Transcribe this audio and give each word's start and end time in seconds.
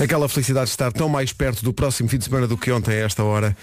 Aquela 0.00 0.28
felicidade 0.28 0.66
de 0.66 0.72
estar 0.72 0.92
tão 0.92 1.08
mais 1.08 1.32
perto 1.32 1.64
do 1.64 1.72
próximo 1.72 2.08
fim 2.08 2.18
de 2.18 2.24
semana 2.24 2.46
do 2.46 2.58
que 2.58 2.70
ontem 2.70 2.92
a 2.92 3.04
esta 3.04 3.22
hora. 3.22 3.56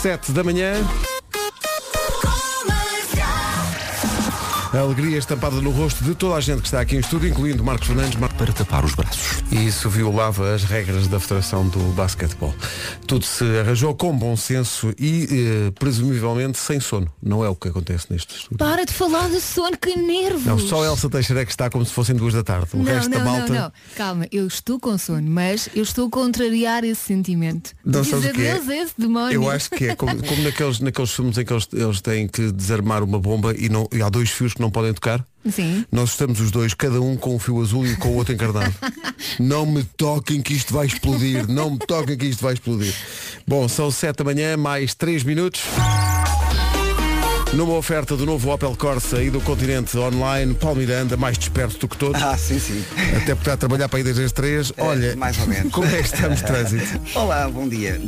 Sete 0.00 0.32
da 0.32 0.42
manhã. 0.42 0.74
A 4.72 4.78
alegria 4.78 5.18
estampada 5.18 5.60
no 5.60 5.70
rosto 5.70 6.02
de 6.02 6.14
toda 6.14 6.34
a 6.34 6.40
gente 6.40 6.62
que 6.62 6.66
está 6.66 6.80
aqui 6.80 6.96
em 6.96 7.00
estúdio, 7.00 7.28
incluindo 7.28 7.62
Marcos 7.62 7.88
Fernandes. 7.88 8.18
Mar... 8.18 8.32
Para 8.32 8.50
tapar 8.54 8.82
os 8.86 8.94
braços. 8.94 9.42
E 9.52 9.66
isso 9.66 9.90
violava 9.90 10.54
as 10.54 10.64
regras 10.64 11.06
da 11.08 11.20
Federação 11.20 11.68
do 11.68 11.78
Basquetebol. 11.92 12.54
Tudo 13.06 13.26
se 13.26 13.44
arranjou 13.58 13.94
com 13.94 14.16
bom 14.16 14.34
senso 14.34 14.94
e, 14.98 15.28
eh, 15.30 15.70
presumivelmente, 15.78 16.56
sem 16.56 16.80
sono. 16.80 17.12
Não 17.22 17.44
é 17.44 17.50
o 17.50 17.54
que 17.54 17.68
acontece 17.68 18.06
neste 18.10 18.34
estúdio. 18.34 18.56
Para 18.56 18.86
de 18.86 18.94
falar 18.94 19.28
de 19.28 19.42
sono, 19.42 19.76
que 19.76 19.94
nervos. 19.94 20.46
Não, 20.46 20.58
só 20.58 20.82
Elsa 20.82 21.10
Teixeira 21.10 21.42
é 21.42 21.44
que 21.44 21.50
está 21.50 21.68
como 21.68 21.84
se 21.84 21.92
fossem 21.92 22.16
duas 22.16 22.32
da 22.32 22.42
tarde. 22.42 22.68
O 22.72 22.78
não, 22.78 22.84
resto 22.86 23.10
não, 23.10 23.18
da 23.18 23.24
malta. 23.24 23.52
não, 23.52 23.60
não. 23.60 23.72
Calma, 23.94 24.26
eu 24.32 24.46
estou 24.46 24.80
com 24.80 24.96
sono, 24.96 25.30
mas 25.30 25.68
eu 25.74 25.82
estou 25.82 26.06
a 26.06 26.10
contrariar 26.10 26.82
esse 26.82 27.02
sentimento. 27.02 27.74
Não 27.84 28.00
Diz 28.00 28.24
é? 28.24 28.30
adeus 28.30 28.68
a 28.70 28.76
esse 28.76 28.94
demónio. 28.96 29.34
Eu 29.34 29.50
acho 29.50 29.68
que 29.68 29.88
é 29.88 29.94
como, 29.94 30.16
como 30.26 30.42
naqueles, 30.42 30.80
naqueles 30.80 31.10
filmes 31.10 31.36
em 31.36 31.44
que 31.44 31.52
eles, 31.52 31.68
eles 31.74 32.00
têm 32.00 32.26
que 32.26 32.50
desarmar 32.50 33.02
uma 33.02 33.20
bomba 33.20 33.54
e, 33.54 33.68
não, 33.68 33.86
e 33.92 34.00
há 34.00 34.08
dois 34.08 34.30
fios 34.30 34.54
que 34.54 34.61
não 34.62 34.70
podem 34.70 34.94
tocar. 34.94 35.24
Sim. 35.50 35.84
Nós 35.90 36.10
estamos 36.10 36.40
os 36.40 36.50
dois, 36.50 36.72
cada 36.72 37.00
um 37.00 37.16
com 37.16 37.34
um 37.34 37.38
fio 37.38 37.60
azul 37.60 37.86
e 37.86 37.96
com 37.96 38.08
o 38.08 38.16
outro 38.16 38.32
encarnado. 38.32 38.74
não 39.38 39.66
me 39.66 39.84
toquem 39.84 40.40
que 40.40 40.54
isto 40.54 40.72
vai 40.72 40.86
explodir. 40.86 41.46
Não 41.48 41.70
me 41.70 41.78
toquem 41.78 42.16
que 42.16 42.26
isto 42.26 42.42
vai 42.42 42.54
explodir. 42.54 42.94
Bom, 43.46 43.68
são 43.68 43.90
sete 43.90 44.18
da 44.18 44.24
manhã, 44.24 44.56
mais 44.56 44.94
três 44.94 45.22
minutos. 45.22 45.62
Numa 47.52 47.74
oferta 47.74 48.16
do 48.16 48.24
novo 48.24 48.50
Opel 48.50 48.74
Corsa 48.74 49.22
e 49.22 49.28
do 49.28 49.38
Continente 49.38 49.98
Online, 49.98 50.54
Paulo 50.54 50.78
Miranda, 50.78 51.18
mais 51.18 51.36
desperto 51.36 51.76
do 51.80 51.86
que 51.86 51.98
todos. 51.98 52.20
Ah, 52.22 52.34
sim, 52.38 52.58
sim. 52.58 52.82
Até 53.14 53.34
porque 53.34 53.40
está 53.40 53.52
a 53.52 53.56
trabalhar 53.58 53.90
para 53.90 54.00
ir 54.00 54.04
desde 54.04 54.24
as 54.24 54.32
três. 54.32 54.72
Olha, 54.78 55.08
Eh, 55.08 55.16
mais 55.16 55.38
ou 55.38 55.46
menos. 55.46 55.70
como 55.70 55.86
é 55.86 56.00
que 56.00 56.14
estamos 56.14 56.38
de 56.38 56.44
trânsito? 56.46 56.98
Olá, 57.14 57.46
bom 57.50 57.68
dia. 57.68 58.00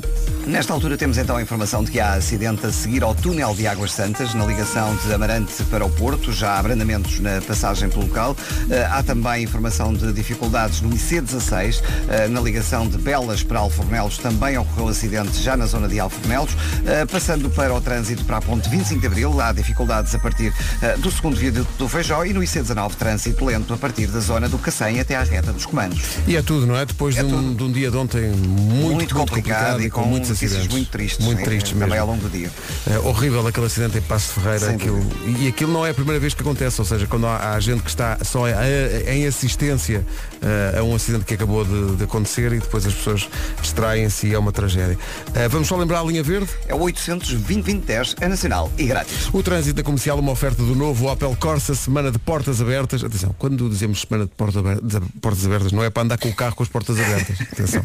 Nesta 0.47 0.73
altura 0.73 0.97
temos 0.97 1.19
então 1.19 1.37
a 1.37 1.43
informação 1.43 1.85
de 1.85 1.91
que 1.91 2.01
há 2.01 2.15
acidente 2.15 2.65
a 2.67 2.73
seguir 2.73 3.03
ao 3.03 3.15
túnel 3.15 3.55
de 3.55 3.67
Águas 3.67 3.93
Santas, 3.93 4.33
na 4.35 4.47
ligação 4.47 4.97
de 4.97 5.13
Amarante 5.13 5.63
para 5.65 5.85
o 5.85 5.91
Porto, 5.91 6.33
já 6.33 6.53
há 6.53 6.59
abrandamentos 6.61 7.21
na 7.21 7.41
passagem 7.43 7.91
pelo 7.91 8.07
local. 8.07 8.35
Eh, 8.71 8.89
há 8.91 9.03
também 9.03 9.43
informação 9.45 9.93
de 9.93 10.11
dificuldades 10.15 10.81
no 10.81 10.89
IC16, 10.89 11.83
eh, 12.09 12.29
na 12.29 12.41
ligação 12.41 12.89
de 12.89 12.97
Belas 12.97 13.43
para 13.43 13.59
Alfornelos, 13.59 14.17
também 14.17 14.57
ocorreu 14.57 14.89
acidente 14.89 15.37
já 15.43 15.55
na 15.55 15.67
zona 15.67 15.87
de 15.87 16.01
Alfornelos. 16.01 16.53
Eh, 16.87 17.05
passando 17.05 17.51
para 17.51 17.75
o 17.75 17.81
trânsito 17.83 18.25
para 18.25 18.39
a 18.39 18.41
ponte 18.41 18.71
25 18.71 19.01
de 19.03 19.07
Abril, 19.07 19.34
há 19.41 19.53
dificuldades 19.53 20.15
a 20.15 20.19
partir 20.19 20.53
eh, 20.83 20.97
do 20.99 21.11
segundo 21.11 21.37
viaduto 21.37 21.71
do 21.79 21.89
Feijó 21.89 22.25
e 22.25 22.33
no 22.33 22.41
IC19 22.41 22.93
trânsito 22.95 23.45
lento 23.45 23.73
a 23.75 23.77
partir 23.77 24.07
da 24.09 24.21
zona 24.21 24.49
do 24.49 24.59
Cacém 24.59 25.01
até 25.01 25.17
à 25.17 25.23
reta 25.23 25.53
dos 25.53 25.67
comandos. 25.67 26.01
E 26.27 26.37
é 26.37 26.43
tudo, 26.43 26.67
não 26.67 26.77
é? 26.77 26.85
Depois 26.85 27.17
É 27.17 27.23
de, 27.23 27.33
um, 27.35 27.55
de 27.55 27.63
um 27.63 27.73
dia 27.73 27.91
de 27.91 27.97
ontem 27.97 28.31
muito, 28.33 28.95
Muito 28.95 29.15
complicado 29.15 29.83
e 29.83 29.91
com 29.91 30.03
muitos 30.05 30.31
notícias 30.31 30.53
acidentes. 30.53 30.75
muito 30.77 30.91
tristes, 30.91 31.25
Muito 31.25 31.43
tristes 31.45 31.73
também 31.73 31.89
mesmo. 31.89 32.03
ao 32.03 32.09
longo 32.09 32.23
do 32.23 32.31
dia. 32.31 32.51
É 32.91 32.99
horrível 32.99 33.47
aquele 33.47 33.67
acidente 33.67 33.99
em 33.99 34.03
Passo 34.03 34.33
Ferreira. 34.41 34.71
Aquilo, 34.71 35.05
e 35.39 35.49
aquilo 35.49 35.73
não 35.73 35.85
é 35.87 35.91
a 35.91 35.95
primeira 35.95 36.19
vez 36.21 36.35
que 36.35 36.43
acontece, 36.43 36.81
ou 36.81 36.85
seja, 36.85 37.07
quando 37.07 37.27
há, 37.27 37.53
há 37.55 37.61
gente 37.61 37.83
que 37.83 37.91
está 37.91 38.19
só 38.23 38.45
em 38.49 39.27
assistência 39.27 40.05
eh, 40.45 40.79
a 40.79 40.83
um 40.83 40.95
acidente 40.95 41.25
que 41.25 41.35
acabou 41.35 41.65
de, 41.65 41.97
de 41.97 42.05
acontecer 42.05 42.53
e 42.53 42.59
depois 42.59 42.87
as 42.87 42.95
pessoas 42.95 43.29
distraem-se 43.61 44.27
e 44.29 44.35
é 44.35 44.39
uma 44.39 44.53
tragédia. 44.53 44.99
Eh, 45.35 45.49
vamos 45.49 45.69
só 45.69 45.77
lembrar 45.77 46.01
a 46.01 46.05
linha 46.05 46.23
verde? 46.23 46.49
É 46.69 46.75
o 46.75 46.81
800 46.81 47.31
2010 47.35 48.17
é 48.21 48.29
nacional 48.29 48.71
e 48.79 48.85
grátis. 48.87 49.29
O 49.33 49.43
trânsito 49.43 49.77
da 49.77 49.83
comercial, 49.83 50.19
uma 50.19 50.33
oferta 50.33 50.63
do 50.63 50.75
novo 50.75 51.11
Opel 51.11 51.37
Corsa, 51.41 51.75
semana 51.75 52.11
de 52.11 52.19
portas 52.19 52.61
abertas. 52.61 53.03
Atenção, 53.03 53.35
quando 53.39 53.69
dizemos 53.69 54.03
semana 54.03 54.25
de 54.27 54.31
porta 54.33 54.59
aber- 54.59 54.81
de 54.83 55.01
portas 55.21 55.45
abertas, 55.47 55.73
não 55.73 55.83
é 55.83 55.91
para 55.91 56.03
andar 56.03 56.19
com 56.19 56.29
o 56.29 56.35
carro 56.35 56.55
com 56.55 56.63
as 56.63 56.69
portas 56.69 56.99
abertas. 57.01 57.41
Atenção. 57.53 57.85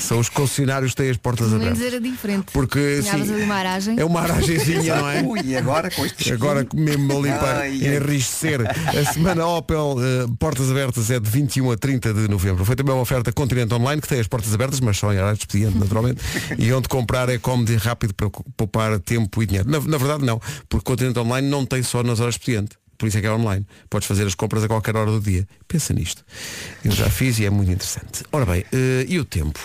São 0.00 0.18
os 0.18 0.28
concessionários 0.28 0.92
que 0.92 0.96
têm 0.98 1.10
as 1.10 1.16
portas 1.16 1.48
Pelo 1.48 1.60
abertas. 1.62 1.82
era 1.82 2.00
diferente. 2.00 2.46
Porque 2.52 3.02
sim, 3.02 3.42
uma 3.42 3.54
aragem. 3.54 3.98
é 3.98 4.04
uma 4.04 4.20
aragenzinha, 4.20 4.96
não 4.96 5.08
é? 5.10 5.22
Ui, 5.26 5.40
e 5.44 5.56
agora 5.56 5.90
com 5.90 6.04
este 6.04 6.32
Agora 6.32 6.66
mesmo 6.74 7.18
ali 7.18 7.30
para 7.30 7.60
Ai, 7.60 7.74
enriquecer. 7.76 8.60
A 8.68 9.12
semana 9.12 9.46
Opel 9.46 9.96
eh, 10.00 10.26
Portas 10.38 10.70
Abertas 10.70 11.10
é 11.10 11.18
de 11.20 11.28
21 11.30 11.69
a 11.72 11.76
30 11.76 12.14
de 12.14 12.28
novembro. 12.28 12.64
Foi 12.64 12.76
também 12.76 12.94
uma 12.94 13.02
oferta 13.02 13.32
Continente 13.32 13.72
Online 13.74 14.00
que 14.00 14.08
tem 14.08 14.20
as 14.20 14.28
portas 14.28 14.52
abertas, 14.54 14.80
mas 14.80 14.96
só 14.96 15.12
em 15.12 15.16
horário 15.16 15.36
de 15.36 15.42
expediente, 15.42 15.78
naturalmente. 15.78 16.20
e 16.58 16.72
onde 16.72 16.88
comprar 16.88 17.28
é 17.28 17.38
cómodo 17.38 17.72
e 17.72 17.76
rápido 17.76 18.14
para 18.14 18.30
poupar 18.56 18.98
tempo 19.00 19.42
e 19.42 19.46
dinheiro. 19.46 19.70
Na, 19.70 19.80
na 19.80 19.98
verdade 19.98 20.24
não, 20.24 20.40
porque 20.68 20.84
Continente 20.84 21.18
Online 21.18 21.48
não 21.48 21.64
tem 21.64 21.82
só 21.82 22.02
nas 22.02 22.20
horas 22.20 22.34
de 22.34 22.40
expediente. 22.40 22.80
Por 22.98 23.06
isso 23.06 23.16
é 23.16 23.20
que 23.22 23.26
é 23.26 23.32
online. 23.32 23.66
Podes 23.88 24.06
fazer 24.06 24.26
as 24.26 24.34
compras 24.34 24.62
a 24.62 24.68
qualquer 24.68 24.94
hora 24.94 25.10
do 25.10 25.20
dia. 25.20 25.48
Pensa 25.66 25.94
nisto. 25.94 26.22
Eu 26.84 26.90
já 26.90 27.08
fiz 27.08 27.38
e 27.38 27.46
é 27.46 27.50
muito 27.50 27.72
interessante. 27.72 28.24
Ora 28.30 28.44
bem, 28.44 28.62
eh, 28.70 29.06
e 29.08 29.18
o 29.18 29.24
tempo? 29.24 29.58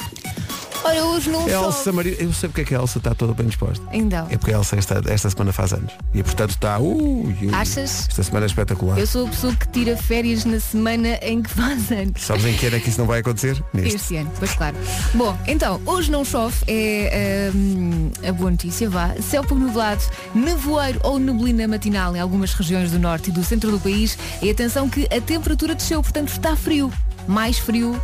Olha, 0.84 1.03
hoje 1.06 1.30
não 1.30 1.47
Elsa 1.47 1.84
chove. 1.84 1.91
Maria, 1.91 2.16
eu 2.19 2.34
sei 2.34 2.50
porque 2.50 2.62
é 2.62 2.63
que 2.66 2.75
a 2.75 2.80
Elsa 2.80 2.97
está 2.97 3.16
toda 3.16 3.34
bem 3.34 3.47
disposta. 3.47 3.86
Então, 3.91 4.28
É 4.30 4.38
porque 4.38 4.53
a 4.53 4.58
Elsa 4.58 4.75
esta, 4.75 5.02
esta 5.08 5.30
semana 5.30 5.52
faz 5.52 5.74
anos. 5.74 5.91
E 6.13 6.22
portanto 6.22 6.52
está. 6.52 6.80
Uh, 6.80 7.34
Achas? 7.53 8.08
Esta 8.09 8.24
semana 8.24 8.46
é 8.46 8.47
espetacular. 8.47 8.97
eu 9.00 9.08
sou 9.08 9.25
a 9.28 9.30
pessoa 9.30 9.56
que 9.56 9.68
tira 9.69 9.97
férias 9.97 10.46
na 10.46 10.59
semana 10.59 11.18
em 11.22 11.41
que 11.41 11.50
faz 11.50 11.91
anos. 11.91 12.22
Sabes 12.22 12.46
em 12.46 12.53
que 12.53 12.66
ano 12.68 12.75
é 12.75 12.80
que 12.80 12.90
isso 12.90 13.00
não 13.00 13.08
vai 13.08 13.19
acontecer? 13.19 13.62
Neste. 13.74 13.96
Este 13.96 14.18
ano, 14.18 14.31
pois 14.38 14.53
claro. 14.53 14.75
Bom, 15.13 15.38
então, 15.47 15.81
hoje 15.86 16.12
não 16.12 16.24
chove, 16.24 16.56
é 16.68 17.52
hum, 17.53 18.12
a 18.28 18.31
boa 18.31 18.52
notícia, 18.52 18.90
vá. 18.90 19.16
Céu 19.22 19.44
pouco 19.44 19.63
nublado, 19.63 20.03
nevoeiro 20.34 21.00
ou 21.03 21.19
neblina 21.19 21.68
matinal 21.68 22.16
em 22.16 22.19
algumas 22.19 22.53
regiões 22.53 22.92
do 22.92 23.00
norte 23.00 23.30
e 23.30 23.34
do 23.34 23.44
centro 23.44 23.72
do 23.72 23.80
país. 23.80 24.18
E 24.42 24.50
atenção 24.50 24.90
que 24.90 25.06
a 25.06 25.22
temperatura 25.22 25.75
desceu, 25.75 26.02
portanto 26.02 26.30
está 26.30 26.56
frio. 26.56 26.92
Mais 27.28 27.57
frio 27.57 28.00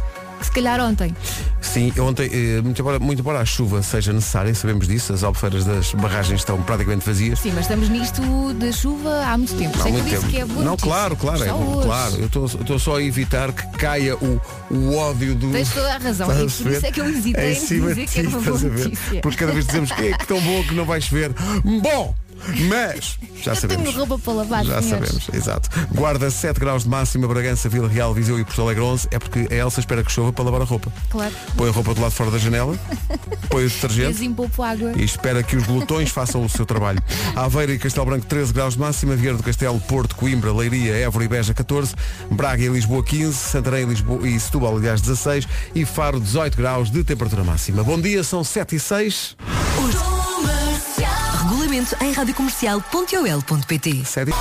se 0.46 0.52
calhar 0.52 0.80
ontem. 0.80 1.16
Sim, 1.62 1.94
ontem, 2.00 2.30
eh, 2.32 2.62
muito 2.62 2.82
embora, 2.82 3.00
muito 3.00 3.20
embora 3.20 3.40
a 3.40 3.46
chuva 3.46 3.82
seja 3.82 4.12
necessária, 4.12 4.54
sabemos 4.54 4.88
disso, 4.88 5.14
as 5.14 5.24
albufeiras 5.24 5.64
das 5.64 5.94
barragens 5.94 6.42
estão 6.42 6.62
praticamente 6.62 7.06
vazias. 7.06 7.40
Sim, 7.40 7.52
mas 7.54 7.62
estamos 7.62 7.88
nisto 7.90 8.54
da 8.56 8.72
chuva 8.72 9.24
há 9.26 9.38
muito 9.38 9.56
tempo. 9.56 9.78
Que 9.82 9.92
muito 9.92 10.10
tempo. 10.10 10.28
que 10.28 10.38
é 10.40 10.46
boa 10.46 10.66
não, 10.66 10.76
claro, 10.78 11.16
claro, 11.16 11.44
é 11.44 11.48
claro. 11.84 12.16
Eu 12.18 12.26
estou- 12.26 12.80
só 12.80 12.98
a 12.98 13.04
evitar 13.04 13.52
que 13.54 13.66
caia 13.78 14.16
o, 14.18 14.42
o 14.72 14.96
ódio 14.96 15.36
do. 15.36 15.52
Tens 15.52 15.70
toda 15.70 15.94
a 15.94 15.98
razão. 15.98 16.28
E 16.32 16.50
por 16.50 16.72
isso 16.72 16.86
é 16.86 16.92
que 16.92 17.00
eu 17.02 17.10
hesitei 17.10 17.52
Em 17.52 17.56
em 17.56 17.60
dizer 17.60 17.96
de 17.96 18.06
que 18.08 18.20
é 18.20 18.22
ti, 18.24 18.28
uma 18.28 18.40
boa 18.40 18.60
notícia. 18.60 19.22
Porque 19.22 19.38
cada 19.38 19.52
vez 19.52 19.66
dizemos 19.66 19.92
que 19.92 20.08
é 20.08 20.18
que 20.18 20.28
tão 20.28 20.42
bom 20.42 20.64
que 20.64 20.74
não 20.74 20.86
vai 20.86 21.00
chover. 21.00 21.32
Bom, 21.82 22.16
mas 22.68 23.18
já 23.44 23.52
eu 23.52 23.56
sabemos. 23.56 23.84
tenho 23.86 23.98
roupa 23.98 24.20
para 24.20 24.34
lavar, 24.34 24.66
Já 24.66 24.82
senhores. 24.82 25.10
sabemos, 25.10 25.30
exato. 25.34 25.70
Guarda 25.94 26.30
7 26.30 26.60
graus 26.60 26.84
de 26.84 26.90
máxima, 26.90 27.28
Bragança, 27.28 27.70
Vila 27.70 27.88
Real, 27.88 28.14
Viseu 28.14 28.40
e 28.40 28.44
Porto 28.44 28.62
Alegre 28.62 28.84
11. 28.84 29.08
É 29.12 29.20
porque 29.20 29.48
a 29.52 29.56
Elsa 29.56 29.80
espera 29.80 30.04
que 30.04 30.12
chova 30.12 30.32
para 30.34 30.44
lavar 30.46 30.62
a 30.62 30.66
roupa. 30.66 30.92
Claro. 31.10 31.34
Põe 31.56 31.70
a 31.70 31.72
roupa 31.72 31.94
do 31.94 32.02
lado 32.02 32.12
de 32.12 32.18
fora 32.18 32.32
da 32.32 32.38
janela, 32.38 32.78
põe 33.50 33.66
o 33.66 33.70
detergente 33.70 34.24
água. 34.62 34.94
e 34.96 35.04
espera 35.04 35.44
que 35.44 35.56
os 35.56 35.64
glutões 35.64 36.10
façam 36.10 36.44
o 36.44 36.50
seu 36.50 36.66
trabalho. 36.66 37.02
Aveiro 37.36 37.72
e 37.74 37.80
Castelo 37.80 38.06
Branco 38.06 38.26
13 38.26 38.54
graus 38.54 38.74
de 38.74 38.80
máxima, 38.80 39.16
Vieira 39.16 39.38
do 39.38 39.44
Castelo, 39.44 39.80
Porto, 39.82 40.16
Coimbra, 40.16 40.52
Leiria, 40.54 40.96
Évora 40.96 41.26
e 41.26 41.28
Beja 41.28 41.54
14, 41.54 41.94
Braga 42.32 42.64
e 42.64 42.68
Lisboa 42.70 43.04
15, 43.04 43.34
Santarém 43.34 43.86
Lisboa, 43.86 44.28
e 44.28 44.40
Setúbal, 44.40 44.78
aliás, 44.78 45.02
16 45.02 45.48
e 45.76 45.86
Faro 45.86 46.20
18 46.20 46.56
graus 46.58 46.92
de 46.92 47.04
temperatura 47.04 47.44
máxima. 47.44 47.84
Bom 47.84 48.00
dia, 48.00 48.24
são 48.24 48.44
7 48.44 48.76
e 48.76 48.80
6. 48.80 49.36
Regulamento 51.72 51.96
em 52.04 52.12
radiocomercial.ol.pt 52.12 54.04
7. 54.04 54.32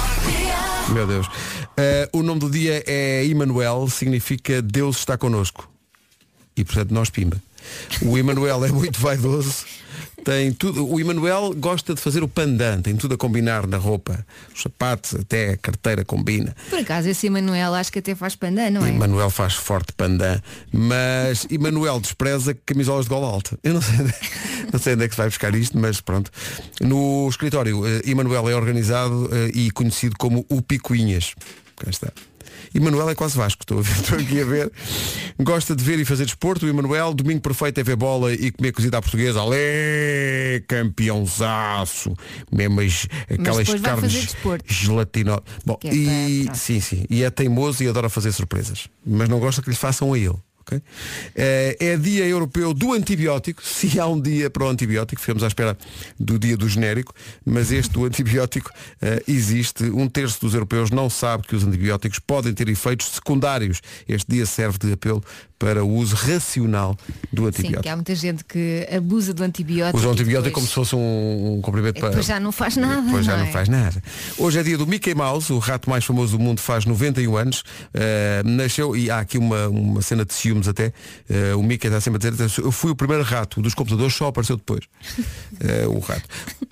Meu 0.93 1.07
Deus. 1.07 1.29
Eh, 1.77 2.09
o 2.13 2.25
nome 2.25 2.41
do 2.41 2.51
dia 2.51 2.83
é 2.85 3.25
Emanuel, 3.25 3.89
significa 3.89 4.61
Deus 4.61 4.99
está 4.99 5.17
connosco. 5.17 5.71
E 6.57 6.65
portanto 6.65 6.91
nós 6.91 7.09
pimba. 7.09 7.41
O 8.03 8.17
Emanuel 8.17 8.65
é 8.65 8.69
muito 8.73 9.01
vaidoso. 9.01 9.65
Tem 10.25 10.53
tudo, 10.53 10.87
o 10.87 11.01
Emanuel 11.01 11.55
gosta 11.57 11.95
de 11.95 12.01
fazer 12.01 12.23
o 12.23 12.29
pandan, 12.29 12.83
tem 12.83 12.95
tudo 12.95 13.15
a 13.15 13.17
combinar 13.17 13.67
na 13.67 13.79
roupa. 13.79 14.25
Os 14.55 14.63
sapatos, 14.63 15.15
até 15.15 15.51
a 15.51 15.57
carteira 15.57 16.05
combina. 16.05 16.55
Por 16.69 16.79
acaso 16.79 17.09
esse 17.09 17.27
Emanuel 17.27 17.75
acho 17.75 17.91
que 17.91 18.01
até 18.01 18.15
faz 18.15 18.37
pandan, 18.37 18.71
não 18.71 18.85
é? 18.85 18.91
Emanuel 18.91 19.31
faz 19.31 19.55
forte 19.55 19.93
pandan, 19.93 20.41
mas 20.71 21.47
Emanuel 21.51 22.01
despreza 22.01 22.55
camisolas 22.67 23.07
de 23.07 23.09
gola 23.09 23.29
alta. 23.29 23.59
Eu 23.65 23.75
não 23.75 23.83
sei, 23.83 23.97
não 24.71 24.79
sei 24.79 24.95
onde 24.95 25.05
é 25.05 25.09
que 25.09 25.15
se 25.15 25.19
vai 25.19 25.29
buscar 25.29 25.55
isto, 25.55 25.79
mas 25.79 26.01
pronto. 26.01 26.31
No 26.81 27.27
escritório, 27.29 27.87
eh, 27.87 28.03
Emanuel 28.05 28.49
é 28.49 28.55
organizado 28.55 29.29
eh, 29.33 29.51
e 29.55 29.71
conhecido 29.71 30.17
como 30.19 30.45
o 30.49 30.61
Picuinhas. 30.61 31.35
Cá 31.77 31.89
está. 31.89 32.13
Emanuel 32.75 33.11
é 33.11 33.15
quase 33.15 33.37
Vasco, 33.37 33.63
estou, 33.63 33.79
a 33.79 33.83
ver, 33.83 33.93
estou 34.01 34.19
aqui 34.19 34.41
a 34.41 34.45
ver. 34.45 34.73
Gosta 35.41 35.75
de 35.75 35.83
ver 35.83 35.99
e 35.99 36.05
fazer 36.05 36.25
desporto. 36.25 36.67
O 36.67 36.69
Emanuel, 36.69 37.13
domingo 37.15 37.41
perfeito 37.41 37.79
é 37.81 37.83
ver 37.83 37.97
bola 37.97 38.33
e 38.33 38.51
comer 38.51 38.73
cozida 38.73 38.99
à 38.99 39.03
portuguesa. 39.03 39.41
Alê, 39.41 40.61
campeãozaço. 40.69 42.15
Mesmo 42.53 42.81
as, 42.81 43.07
aquelas 43.31 43.69
carnes 43.81 44.13
fazer 44.13 44.21
desporto. 44.21 44.65
gelatino. 44.73 45.43
Bom, 45.65 45.79
é 45.85 45.95
e 45.95 46.45
para- 46.45 46.55
sim, 46.55 46.81
sim. 46.81 47.05
E 47.11 47.23
é 47.23 47.31
teimoso 47.31 47.83
e 47.83 47.89
adora 47.89 48.09
fazer 48.09 48.33
surpresas. 48.33 48.89
Mas 49.07 49.29
não 49.29 49.39
gosta 49.41 49.63
que 49.63 49.71
lhe 49.71 49.77
façam 49.77 50.13
a 50.13 50.19
ele. 50.19 50.35
Eh, 51.35 51.77
é 51.81 51.97
dia 51.97 52.27
europeu 52.27 52.75
do 52.75 52.93
antibiótico, 52.93 53.63
se 53.67 53.99
há 53.99 54.07
um 54.07 54.21
dia 54.21 54.51
para 54.51 54.65
o 54.65 54.69
antibiótico, 54.69 55.21
ficamos 55.21 55.43
à 55.43 55.47
espera 55.47 55.77
do 56.19 56.39
dia 56.39 56.57
do 56.57 56.69
genérico, 56.69 57.15
mas 57.45 57.73
este 57.73 57.93
do 57.93 58.05
antibiótico 58.07 58.71
eh, 59.01 59.23
existe. 59.27 59.85
Um 59.85 60.09
terço 60.09 60.41
dos 60.41 60.55
europeus 60.55 60.91
não 60.91 61.09
sabe 61.09 61.47
que 61.47 61.57
os 61.57 61.65
antibióticos 61.65 62.19
podem 62.19 62.53
ter 62.53 62.69
efeitos 62.69 63.09
secundários. 63.09 63.81
Este 64.09 64.31
dia 64.31 64.47
serve 64.47 64.79
de 64.79 64.93
apelo 64.93 65.23
para 65.61 65.85
o 65.85 65.95
uso 65.95 66.17
racional 66.17 66.97
do 67.31 67.43
Sim, 67.43 67.49
antibiótico. 67.49 67.83
que 67.83 67.89
há 67.91 67.95
muita 67.95 68.15
gente 68.15 68.45
que 68.47 68.89
abusa 68.91 69.35
do 69.35 69.43
antibiótico. 69.45 69.99
Usa 69.99 70.09
o 70.09 70.11
antibiótico 70.13 70.55
como 70.55 70.67
depois- 70.67 70.69
se 70.71 70.75
fosse 70.75 70.97
um, 70.97 71.59
um 71.59 71.61
comprimento 71.61 72.01
para. 72.01 72.09
depois 72.09 72.25
já 72.27 72.41
não 72.41 72.51
faz 72.51 72.77
nada, 72.79 73.03
Depois 73.03 73.27
já 73.27 73.33
não 73.37 73.41
não, 73.41 73.47
é? 73.47 73.53
faz 73.53 73.69
nada. 73.69 74.03
Hoje 74.39 74.59
é 74.59 74.63
dia 74.63 74.79
do 74.79 74.87
Mickey 74.87 75.15
Mouse, 75.15 75.53
o 75.53 75.59
rato 75.59 75.91
mais 75.91 76.03
famoso 76.03 76.39
do 76.39 76.43
mundo, 76.43 76.61
faz 76.61 76.87
91 76.87 77.37
anos. 77.37 77.61
Uh, 77.61 78.49
nasceu, 78.49 78.97
e 78.97 79.11
há 79.11 79.19
aqui 79.19 79.37
uma, 79.37 79.69
uma 79.69 80.01
cena 80.01 80.25
de 80.25 80.33
ciúmes 80.33 80.67
até. 80.67 80.95
Uh, 81.29 81.59
o 81.59 81.63
Mickey 81.63 81.89
está 81.89 82.01
sempre 82.01 82.27
a 82.27 82.31
dizer, 82.31 82.51
eu 82.65 82.73
fui 82.73 82.91
o 82.91 82.97
primeiro 82.97 83.23
rato 83.23 83.61
dos 83.61 83.75
computadores, 83.75 84.15
só 84.15 84.29
apareceu 84.29 84.57
depois. 84.57 84.85
Uh, 85.85 85.91
o 85.95 85.99
rato. 86.01 86.25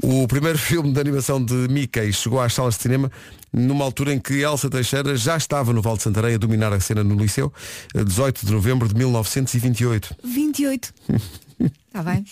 O 0.02 0.26
primeiro 0.26 0.56
filme 0.56 0.90
de 0.94 0.99
animação 0.99 1.44
de 1.44 1.52
Mickey 1.69 2.11
chegou 2.11 2.40
às 2.40 2.55
salas 2.55 2.75
de 2.76 2.82
cinema 2.82 3.12
numa 3.52 3.84
altura 3.84 4.12
em 4.12 4.18
que 4.18 4.34
Elsa 4.40 4.68
Teixeira 4.70 5.16
já 5.16 5.36
estava 5.36 5.72
no 5.72 5.82
Val 5.82 5.96
de 5.96 6.02
Santarém 6.02 6.34
a 6.34 6.38
dominar 6.38 6.72
a 6.72 6.80
cena 6.80 7.02
no 7.04 7.14
Liceu, 7.16 7.52
uh, 7.94 8.04
18 8.04 8.46
de 8.46 8.52
novembro 8.52 8.88
de 8.88 8.94
1928. 8.94 10.16
28. 10.24 10.94
Está 11.88 12.02
bem? 12.04 12.24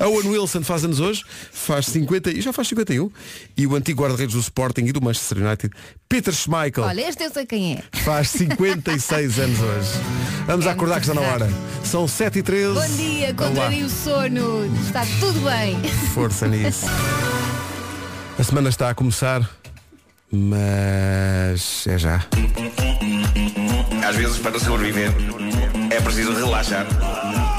Owen 0.00 0.28
Wilson 0.30 0.62
faz 0.64 0.84
anos 0.84 0.98
hoje, 0.98 1.22
faz 1.52 1.86
50 1.86 2.30
e 2.32 2.40
já 2.40 2.52
faz 2.52 2.66
51. 2.68 3.08
E 3.56 3.66
o 3.66 3.76
antigo 3.76 4.02
guarda-redes 4.02 4.34
do 4.34 4.40
Sporting 4.40 4.86
e 4.86 4.92
do 4.92 5.00
Manchester 5.00 5.38
United, 5.38 5.72
Peter 6.08 6.34
Schmeichel, 6.34 6.82
Olha, 6.82 7.08
este 7.08 7.22
eu 7.22 7.30
sei 7.30 7.46
quem 7.46 7.74
é. 7.74 7.82
faz 8.00 8.30
56 8.30 9.38
anos 9.38 9.60
hoje. 9.60 9.90
Vamos 10.46 10.66
É 10.66 10.70
acordar 10.70 10.96
que 11.00 11.08
está 11.08 11.14
na 11.14 11.20
hora. 11.20 11.48
São 11.84 12.08
7 12.08 12.40
e 12.40 12.42
13 12.42 12.74
Bom 12.74 12.96
dia, 12.96 13.34
contraria 13.34 13.86
o 13.86 13.88
sono. 13.90 14.64
Está 14.84 15.04
tudo 15.20 15.40
bem. 15.42 15.78
Força 16.12 16.48
nisso. 16.48 16.86
A 18.38 18.42
semana 18.42 18.70
está 18.70 18.88
a 18.88 18.94
começar, 18.94 19.48
mas 20.32 21.86
é 21.86 21.98
já. 21.98 22.24
Às 24.08 24.16
vezes, 24.16 24.38
para 24.38 24.58
sobreviver, 24.58 25.10
é 25.90 26.00
preciso 26.00 26.32
relaxar. 26.32 26.86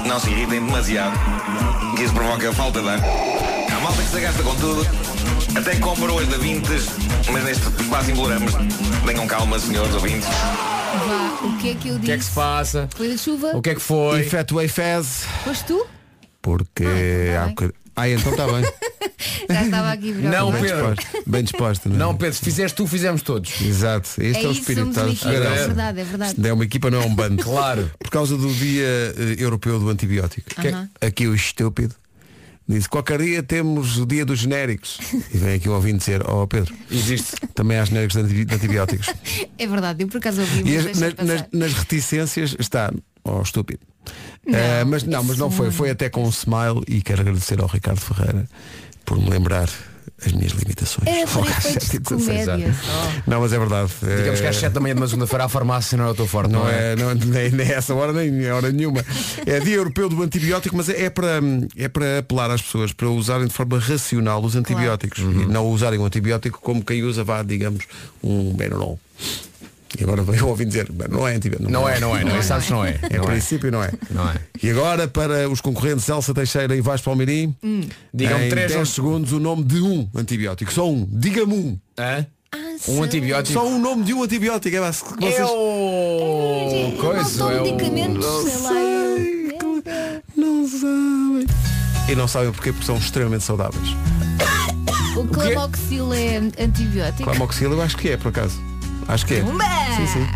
Não 0.06 0.20
se 0.20 0.30
irritem 0.30 0.66
demasiado, 0.66 1.14
que 1.96 2.04
isso 2.04 2.14
provoca 2.14 2.52
falta 2.54 2.82
de 2.82 2.90
ar. 2.90 3.00
Há 3.00 3.80
malta 3.80 4.02
que 4.02 4.10
se 4.10 4.20
gasta 4.20 4.44
com 4.44 4.56
tudo, 4.56 4.86
até 5.58 5.76
compra 5.78 6.12
hoje 6.12 6.30
da 6.30 6.38
Vintes, 6.38 6.86
mas 7.32 7.44
neste 7.44 7.64
quase 7.88 8.12
imploramos. 8.12 8.52
Tenham 9.06 9.28
calma, 9.28 9.58
senhores 9.60 9.94
ouvintes. 9.94 10.28
Vá, 10.28 11.48
o 11.48 11.58
que 11.58 11.70
é 11.72 11.76
que 11.76 11.88
eu 11.90 11.98
disse? 12.00 12.04
O 12.04 12.06
que 12.06 12.12
é 12.12 12.18
que 12.18 12.24
se 12.26 12.32
passa? 12.32 12.90
Foi 12.96 13.08
da 13.10 13.18
chuva? 13.18 13.48
O 13.56 13.62
que 13.62 13.70
é 13.70 13.76
que 13.76 13.82
foi? 13.82 14.20
Efetuei 14.22 14.68
fez, 14.68 15.26
Foste 15.44 15.66
tu? 15.66 15.86
porque 16.42 16.86
Ah, 17.38 17.46
há 17.46 17.54
Ah, 17.96 18.10
então 18.10 18.32
está 18.32 18.48
bem. 18.48 18.64
Já 19.50 19.64
estava 19.66 19.92
aqui 19.92 20.12
Não, 20.14 20.52
Bem. 20.52 20.62
Pedro. 20.62 20.96
disposta. 20.96 21.24
Bem 21.28 21.44
disposta, 21.44 21.90
não 21.90 21.96
é? 21.96 22.00
Não, 22.00 22.16
Pedro, 22.16 22.36
se 22.36 22.42
fizeres 22.44 22.72
tu, 22.72 22.88
fizemos 22.88 23.22
todos. 23.22 23.62
Exato, 23.62 24.10
este 24.22 24.40
é, 24.42 24.44
É 24.44 24.48
o 24.48 24.52
espírito. 24.52 24.94
somos 24.94 24.98
uma 24.98 25.06
a 25.06 25.12
equipa, 25.12 25.30
é 25.30 25.68
verdade, 25.68 26.00
é 26.00 26.04
verdade. 26.04 26.32
Isto 26.32 26.46
é 26.48 26.54
uma 26.54 26.64
equipa, 26.64 26.92
não 26.92 27.02
é 27.02 27.06
um 27.06 27.14
bando. 27.16 27.44
Claro. 27.44 27.92
Por 28.00 28.10
causa 28.10 28.38
do 28.38 28.52
dia 28.54 28.84
eh, 28.86 29.36
europeu 29.38 29.80
do 29.80 29.90
antibiótico. 29.90 30.48
Aham. 30.58 30.90
Aqui 31.02 31.28
o 31.28 31.36
estúpido 31.36 31.94
disse, 32.68 32.88
qualquer 32.90 33.22
dia 33.22 33.44
temos 33.44 33.98
o 33.98 34.06
dia 34.06 34.26
dos 34.26 34.40
genéricos. 34.40 34.98
E 35.34 35.38
vem 35.38 35.56
aqui 35.56 35.70
o 35.70 35.74
ouvinte 35.74 36.00
dizer, 36.00 36.28
oh 36.28 36.48
Pedro, 36.48 36.74
Existe. 36.90 37.36
também 37.54 37.78
há 37.78 37.86
genéricos 37.86 38.16
de 38.16 38.22
antibi- 38.24 38.46
de 38.46 38.56
antibióticos. 38.56 39.08
É 39.58 39.68
verdade, 39.68 40.04
eu 40.04 40.08
por 40.08 40.18
acaso 40.18 40.42
ouvi, 40.42 40.64
e 40.72 40.78
as- 40.78 41.00
nas, 41.00 41.14
nas- 41.16 41.46
nas 41.54 41.74
reticências 41.74 42.56
está, 42.60 42.92
oh 43.24 43.42
estúpido. 43.42 43.82
Não, 44.46 44.58
Eh, 44.60 44.84
mas 44.84 45.04
não, 45.04 45.24
mas 45.24 45.38
não 45.38 45.50
foi. 45.50 45.72
Foi 45.72 45.90
até 45.90 46.10
com 46.10 46.24
um 46.26 46.30
smile 46.30 46.84
e 46.88 47.02
quero 47.02 47.22
agradecer 47.22 47.62
ao 47.62 47.68
Ricardo 47.68 48.00
Ferreira 48.00 48.46
por 49.06 49.18
me 49.18 49.30
lembrar 49.30 49.70
as 50.26 50.32
minhas 50.32 50.52
limitações. 50.54 51.06
Era 51.08 51.28
para 51.28 51.42
efeitos 51.42 51.90
de 51.90 51.98
7h16. 52.00 52.46
comédia 52.46 52.74
só. 52.82 53.12
Não, 53.28 53.42
mas 53.42 53.52
é 53.54 53.60
verdade. 53.60 53.92
Digamos 54.02 54.40
que 54.40 54.46
Eh, 54.46 54.50
às 54.50 54.56
7 54.58 54.72
da 54.74 54.80
manhã 54.80 54.96
de 54.96 55.02
uma 55.02 55.08
segunda-feira 55.08 55.46
à 55.46 55.50
farmácia 55.50 55.98
não 55.98 56.06
é 56.06 56.10
o 56.12 56.16
teu 56.16 56.28
forte, 56.28 56.52
Não 56.52 56.68
é, 56.70 56.96
não, 56.96 57.14
nem, 57.14 57.50
nem 57.52 57.68
essa 57.72 57.94
hora, 57.94 58.14
nem 58.14 58.50
hora 58.52 58.72
nenhuma. 58.72 59.04
É 59.46 59.60
dia 59.60 59.76
europeu 59.76 60.08
do 60.10 60.22
antibiótico, 60.24 60.76
mas 60.78 60.88
é, 60.90 61.06
é 61.06 61.10
para, 61.10 61.40
é 61.76 61.88
para 61.90 62.20
apelar 62.20 62.52
às 62.52 62.62
pessoas 62.62 62.94
para 62.94 63.10
usarem 63.10 63.48
de 63.48 63.54
forma 63.54 63.80
racional 63.80 64.42
os 64.44 64.56
antibióticos 64.56 65.20
e 65.20 65.46
não 65.48 65.68
usarem 65.68 66.00
o 66.00 66.06
antibiótico 66.06 66.60
como 66.62 66.84
quem 66.86 67.04
usa, 67.04 67.24
vá, 67.24 67.42
digamos, 67.44 67.86
um 68.24 68.54
Benuron. 68.54 68.98
E 70.00 70.04
agora 70.04 70.22
veio 70.24 70.48
ouvir 70.48 70.66
dizer, 70.66 70.92
"Bem, 70.92 71.08
não 71.10 71.28
é 71.28 71.36
antibiótico. 71.36 71.72
Não 71.72 71.88
é, 71.88 72.00
não 72.00 72.16
é, 72.16 72.24
não 72.24 72.36
é. 72.36 72.42
Sabes 72.42 72.66
que 72.66 72.72
não 72.72 72.84
é. 72.86 73.00
Em 73.12 73.18
Não 73.18 73.24
é. 73.26 73.28
princípio 73.28 73.72
não 73.72 73.84
é. 73.84 73.92
Não 74.10 74.30
é. 74.30 74.36
E 74.62 74.70
agora 74.70 75.08
para 75.08 75.50
os 75.50 75.62
concorrentes 75.62 76.08
Elsa 76.10 76.34
Teixeira 76.34 76.76
e 76.76 76.82
Vasco 76.82 77.06
Palmeirim, 77.06 77.56
Digam-me 78.14 78.46
em 78.46 78.50
três 78.50 78.68
10 78.72 78.80
ou- 78.80 78.86
segundos 78.86 79.32
o 79.32 79.40
nome 79.40 79.64
de 79.64 79.82
um 79.82 80.08
antibiótico. 80.16 80.72
Só 80.74 80.90
um. 80.90 81.08
Diga-me 81.12 81.54
um. 81.54 81.78
Hã? 81.98 82.26
Ah, 82.52 82.58
Um 82.88 83.02
antibiótico. 83.04 83.54
Só 83.60 83.68
um 83.68 83.80
nome 83.80 84.04
de 84.04 84.14
um 84.14 84.22
antibiótico. 84.24 84.76
É, 84.76 84.80
mas 84.80 85.00
vocês... 85.20 85.36
É 85.40 85.46
o... 85.46 86.92
Eu 86.92 86.98
Coisa, 87.00 87.44
não 87.44 87.52
é 87.52 87.62
o... 87.62 87.66
sei. 87.66 88.52
Sei, 88.52 89.58
eu- 89.62 89.84
Não 90.36 90.68
sabem. 90.68 91.48
E 92.10 92.16
não 92.16 92.28
sabem 92.28 92.52
porquê, 92.52 92.72
porque 92.72 92.86
são 92.86 92.98
extremamente 92.98 93.44
saudáveis. 93.44 93.88
O 95.16 95.26
clamoxil 95.28 96.14
é 96.14 96.38
antibiótico. 96.60 97.24
Clamoxil 97.24 97.72
eu 97.72 97.82
acho 97.82 97.96
que 97.98 98.10
é, 98.10 98.18
por 98.18 98.30
acaso. 98.30 98.60
Acho 99.08 99.26
que 99.26 99.36
é. 99.36 99.42
Pumba! 99.42 99.64
Sim, 99.96 100.08
sim. 100.08 100.28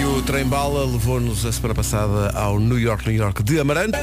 E 0.00 0.04
o 0.04 0.22
trem 0.22 0.44
bala 0.44 0.84
levou-nos 0.84 1.44
a 1.44 1.52
semana 1.52 1.74
passada 1.74 2.30
ao 2.38 2.58
New 2.58 2.78
York, 2.78 3.08
New 3.08 3.16
York 3.16 3.42
de 3.42 3.58
Amarante. 3.60 3.98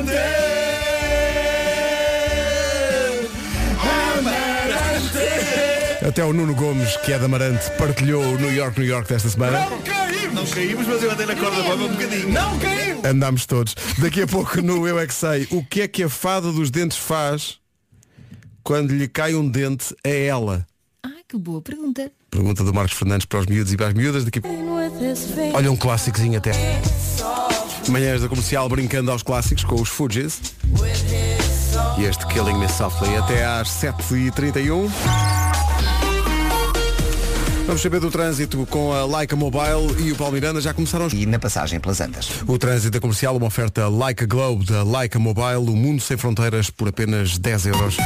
Até 6.05 6.25
o 6.25 6.33
Nuno 6.33 6.55
Gomes, 6.55 6.97
que 6.97 7.13
é 7.13 7.19
de 7.19 7.25
Amarante, 7.25 7.69
partilhou 7.77 8.23
o 8.23 8.37
New 8.37 8.53
York, 8.53 8.79
New 8.79 8.89
York 8.89 9.07
desta 9.07 9.29
semana. 9.29 9.59
Não 10.33 10.45
caímos, 10.47 10.87
mas 10.87 11.03
eu 11.03 11.11
andei 11.11 11.25
na 11.25 11.35
corda 11.35 11.61
bamba 11.63 11.83
um 11.83 11.89
bocadinho. 11.89 12.29
Não 12.29 12.57
caímos! 12.59 13.05
Andámos 13.05 13.45
todos. 13.45 13.75
Daqui 13.99 14.21
a 14.23 14.27
pouco 14.27 14.61
no 14.61 14.87
Eu 14.87 14.99
É 14.99 15.05
Que 15.05 15.13
Sei, 15.13 15.47
o 15.51 15.63
que 15.63 15.81
é 15.81 15.87
que 15.87 16.03
a 16.03 16.09
fada 16.09 16.51
dos 16.51 16.71
dentes 16.71 16.97
faz 16.97 17.59
quando 18.63 18.91
lhe 18.91 19.07
cai 19.07 19.35
um 19.35 19.47
dente 19.47 19.95
a 20.03 20.09
ela? 20.09 20.67
Ai, 21.03 21.21
que 21.27 21.37
boa 21.37 21.61
pergunta. 21.61 22.11
Pergunta 22.31 22.63
do 22.63 22.73
Marcos 22.73 22.97
Fernandes 22.97 23.25
para 23.25 23.39
os 23.39 23.45
miúdos 23.45 23.73
e 23.73 23.77
para 23.77 23.87
as 23.87 23.93
miúdas. 23.93 24.23
Daqui... 24.23 24.41
Olha 25.53 25.69
um 25.69 25.75
clássicozinho 25.75 26.37
até. 26.37 26.51
Manhãs 27.89 28.21
da 28.21 28.29
comercial 28.29 28.69
brincando 28.69 29.11
aos 29.11 29.21
clássicos 29.21 29.65
com 29.65 29.75
os 29.75 29.89
Fugees. 29.89 30.39
E 31.97 32.03
este 32.05 32.25
Killing 32.27 32.57
Me 32.57 32.69
Softly 32.69 33.17
até 33.17 33.45
às 33.45 33.67
7h31. 33.67 34.89
Vamos 37.65 37.81
saber 37.81 37.99
do 37.99 38.09
trânsito 38.09 38.65
com 38.69 38.91
a 38.91 39.05
Leica 39.05 39.35
Mobile 39.35 40.03
e 40.03 40.11
o 40.11 40.15
Paulo 40.15 40.33
Miranda. 40.33 40.59
Já 40.59 40.73
começaram 40.73 41.05
os... 41.05 41.13
E 41.13 41.25
na 41.25 41.39
passagem 41.39 41.79
pelas 41.79 42.01
Antas. 42.01 42.29
O 42.47 42.57
trânsito 42.57 42.91
da 42.91 42.99
comercial, 42.99 43.37
uma 43.37 43.45
oferta 43.45 43.87
Leica 43.87 44.25
Globe 44.25 44.65
da 44.65 44.83
Leica 44.83 45.19
Mobile, 45.19 45.69
o 45.69 45.75
mundo 45.75 46.01
sem 46.01 46.17
fronteiras 46.17 46.69
por 46.69 46.89
apenas 46.89 47.37
10 47.37 47.67
euros. 47.67 47.97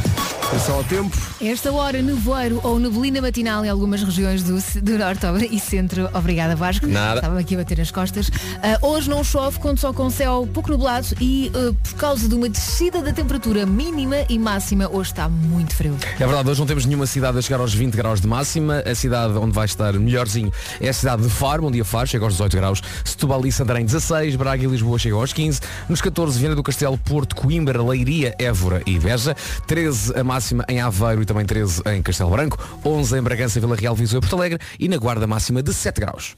Atenção 0.47 0.75
ao 0.75 0.83
tempo. 0.83 1.17
Esta 1.41 1.71
hora, 1.71 2.01
nevoeiro 2.01 2.59
ou 2.63 2.77
neblina 2.77 3.19
matinal 3.19 3.65
em 3.65 3.69
algumas 3.69 4.03
regiões 4.03 4.43
do, 4.43 4.57
do 4.81 4.97
Norte 4.97 5.25
e 5.49 5.59
Centro. 5.59 6.07
Obrigada, 6.13 6.55
Vasco. 6.55 6.85
Nada. 6.85 7.15
Estava 7.15 7.39
aqui 7.39 7.55
a 7.55 7.57
bater 7.57 7.79
nas 7.79 7.89
costas. 7.89 8.29
Ah, 8.61 8.77
hoje 8.85 9.09
não 9.09 9.23
chove, 9.23 9.57
conto 9.59 9.79
só 9.79 9.91
com 9.91 10.09
céu 10.09 10.47
pouco 10.53 10.69
nublado 10.69 11.07
e 11.19 11.51
ah, 11.55 11.73
por 11.83 11.95
causa 11.95 12.29
de 12.29 12.35
uma 12.35 12.47
descida 12.47 13.01
da 13.01 13.11
temperatura 13.11 13.65
mínima 13.65 14.17
e 14.29 14.37
máxima, 14.37 14.87
hoje 14.87 15.11
está 15.11 15.27
muito 15.27 15.75
frio. 15.75 15.97
É 16.19 16.25
verdade, 16.25 16.49
hoje 16.49 16.59
não 16.59 16.67
temos 16.67 16.85
nenhuma 16.85 17.07
cidade 17.07 17.39
a 17.39 17.41
chegar 17.41 17.59
aos 17.59 17.73
20 17.73 17.95
graus 17.95 18.21
de 18.21 18.27
máxima. 18.27 18.83
A 18.85 18.93
cidade 18.93 19.33
onde 19.45 19.53
vai 19.53 19.65
estar 19.65 19.93
melhorzinho 19.93 20.51
é 20.79 20.89
a 20.89 20.93
cidade 20.93 21.23
de 21.23 21.29
Faro, 21.29 21.67
um 21.67 21.71
dia 21.71 21.85
Faro, 21.85 22.07
chega 22.07 22.25
aos 22.25 22.33
18 22.33 22.57
graus. 22.57 22.81
Setúbal 23.03 23.45
e 23.45 23.51
Santarém 23.51 23.85
16, 23.85 24.35
Braga 24.35 24.63
e 24.63 24.67
Lisboa 24.67 24.97
chegam 24.97 25.19
aos 25.19 25.33
15. 25.33 25.61
Nos 25.87 26.01
14, 26.01 26.39
Viana 26.39 26.55
do 26.55 26.63
Castelo, 26.63 26.97
Porto, 26.97 27.35
Coimbra, 27.35 27.81
Leiria, 27.81 28.35
Évora 28.39 28.81
e 28.85 28.99
Beja. 28.99 29.35
13 29.67 30.17
a 30.17 30.23
máxima 30.23 30.65
em 30.67 30.81
Aveiro 30.81 31.21
e 31.21 31.25
também 31.25 31.45
13 31.45 31.81
em 31.87 32.01
Castelo 32.01 32.31
Branco. 32.31 32.57
11 32.83 33.17
em 33.17 33.21
Bragança, 33.21 33.59
Vila 33.59 33.75
Real, 33.75 33.95
Viseu 33.95 34.19
e 34.19 34.21
Porto 34.21 34.35
Alegre. 34.35 34.59
E 34.79 34.87
na 34.87 34.97
Guarda 34.97 35.27
máxima 35.27 35.61
de 35.61 35.73
7 35.73 36.01
graus. 36.01 36.35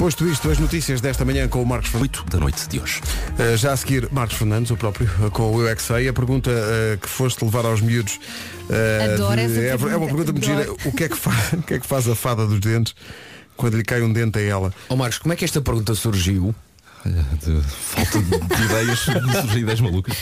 Posto 0.00 0.26
isto, 0.26 0.50
as 0.50 0.58
notícias 0.58 1.02
desta 1.02 1.26
manhã 1.26 1.46
com 1.46 1.62
o 1.62 1.66
Marcos 1.66 1.90
Fernandes. 1.90 2.20
8 2.20 2.30
da 2.30 2.40
noite 2.40 2.66
de 2.70 2.80
hoje. 2.80 3.02
Uh, 3.38 3.54
já 3.58 3.74
a 3.74 3.76
seguir, 3.76 4.08
Marcos 4.10 4.38
Fernandes, 4.38 4.70
o 4.70 4.76
próprio, 4.78 5.06
uh, 5.20 5.30
com 5.30 5.54
o 5.54 5.60
Eu 5.60 5.68
é 5.68 5.76
Que 5.76 5.82
Sei. 5.82 6.08
A 6.08 6.12
pergunta 6.14 6.50
uh, 6.50 6.96
que 6.96 7.06
foste 7.06 7.44
levar 7.44 7.66
aos 7.66 7.82
miúdos 7.82 8.14
uh, 8.14 9.12
Adoro 9.12 9.38
essa 9.38 9.60
é, 9.60 9.68
é 9.68 9.74
uma 9.74 9.78
pergunta, 9.78 10.06
pergunta 10.06 10.32
muito 10.32 10.44
gira. 10.46 10.72
O 10.86 10.92
que, 10.92 11.04
é 11.04 11.08
que 11.10 11.16
faz, 11.18 11.52
o 11.52 11.62
que 11.62 11.74
é 11.74 11.78
que 11.78 11.86
faz 11.86 12.08
a 12.08 12.14
fada 12.14 12.46
dos 12.46 12.60
dentes 12.60 12.94
quando 13.58 13.76
lhe 13.76 13.84
cai 13.84 14.00
um 14.00 14.10
dente 14.10 14.38
a 14.38 14.42
ela? 14.42 14.72
Ó 14.88 14.96
Marcos, 14.96 15.18
como 15.18 15.34
é 15.34 15.36
que 15.36 15.44
esta 15.44 15.60
pergunta 15.60 15.94
surgiu? 15.94 16.54
Olha, 17.04 17.24
de 17.42 17.62
falta 17.62 18.18
de, 18.18 18.30
de 18.30 18.62
ideias, 18.64 19.06
me 19.06 19.32
surgem 19.40 19.62
ideias 19.62 19.80
malucas. 19.80 20.16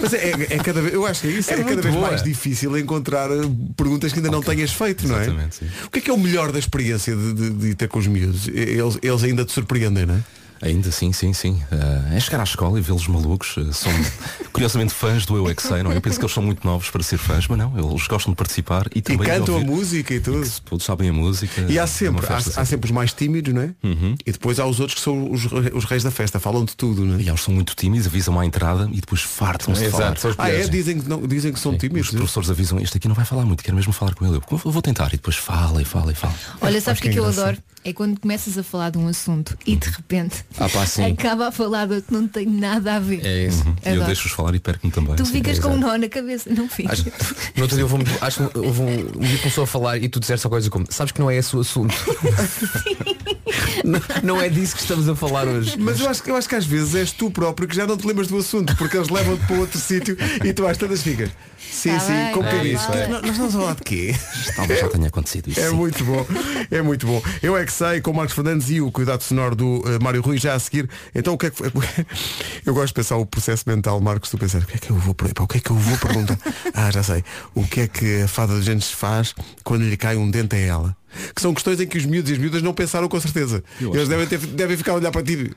Mas 0.00 0.12
é, 0.12 0.30
é 0.50 0.58
cada 0.58 0.82
vez, 0.82 0.92
eu 0.92 1.06
acho 1.06 1.22
que 1.22 1.28
é 1.28 1.30
isso, 1.30 1.50
é, 1.50 1.56
cada 1.56 1.66
muito 1.66 1.82
vez 1.82 1.94
boa. 1.94 2.08
mais 2.08 2.22
difícil 2.22 2.76
encontrar 2.76 3.30
eh, 3.30 3.40
perguntas 3.76 4.12
que 4.12 4.18
ainda 4.18 4.30
não 4.30 4.42
tenhas 4.42 4.72
feito, 4.72 5.08
não 5.08 5.16
é? 5.16 5.22
Exatamente, 5.22 5.56
sim. 5.56 5.66
O 5.86 5.90
que 5.90 6.00
é 6.00 6.02
que 6.02 6.10
é 6.10 6.12
o 6.12 6.18
melhor 6.18 6.52
da 6.52 6.58
experiência 6.58 7.16
de, 7.16 7.32
de, 7.32 7.50
de 7.50 7.74
ter 7.74 7.88
com 7.88 7.98
os 7.98 8.06
miúdos? 8.06 8.48
Eles, 8.48 8.98
eles 9.02 9.24
ainda 9.24 9.44
te 9.44 9.52
surpreendem, 9.52 10.04
não 10.04 10.16
é? 10.16 10.20
Ainda 10.64 10.90
sim, 10.90 11.12
sim, 11.12 11.32
sim. 11.34 11.62
Eh, 11.70 12.16
é 12.16 12.20
chegar 12.20 12.40
à 12.40 12.44
escola 12.44 12.78
e 12.78 12.82
vê-los 12.82 13.06
malucos. 13.06 13.54
eh, 13.58 13.70
são 13.72 13.92
curiosamente 14.50 14.94
fãs 14.94 15.26
do 15.26 15.36
Eu 15.36 15.48
é 15.50 15.54
Que 15.54 15.62
Sei, 15.62 15.82
não 15.82 15.92
é? 15.92 15.96
Eu 15.96 16.00
penso 16.00 16.18
que 16.18 16.24
eles 16.24 16.32
são 16.32 16.42
muito 16.42 16.66
novos 16.66 16.88
para 16.88 17.02
ser 17.02 17.18
fãs, 17.18 17.46
mas 17.46 17.58
não, 17.58 17.72
eles 17.78 18.06
gostam 18.06 18.32
de 18.32 18.36
participar 18.36 18.86
e 18.94 18.98
E 18.98 19.02
também 19.02 19.18
de 19.18 19.26
cantam 19.38 19.54
a 19.56 19.58
ouvir. 19.58 19.70
música 19.70 20.14
e 20.14 20.20
tudo. 20.20 20.48
Todos 20.64 20.86
sabem 20.86 21.10
a 21.10 21.12
música. 21.12 21.66
E 21.68 21.78
há 21.78 21.82
é 21.82 21.86
sempre, 21.86 22.24
há, 22.24 22.40
festa 22.40 22.60
há 22.60 22.64
sempre 22.64 22.86
os 22.86 22.92
mais 22.92 23.12
tímidos, 23.12 23.52
não 23.52 23.60
é? 23.62 23.74
Uhum. 23.82 24.14
E 24.24 24.32
depois 24.32 24.58
há 24.58 24.66
os 24.66 24.80
outros 24.80 24.94
que 24.98 25.04
são 25.04 25.30
os, 25.30 25.44
os 25.44 25.84
reis 25.84 26.02
da 26.02 26.10
festa, 26.10 26.40
falam 26.40 26.64
de 26.64 26.74
tudo, 26.74 27.04
não 27.04 27.16
é? 27.16 27.22
E 27.22 27.28
eles 27.28 27.42
são 27.42 27.52
muito 27.52 27.74
tímidos, 27.76 28.06
avisam 28.06 28.40
à 28.40 28.46
entrada 28.46 28.88
e 28.90 29.00
depois 29.00 29.20
fartam-se 29.20 29.80
de 29.82 29.86
Exato, 29.86 30.20
falar. 30.20 30.34
Ah, 30.38 30.50
é? 30.50 30.66
Dizem 30.66 30.98
que, 31.00 31.08
não, 31.08 31.26
dizem 31.26 31.52
que 31.52 31.60
são 31.60 31.76
tímidos. 31.76 32.08
Os 32.08 32.14
professores 32.14 32.48
avisam, 32.50 32.80
este 32.80 32.96
aqui 32.96 33.06
não 33.06 33.14
vai 33.14 33.24
falar 33.26 33.44
muito, 33.44 33.62
quero 33.62 33.76
mesmo 33.76 33.92
falar 33.92 34.14
com 34.14 34.24
ele. 34.24 34.36
Eu 34.36 34.42
vou 34.58 34.72
vou 34.72 34.80
tentar 34.82 35.08
e 35.08 35.16
depois 35.16 35.36
fala 35.36 35.82
e 35.82 35.84
fala 35.84 36.10
e 36.12 36.14
fala. 36.14 36.34
Olha, 36.60 36.80
sabes 36.80 37.00
o 37.00 37.02
que, 37.02 37.08
é 37.10 37.12
que 37.12 37.18
eu 37.18 37.26
adoro? 37.26 37.58
É 37.86 37.92
quando 37.92 38.18
começas 38.18 38.56
a 38.56 38.62
falar 38.62 38.90
de 38.90 38.96
um 38.96 39.06
assunto 39.08 39.58
e 39.66 39.76
de 39.76 39.88
repente 39.90 40.42
Ah, 40.58 40.68
pá, 40.68 40.86
sim. 40.86 41.04
acaba 41.12 41.48
a 41.48 41.52
falar 41.52 41.86
de 41.86 41.94
outro 41.94 42.08
que 42.08 42.14
não 42.14 42.28
tem 42.28 42.46
nada 42.46 42.94
a 42.94 42.98
ver. 43.00 43.24
É 43.26 43.46
isso. 43.46 43.64
E 43.84 43.88
eu 43.94 44.04
deixo-os 44.04 44.32
falar 44.32 44.54
e 44.54 44.60
perco-me 44.60 44.92
também. 44.92 45.16
Tu 45.16 45.26
sim. 45.26 45.32
ficas 45.32 45.58
com 45.58 45.70
um 45.70 45.76
nó 45.78 45.96
na 45.98 46.08
cabeça, 46.08 46.48
não 46.50 46.68
ficas. 46.68 47.00
Acho, 47.00 47.10
no 47.56 47.62
outro 47.62 47.76
dia 47.76 47.84
houve 47.84 47.96
um, 47.96 48.04
acho 48.20 48.48
que 48.48 48.58
houve 48.58 48.80
um, 48.82 49.10
um 49.16 49.20
dia 49.20 49.38
começou 49.38 49.64
a 49.64 49.66
falar 49.66 49.98
e 49.98 50.08
tu 50.08 50.20
disseste 50.20 50.46
a 50.46 50.50
coisa 50.50 50.70
como 50.70 50.86
sabes 50.90 51.12
que 51.12 51.20
não 51.20 51.28
é 51.30 51.36
esse 51.36 51.56
o 51.56 51.60
assunto. 51.60 51.94
não, 53.84 54.00
não 54.22 54.40
é 54.42 54.48
disso 54.48 54.74
que 54.76 54.82
estamos 54.82 55.08
a 55.08 55.14
falar 55.16 55.46
hoje. 55.46 55.76
Mas 55.78 56.00
eu 56.00 56.08
acho, 56.08 56.22
que- 56.22 56.30
eu 56.30 56.36
acho 56.36 56.48
que 56.48 56.54
às 56.54 56.64
vezes 56.66 56.94
és 56.94 57.12
tu 57.12 57.30
próprio 57.30 57.68
que 57.68 57.74
já 57.76 57.86
não 57.86 57.96
te 57.96 58.06
lembras 58.06 58.28
do 58.28 58.38
assunto, 58.38 58.74
porque 58.76 58.96
eles 58.96 59.08
levam-te 59.08 59.44
para 59.46 59.56
outro 59.56 59.78
sítio 59.78 60.16
e 60.44 60.52
tu 60.52 60.66
às 60.66 60.76
tantas 60.78 61.02
ficas. 61.02 61.30
Sim, 61.70 61.90
Tá 61.90 62.00
sim, 62.00 62.12
bem, 62.12 62.32
como 62.32 62.48
que 62.48 62.54
é 62.54 62.64
isso? 62.66 62.88
bem. 62.92 63.08
Nós 63.08 63.24
estamos 63.30 63.54
a 63.54 63.58
falar 63.58 63.74
de 63.74 63.82
quê? 63.82 64.14
Talvez 64.54 64.80
já 64.80 64.88
tenha 64.88 65.08
acontecido 65.08 65.48
isso. 65.50 65.58
É 65.60 65.70
sim. 65.70 65.74
muito 65.74 66.04
bom, 66.04 66.24
é 66.70 66.82
muito 66.82 67.06
bom. 67.06 67.20
Eu 67.42 67.56
é 67.56 67.64
que 67.64 67.72
sei, 67.72 68.00
com 68.00 68.12
o 68.12 68.14
Marcos 68.14 68.34
Fernandes 68.34 68.70
e 68.70 68.80
o 68.80 68.92
cuidado 68.92 69.22
sonoro 69.22 69.56
do 69.56 69.82
eh, 69.86 69.98
Mário 70.00 70.22
Rui 70.22 70.38
já 70.44 70.54
a 70.54 70.58
seguir. 70.58 70.88
Então 71.14 71.34
o 71.34 71.38
que 71.38 71.46
é 71.46 71.50
que 71.50 71.56
foi? 71.56 71.70
Eu 72.64 72.72
gosto 72.74 72.88
de 72.88 72.94
pensar 72.94 73.16
o 73.16 73.26
processo 73.26 73.64
mental, 73.66 74.00
Marcos, 74.00 74.30
tu 74.30 74.38
pensar, 74.38 74.62
o 74.62 74.66
que 74.66 74.76
é 74.76 74.78
que 74.78 74.90
eu 74.90 74.96
vou, 74.96 75.14
per- 75.14 75.34
pá, 75.34 75.42
o 75.44 75.48
que 75.48 75.58
é 75.58 75.60
que 75.60 75.70
eu 75.70 75.76
vou 75.76 75.98
perguntar? 75.98 76.38
Ah, 76.74 76.90
já 76.90 77.02
sei. 77.02 77.22
O 77.54 77.66
que 77.66 77.80
é 77.82 77.88
que 77.88 78.22
a 78.22 78.28
fada 78.28 78.54
de 78.58 78.62
Gentes 78.62 78.90
faz 78.90 79.34
quando 79.62 79.82
lhe 79.82 79.96
cai 79.96 80.16
um 80.16 80.30
dente 80.30 80.56
a 80.56 80.58
ela? 80.58 80.96
Que 81.34 81.40
são 81.42 81.52
questões 81.54 81.80
em 81.80 81.86
que 81.86 81.98
os 81.98 82.04
miúdos 82.06 82.30
e 82.30 82.34
as 82.34 82.38
miúdas 82.38 82.62
não 82.62 82.72
pensaram 82.74 83.08
com 83.08 83.20
certeza. 83.20 83.62
Eles 83.80 84.08
devem, 84.08 84.26
ter, 84.26 84.38
devem 84.38 84.76
ficar 84.76 84.92
a 84.92 84.94
olhar 84.96 85.10
para 85.12 85.22
ti. 85.22 85.52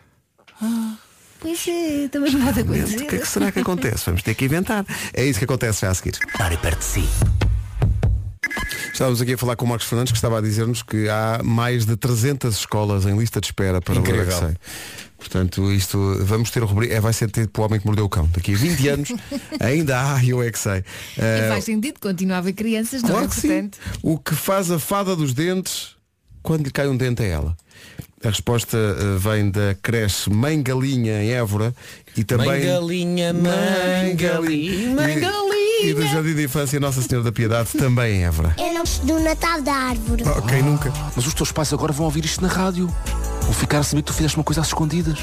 Pois 1.40 1.68
é, 1.68 2.08
também 2.08 2.32
não 2.34 2.42
pode 2.46 2.62
O 2.62 2.66
que 2.66 2.72
é 2.80 2.84
acontecer. 2.84 3.20
que 3.20 3.26
será 3.28 3.52
que 3.52 3.60
acontece? 3.60 4.06
Vamos 4.08 4.22
ter 4.24 4.34
que 4.36 4.46
inventar. 4.46 4.86
É 5.14 5.24
isso 5.26 5.40
que 5.40 5.46
acontece 5.46 5.82
já 5.82 5.92
a 5.92 5.94
seguir. 5.94 6.18
Pare 6.38 6.58
perto 6.58 6.80
de 6.80 6.86
si. 6.86 7.04
Estávamos 8.94 9.22
aqui 9.22 9.34
a 9.34 9.38
falar 9.38 9.56
com 9.56 9.66
o 9.66 9.70
Marcos 9.70 9.88
Fernandes 9.88 10.12
que 10.12 10.18
estava 10.18 10.40
a 10.40 10.42
dizer-nos 10.42 10.82
que 10.82 11.08
há 11.10 11.42
mais 11.44 11.86
de 11.86 11.96
300 11.96 12.56
escolas 12.56 13.06
em 13.06 13.18
lista 13.18 13.40
de 13.40 13.48
espera 13.48 13.80
para 13.82 13.96
o 13.96 14.00
Incrível. 14.00 14.24
É 14.24 14.26
que 14.26 14.34
sei. 14.34 14.56
Portanto, 15.18 15.72
isto 15.72 16.18
vamos 16.22 16.52
ter 16.52 16.64
rubrica. 16.64 16.94
É, 16.94 17.00
vai 17.00 17.12
ser 17.14 17.30
tipo 17.30 17.62
o 17.62 17.66
homem 17.66 17.80
que 17.80 17.86
mordeu 17.86 18.06
o 18.06 18.10
cão. 18.10 18.30
Daqui 18.34 18.54
a 18.54 18.58
20 18.58 18.88
anos 18.90 19.10
ainda 19.60 20.00
há 20.00 20.24
Eu 20.24 20.42
é 20.42 20.52
que 20.52 20.60
sei. 20.60 20.80
E 20.80 20.84
Eh, 21.22 21.50
faz 21.50 21.64
sentido, 21.64 22.00
continua 22.00 22.36
a 22.36 22.40
haver 22.40 22.54
crianças, 22.54 23.02
não 23.02 23.10
claro 23.10 23.26
é? 23.26 23.30
que 23.30 23.36
sim. 23.36 23.72
O 24.02 24.18
que 24.18 24.36
faz 24.36 24.72
a 24.72 24.80
fada 24.80 25.16
dos 25.16 25.34
dentes 25.34 25.96
quando 26.44 26.66
lhe 26.66 26.72
cai 26.72 26.88
um 26.88 26.96
dente 26.98 27.24
a 27.24 27.26
ela? 27.26 27.58
A 28.24 28.30
resposta 28.30 28.78
eh, 28.78 29.18
vem 29.20 29.52
da 29.52 29.76
creche 29.82 30.30
Mãe 30.30 30.62
Galinha 30.62 31.22
em 31.24 31.32
Évora 31.32 31.74
e 32.16 32.24
também 32.24 32.48
Mãe 32.48 32.66
galinha, 32.66 33.34
mãe 33.34 34.16
galinha, 34.16 34.96
mãe 34.96 35.18
e, 35.18 35.22
e 35.82 35.94
do 35.94 36.06
Jardim 36.08 36.34
de 36.34 36.44
Infância 36.44 36.80
Nossa 36.80 37.02
Senhora 37.02 37.24
da 37.24 37.32
Piedade 37.32 37.70
também 37.78 38.18
em 38.18 38.26
Évora. 38.26 38.56
Eu 38.58 38.74
não 38.74 38.84
do 39.04 39.20
Natal 39.20 39.62
da 39.62 39.74
árvore. 39.74 40.24
Ok, 40.28 40.62
nunca. 40.62 40.92
Mas 41.16 41.26
os 41.26 41.34
teus 41.34 41.52
pais 41.52 41.72
agora 41.72 41.94
vão 41.94 42.06
ouvir 42.06 42.26
isto 42.26 42.42
na 42.42 42.48
rádio. 42.48 42.88
Vão 43.42 43.54
ficar 43.54 43.80
a 43.80 43.84
saber 43.84 44.02
que 44.02 44.08
tu 44.08 44.14
fizeste 44.14 44.38
uma 44.38 44.44
coisa 44.44 44.62
às 44.62 44.68
escondidas. 44.68 45.20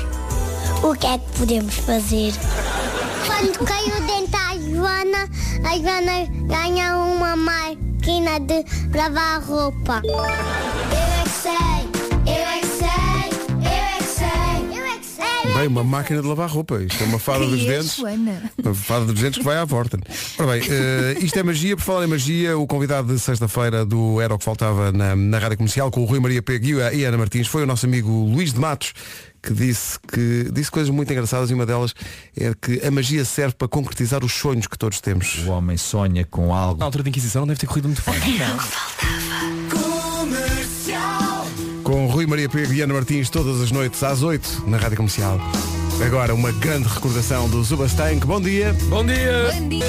O 0.83 0.95
que 0.95 1.07
é 1.07 1.19
que 1.19 1.39
podemos 1.39 1.75
fazer? 1.75 2.33
Quando 3.27 3.59
cai 3.65 3.85
o 3.85 4.07
dente 4.07 4.37
à 4.37 4.55
Joana, 4.59 5.29
a 5.65 5.79
Joana 5.79 6.27
ganha 6.47 6.97
uma 6.97 7.37
máquina 7.37 8.39
de 8.41 8.65
lavar 8.97 9.43
roupa. 9.43 10.03
Eu 10.05 10.25
é 10.25 11.23
que 11.23 11.31
sei, 11.31 11.94
Bem, 15.55 15.69
uma 15.69 15.85
máquina 15.85 16.21
de 16.21 16.27
lavar 16.27 16.51
roupa. 16.51 16.83
Isto 16.83 17.05
é 17.05 17.07
uma 17.07 17.19
fada 17.19 17.47
dos 17.47 17.61
é 17.61 17.65
a 17.65 17.79
dentes. 17.79 17.99
Uma 17.99 18.75
fada 18.75 19.05
dos 19.07 19.21
dentes 19.21 19.39
que 19.39 19.45
vai 19.45 19.57
à 19.57 19.65
volta. 19.65 19.99
Ora 20.37 20.53
bem, 20.53 20.63
eh, 20.69 21.17
isto 21.21 21.39
é 21.39 21.43
magia, 21.45 21.77
por 21.77 21.83
falar 21.85 22.05
em 22.05 22.09
magia, 22.09 22.59
o 22.59 22.67
convidado 22.67 23.15
de 23.15 23.21
sexta-feira 23.21 23.87
do 23.87 24.21
Era 24.21 24.35
o 24.35 24.39
que 24.39 24.45
Faltava 24.45 24.91
na, 24.91 25.15
na 25.15 25.39
Rádio 25.39 25.57
Comercial 25.59 25.93
com 25.93 26.03
o 26.03 26.07
Rui 26.07 26.19
Maria 26.19 26.43
Pego 26.43 26.67
e 26.67 26.97
e 26.97 27.05
Ana 27.05 27.17
Martins 27.17 27.47
foi 27.47 27.63
o 27.63 27.67
nosso 27.67 27.87
amigo 27.87 28.11
Luís 28.11 28.53
de 28.53 28.59
Matos 28.59 28.93
que 29.43 29.53
disse 29.53 29.99
que 30.01 30.51
disse 30.53 30.71
coisas 30.71 30.91
muito 30.91 31.13
engraçadas 31.13 31.51
e 31.51 31.55
uma 31.55 31.67
delas 31.67 31.95
é 32.37 32.53
que 32.61 32.85
a 32.85 32.91
magia 32.91 33.25
serve 33.25 33.55
para 33.55 33.69
concretizar 33.69 34.25
os 34.25 34.33
sonhos 34.33 34.67
que 34.67 34.77
todos 34.77 35.01
temos. 35.01 35.45
O 35.47 35.51
homem 35.51 35.77
sonha 35.77 36.25
com 36.25 36.53
algo. 36.53 36.81
Na 36.81 36.87
altura 36.87 37.05
da 37.05 37.11
Inquisição 37.11 37.43
não 37.43 37.49
deve 37.49 37.61
ter 37.61 37.67
corrido 37.67 37.89
muito 37.89 38.03
bem. 38.11 38.21
Com 38.21 39.54
Rui 42.25 42.31
Maria 42.31 42.49
Pego 42.49 42.73
e 42.73 42.81
Ana 42.81 42.95
Martins 42.95 43.29
todas 43.29 43.61
as 43.61 43.71
noites 43.71 44.03
às 44.03 44.23
8 44.23 44.65
na 44.67 44.79
Rádio 44.79 44.97
Comercial. 44.97 45.39
Agora 46.05 46.35
uma 46.35 46.51
grande 46.53 46.89
recordação 46.89 47.51
do 47.51 47.63
Zubastank. 47.63 48.27
Bom 48.27 48.41
dia. 48.41 48.75
Bom 48.89 49.05
dia! 49.05 49.51
Bom 49.53 49.69
dia. 49.69 49.85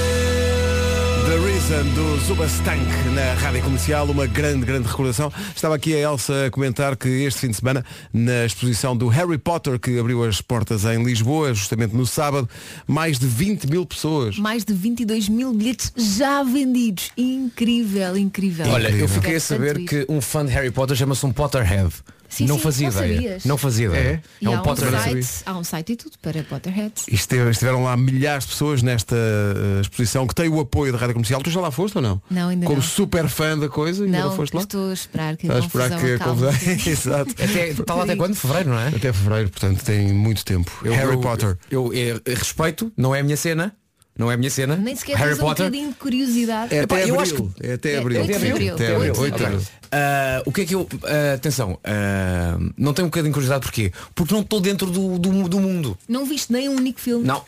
The 1.26 1.38
Reason 1.38 1.84
do 1.94 2.20
Zubastank 2.26 2.86
na 3.14 3.34
Rádio 3.36 3.64
Comercial, 3.64 4.06
uma 4.08 4.28
grande, 4.28 4.66
grande 4.66 4.86
recordação. 4.86 5.32
Estava 5.56 5.76
aqui 5.76 5.96
a 5.96 6.00
Elsa 6.00 6.48
a 6.48 6.52
comentar 6.52 6.98
que 6.98 7.08
este 7.08 7.40
fim 7.40 7.50
de 7.52 7.56
semana, 7.56 7.86
na 8.12 8.46
exposição 8.46 8.98
do 8.98 9.08
Harry 9.08 9.38
Potter, 9.38 9.80
que 9.80 9.98
abriu 9.98 10.22
as 10.26 10.42
portas 10.42 10.84
em 10.84 11.02
Lisboa, 11.04 11.54
justamente 11.54 11.96
no 11.96 12.06
sábado, 12.06 12.50
mais 12.86 13.18
de 13.18 13.28
20 13.28 13.68
mil 13.68 13.86
pessoas. 13.86 14.38
Mais 14.38 14.66
de 14.66 14.74
22 14.74 15.30
mil 15.30 15.54
bilhetes 15.54 15.94
já 15.96 16.44
vendidos. 16.44 17.12
Incrível, 17.16 18.18
incrível. 18.18 18.68
Olha, 18.68 18.90
eu 18.90 19.08
fiquei 19.08 19.36
a 19.36 19.40
saber 19.40 19.86
que 19.86 20.06
um 20.10 20.20
fã 20.20 20.46
de 20.46 20.52
Harry 20.52 20.70
Potter 20.70 20.98
chama-se 20.98 21.26
um 21.26 21.32
Potterhead. 21.32 21.94
Sim, 22.38 22.46
não 22.48 22.58
sim, 22.58 22.62
fazia 22.64 22.90
não 22.90 22.98
ideia. 22.98 23.16
sabias. 23.16 23.46
Não 23.46 23.58
fazia 23.58 23.86
ideia. 23.88 24.24
É? 24.42 24.46
É 24.46 24.48
há, 24.48 24.50
um 24.52 24.56
um 24.56 24.62
Potterhead. 24.62 25.24
site, 25.24 25.44
há 25.46 25.58
um 25.58 25.64
site 25.64 25.94
e 25.94 25.96
tudo 25.96 26.18
para 26.22 26.44
Potterheads. 26.44 27.06
E 27.08 27.16
estiveram 27.16 27.84
lá 27.84 27.96
milhares 27.96 28.44
de 28.46 28.52
pessoas 28.52 28.82
nesta 28.82 29.16
eh, 29.16 29.82
exposição 29.82 30.28
que 30.28 30.36
tem 30.36 30.50
o 30.50 30.60
apoio 30.60 30.92
da 30.92 30.98
Rádio 30.98 31.14
Comercial. 31.14 31.42
Tu 31.42 31.50
já 31.50 31.62
lá 31.62 31.72
foste 31.72 31.96
ou 31.98 32.02
não? 32.02 32.22
Não, 32.30 32.50
ainda 32.50 32.66
Como 32.66 32.78
não. 32.80 32.84
super 32.86 33.28
fã 33.30 33.58
da 33.58 33.70
coisa, 33.70 34.04
ainda 34.04 34.20
não, 34.20 34.30
Não, 34.30 34.36
foste 34.36 34.54
lá? 34.54 34.62
estou 34.62 34.90
a 34.90 34.94
esperar 34.94 35.38
que 35.38 35.50
a 35.50 35.56
a 35.56 35.60
esperar 35.60 35.90
que 35.90 35.96
a. 35.96 36.90
Exato. 36.90 37.32
Até, 37.32 37.70
está 37.70 37.94
lá 37.94 38.04
até 38.04 38.16
quando? 38.16 38.36
Fevereiro, 38.36 38.70
não 38.70 38.80
é? 38.80 38.88
Até 38.90 39.14
fevereiro, 39.14 39.50
portanto 39.50 39.84
tem 39.84 40.12
muito 40.14 40.44
tempo. 40.44 40.72
Eu- 40.84 40.94
Harry 40.94 41.14
eu- 41.14 41.20
Potter. 41.22 41.58
Eu, 41.70 41.94
eu- 41.94 42.22
eu 42.26 42.36
respeito, 42.36 42.92
não 42.98 43.14
é 43.16 43.20
a 43.20 43.24
minha 43.24 43.38
cena. 43.38 43.74
Não 44.18 44.32
é 44.32 44.36
a 44.36 44.38
minha 44.38 44.50
cena. 44.50 44.78
Nem 44.78 44.96
sequer 44.96 45.18
Harry 45.18 45.32
tens 45.32 45.40
um 45.40 45.46
Potter. 45.46 45.66
bocadinho 45.66 45.90
de 45.90 45.96
curiosidade. 45.96 46.74
É 46.74 46.84
Epá, 46.84 46.96
até 46.96 47.10
eu 47.10 47.20
abril. 47.20 47.22
acho 47.22 47.52
É 47.62 47.74
até 47.74 47.92
É 47.94 47.98
abril. 48.00 48.22
abril. 48.22 48.36
Até 48.76 48.96
abril. 48.96 49.14
Oito 49.20 49.38
de 49.38 49.44
abril. 49.44 49.58
abril. 49.60 49.62
Ah, 49.98 50.42
o 50.46 50.52
que 50.52 50.62
é 50.62 50.66
que 50.66 50.76
eu. 50.76 50.86
ah, 51.06 51.36
atenção, 51.36 51.80
ah, 51.84 52.58
não 52.78 52.94
tenho 52.94 53.06
um 53.08 53.10
bocadinho 53.10 53.32
de 53.32 53.34
curiosidade 53.34 53.62
porquê? 53.62 53.92
Porque 54.14 54.34
não 54.34 54.42
estou 54.42 54.60
dentro 54.60 54.92
do, 54.92 55.18
do, 55.18 55.48
do 55.48 55.60
mundo. 55.60 55.98
Não 56.08 56.26
viste 56.26 56.52
nem 56.52 56.68
um 56.68 56.76
único 56.76 57.00
filme? 57.00 57.24
Não. 57.26 57.42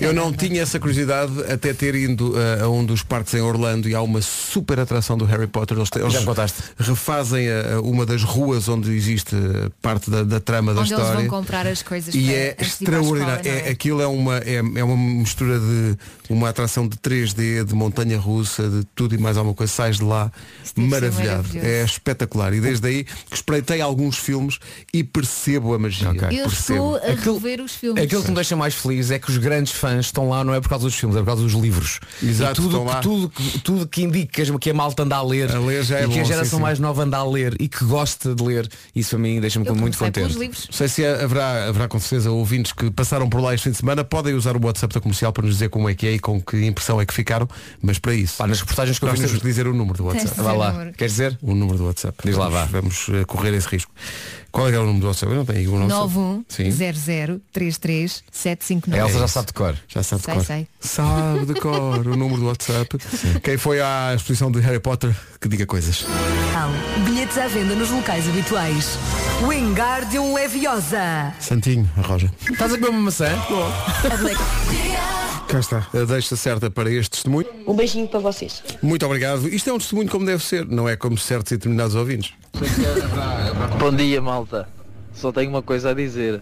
Eu 0.00 0.12
não 0.12 0.30
tinha 0.32 0.60
essa 0.60 0.78
curiosidade 0.78 1.32
até 1.50 1.72
ter 1.72 1.94
ido 1.94 2.32
uh, 2.34 2.64
a 2.64 2.68
um 2.68 2.84
dos 2.84 3.02
parques 3.02 3.32
em 3.32 3.40
Orlando 3.40 3.88
e 3.88 3.94
há 3.94 4.02
uma 4.02 4.20
super 4.20 4.78
atração 4.78 5.16
do 5.16 5.24
Harry 5.24 5.46
Potter. 5.46 5.78
Eles, 5.78 5.88
eles 5.96 6.12
Já 6.12 6.22
contaste. 6.24 6.58
refazem 6.78 7.48
a- 7.48 7.76
a 7.76 7.80
uma 7.80 8.04
das 8.04 8.22
ruas 8.22 8.68
onde 8.68 8.92
existe 8.92 9.34
uh, 9.34 9.70
parte 9.80 10.10
da, 10.10 10.22
da 10.24 10.40
trama 10.40 10.74
da 10.74 10.80
Onde 10.82 10.92
eles 10.92 11.02
história. 11.04 11.28
vão 11.28 11.38
comprar 11.40 11.66
as 11.66 11.82
coisas 11.82 12.14
E 12.14 12.22
para, 12.24 12.32
é 12.34 12.56
extraordinário. 12.60 13.40
escola, 13.40 13.54
não 13.60 13.66
é, 13.66 13.70
aquilo 13.70 14.02
é 14.02 14.06
uma, 14.06 14.36
é, 14.38 14.56
é 14.56 14.84
uma 14.84 14.96
mistura 14.96 15.58
de 15.58 15.96
uma 16.28 16.48
atração 16.50 16.86
de 16.86 16.96
3D, 16.98 17.64
de 17.64 17.74
montanha 17.74 18.18
russa, 18.18 18.68
de 18.68 18.84
tudo 18.94 19.14
e 19.14 19.18
mais 19.18 19.36
alguma 19.38 19.54
coisa. 19.54 19.72
Sais 19.72 19.96
de 19.96 20.04
lá 20.04 20.30
maravilhado. 20.76 21.48
maravilhoso. 21.48 21.66
É 21.66 21.82
espetacular. 21.94 22.52
E 22.54 22.60
desde 22.60 22.86
aí 22.86 23.04
que 23.04 23.34
espreitei 23.36 23.80
alguns 23.80 24.16
filmes 24.16 24.58
e 24.92 25.02
percebo 25.02 25.74
a 25.74 25.78
magia. 25.78 26.10
Ok. 26.10 26.28
Eu 26.30 26.48
Percebo. 26.48 26.96
estou 26.96 26.96
a 26.96 27.12
Aquilo- 27.12 27.34
rever 27.38 27.60
os 27.60 27.74
filmes. 27.74 28.02
Aquilo 28.04 28.22
que 28.22 28.28
me 28.28 28.34
deixa 28.36 28.56
mais 28.56 28.74
feliz 28.74 29.10
é 29.10 29.18
que 29.18 29.30
os 29.30 29.36
grandes 29.38 29.72
fãs 29.72 30.06
estão 30.06 30.28
lá 30.28 30.44
não 30.44 30.54
é 30.54 30.60
por 30.60 30.68
causa 30.68 30.84
dos 30.84 30.94
filmes, 30.94 31.16
é 31.16 31.20
por 31.20 31.26
causa 31.26 31.42
dos 31.42 31.52
livros. 31.52 32.00
Exato, 32.22 32.52
e 32.52 32.54
tudo, 32.54 32.66
estão 32.68 32.84
lá. 32.84 32.96
que, 32.96 33.02
tudo, 33.02 33.28
que- 33.30 33.58
tudo 33.60 33.86
que 33.88 34.02
indica 34.02 34.42
que 34.60 34.70
a 34.70 34.74
malta 34.74 35.02
anda 35.02 35.16
a 35.16 35.22
ler, 35.22 35.50
A 35.54 35.58
ler 35.58 35.82
já 35.84 35.98
é 36.00 36.04
e 36.04 36.08
que 36.08 36.20
a 36.20 36.24
geração 36.24 36.44
sim, 36.44 36.56
sim. 36.56 36.62
mais 36.62 36.78
nova 36.78 37.02
anda 37.02 37.16
a 37.18 37.24
ler 37.28 37.56
e 37.60 37.68
que 37.68 37.84
gosta 37.84 38.34
de 38.34 38.42
ler, 38.42 38.68
isso 38.94 39.16
a 39.16 39.18
mim 39.18 39.40
deixa-me 39.40 39.68
muito 39.72 39.98
contente. 39.98 40.38
livros. 40.38 40.66
Não 40.68 40.72
sei 40.76 40.88
se 40.88 41.04
haverá, 41.04 41.68
haverá 41.68 41.88
com 41.88 41.98
certeza 41.98 42.30
ouvintes 42.30 42.72
que 42.72 42.90
passaram 42.90 43.28
por 43.28 43.40
lá 43.40 43.54
este 43.54 43.64
fim 43.64 43.70
de 43.72 43.76
semana. 43.78 44.04
Podem 44.04 44.34
usar 44.34 44.56
o 44.56 44.64
WhatsApp 44.64 44.94
da 44.94 45.00
comercial 45.00 45.32
para 45.32 45.44
nos 45.44 45.54
dizer 45.54 45.68
como 45.70 45.88
é 45.88 45.94
que 45.94 46.04
chateei 46.04 46.18
com 46.18 46.40
que 46.40 46.64
impressão 46.66 47.00
é 47.00 47.06
que 47.06 47.14
ficaram, 47.14 47.48
mas 47.80 47.98
para 47.98 48.14
isso. 48.14 48.36
Pá, 48.36 48.46
nas 48.46 48.60
reportagens 48.60 48.98
que 48.98 49.04
eu 49.04 49.12
vi 49.12 49.20
nos... 49.22 49.40
dizer 49.40 49.66
o 49.66 49.72
número 49.74 49.96
do 49.98 50.04
WhatsApp. 50.04 50.30
Dizer 50.30 50.42
lá. 50.42 50.68
o 50.68 50.72
número. 50.72 50.92
Queres 50.92 51.12
dizer? 51.12 51.38
O 51.42 51.54
número 51.54 51.78
do 51.78 51.83
WhatsApp. 51.86 52.18
Diz 52.24 52.36
lá, 52.36 52.48
vamos, 52.48 52.70
vá. 52.70 52.80
Vamos 52.80 53.08
eh, 53.10 53.24
correr 53.24 53.54
esse 53.54 53.68
risco. 53.68 53.92
Qual 54.54 54.68
é, 54.68 54.74
é 54.74 54.78
o 54.78 54.84
número 54.84 55.00
do 55.00 55.06
WhatsApp? 55.08 55.32
Eu 55.32 55.38
não 55.38 55.44
tenho 55.44 55.74
o. 55.74 56.44
Sim. 56.48 56.70
910033759. 56.70 58.92
A 58.92 58.98
Elsa 58.98 59.18
já 59.18 59.28
sabe 59.28 59.46
de 59.48 59.52
cor. 59.52 59.76
Já 59.88 60.02
sabe 60.02 60.20
de 60.20 60.26
Sei, 60.26 60.34
cor. 60.34 60.44
sei. 60.44 60.68
Sabe 60.80 61.46
de 61.46 61.54
cor 61.54 62.06
o 62.06 62.16
número 62.16 62.40
do 62.40 62.46
WhatsApp. 62.46 62.96
Quem 63.42 63.58
foi 63.58 63.80
à 63.80 64.12
exposição 64.14 64.52
de 64.52 64.60
Harry 64.60 64.78
Potter 64.78 65.12
que 65.40 65.48
diga 65.48 65.66
coisas. 65.66 66.06
Bilhetes 67.04 67.36
à 67.36 67.48
venda 67.48 67.74
nos 67.74 67.90
locais 67.90 68.28
habituais. 68.28 68.96
Wingardium 69.46 70.34
Leviosa. 70.34 71.34
Santinho, 71.40 71.90
a 71.96 72.02
Roja. 72.02 72.32
Estás 72.50 72.72
a 72.72 72.78
comer 72.78 72.90
uma 72.90 73.00
maçã? 73.00 73.30
Black... 74.20 74.40
Cá 75.48 75.60
está. 75.60 75.86
A 75.94 76.04
deixa 76.04 76.36
certa 76.36 76.70
para 76.70 76.90
este 76.90 77.10
testemunho. 77.10 77.46
Um 77.66 77.74
beijinho 77.74 78.08
para 78.08 78.20
vocês. 78.20 78.62
Muito 78.82 79.04
obrigado. 79.06 79.48
Isto 79.48 79.70
é 79.70 79.72
um 79.72 79.78
testemunho 79.78 80.08
como 80.08 80.24
deve 80.24 80.42
ser, 80.42 80.66
não 80.66 80.88
é 80.88 80.96
como 80.96 81.16
certos 81.16 81.52
e 81.52 81.56
determinados 81.56 81.94
ouvintes. 81.94 82.32
Bom 83.78 83.94
dia, 83.94 84.20
malta. 84.20 84.68
Só 85.12 85.30
tenho 85.30 85.50
uma 85.50 85.62
coisa 85.62 85.90
a 85.90 85.94
dizer. 85.94 86.40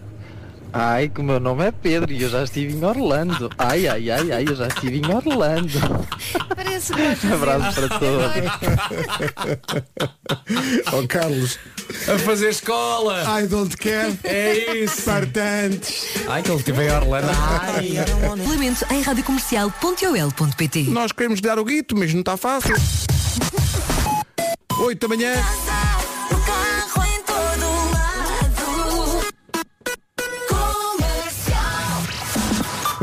Ai, 0.75 1.07
que 1.07 1.21
o 1.21 1.23
meu 1.23 1.39
nome 1.39 1.65
é 1.65 1.71
Pedro 1.71 2.11
e 2.11 2.19
eu 2.23 2.29
já 2.29 2.43
estive 2.43 2.73
em 2.73 2.83
Orlando. 2.83 3.47
Ai, 3.59 3.87
ai, 3.87 4.09
ai, 4.09 4.31
ai, 4.31 4.45
eu 4.47 4.55
já 4.55 4.67
estive 4.67 4.97
em 4.97 5.13
Orlando. 5.13 5.79
Parece 6.55 6.93
que. 6.93 7.27
Abraços 7.31 7.75
para 7.75 7.89
todos. 7.99 8.33
oh 10.91 11.07
Carlos, 11.07 11.59
A 12.11 12.17
fazer 12.17 12.49
escola! 12.49 13.23
I 13.39 13.45
don't 13.47 13.77
care. 13.77 14.17
É 14.23 14.75
isso! 14.77 15.03
Partantes. 15.03 16.07
Ai, 16.27 16.41
que 16.41 16.49
ele 16.49 16.57
estive 16.57 16.83
em 16.85 16.91
Orlando. 16.91 17.27
Ai. 17.29 17.91
Em 18.91 19.01
radiocomercial.ol.pt 19.01 20.83
Nós 20.89 21.11
queremos 21.11 21.39
dar 21.39 21.59
o 21.59 21.65
guito, 21.65 21.95
mas 21.95 22.11
não 22.13 22.21
está 22.21 22.35
fácil. 22.35 22.75
8 24.79 25.07
da 25.07 25.07
manhã. 25.07 25.33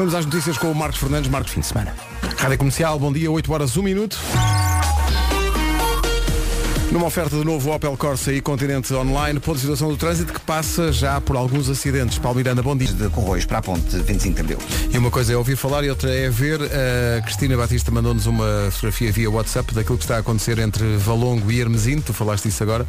Vamos 0.01 0.15
às 0.15 0.25
notícias 0.25 0.57
com 0.57 0.73
o 0.73 0.75
Marcos 0.75 0.99
Fernandes, 0.99 1.31
Marcos 1.31 1.53
Fim 1.53 1.61
de 1.61 1.67
Semana. 1.67 1.95
Rádio 2.39 2.57
Comercial, 2.57 2.99
bom 2.99 3.13
dia, 3.13 3.31
8 3.31 3.53
horas, 3.53 3.77
1 3.77 3.83
minuto. 3.83 4.19
Numa 6.91 7.07
oferta 7.07 7.37
do 7.37 7.45
novo 7.45 7.73
Opel 7.73 7.97
Corsa 7.97 8.33
e 8.33 8.41
Continente 8.41 8.93
Online, 8.93 9.39
ponto 9.39 9.55
de 9.55 9.61
situação 9.61 9.89
do 9.89 9.97
trânsito 9.97 10.33
que 10.33 10.41
passa 10.41 10.91
já 10.91 11.21
por 11.21 11.37
alguns 11.37 11.69
acidentes. 11.71 12.19
Paulo 12.19 12.39
Miranda, 12.39 12.63
bom 12.65 12.77
dia. 12.77 12.89
De 12.93 13.09
Corroios 13.11 13.45
para 13.45 13.59
a 13.59 13.63
ponte 13.63 13.97
25 13.97 14.35
de 14.35 14.41
Abril. 14.41 14.59
E 14.93 14.99
uma 14.99 15.09
coisa 15.09 15.33
é 15.33 15.37
ouvir 15.37 15.55
falar 15.55 15.85
e 15.85 15.91
outra 15.91 16.13
é 16.13 16.29
ver. 16.29 16.59
A 16.61 17.23
Cristina 17.23 17.57
Batista 17.57 17.93
mandou-nos 17.93 18.27
uma 18.27 18.69
fotografia 18.73 19.13
via 19.13 19.31
WhatsApp 19.31 19.73
daquilo 19.73 19.99
que 19.99 20.03
está 20.05 20.17
a 20.17 20.19
acontecer 20.19 20.59
entre 20.59 20.97
Valongo 20.97 21.53
e 21.53 21.61
Hermesino. 21.61 22.03
Tu 22.03 22.13
falaste 22.13 22.49
isso 22.49 22.61
agora. 22.65 22.85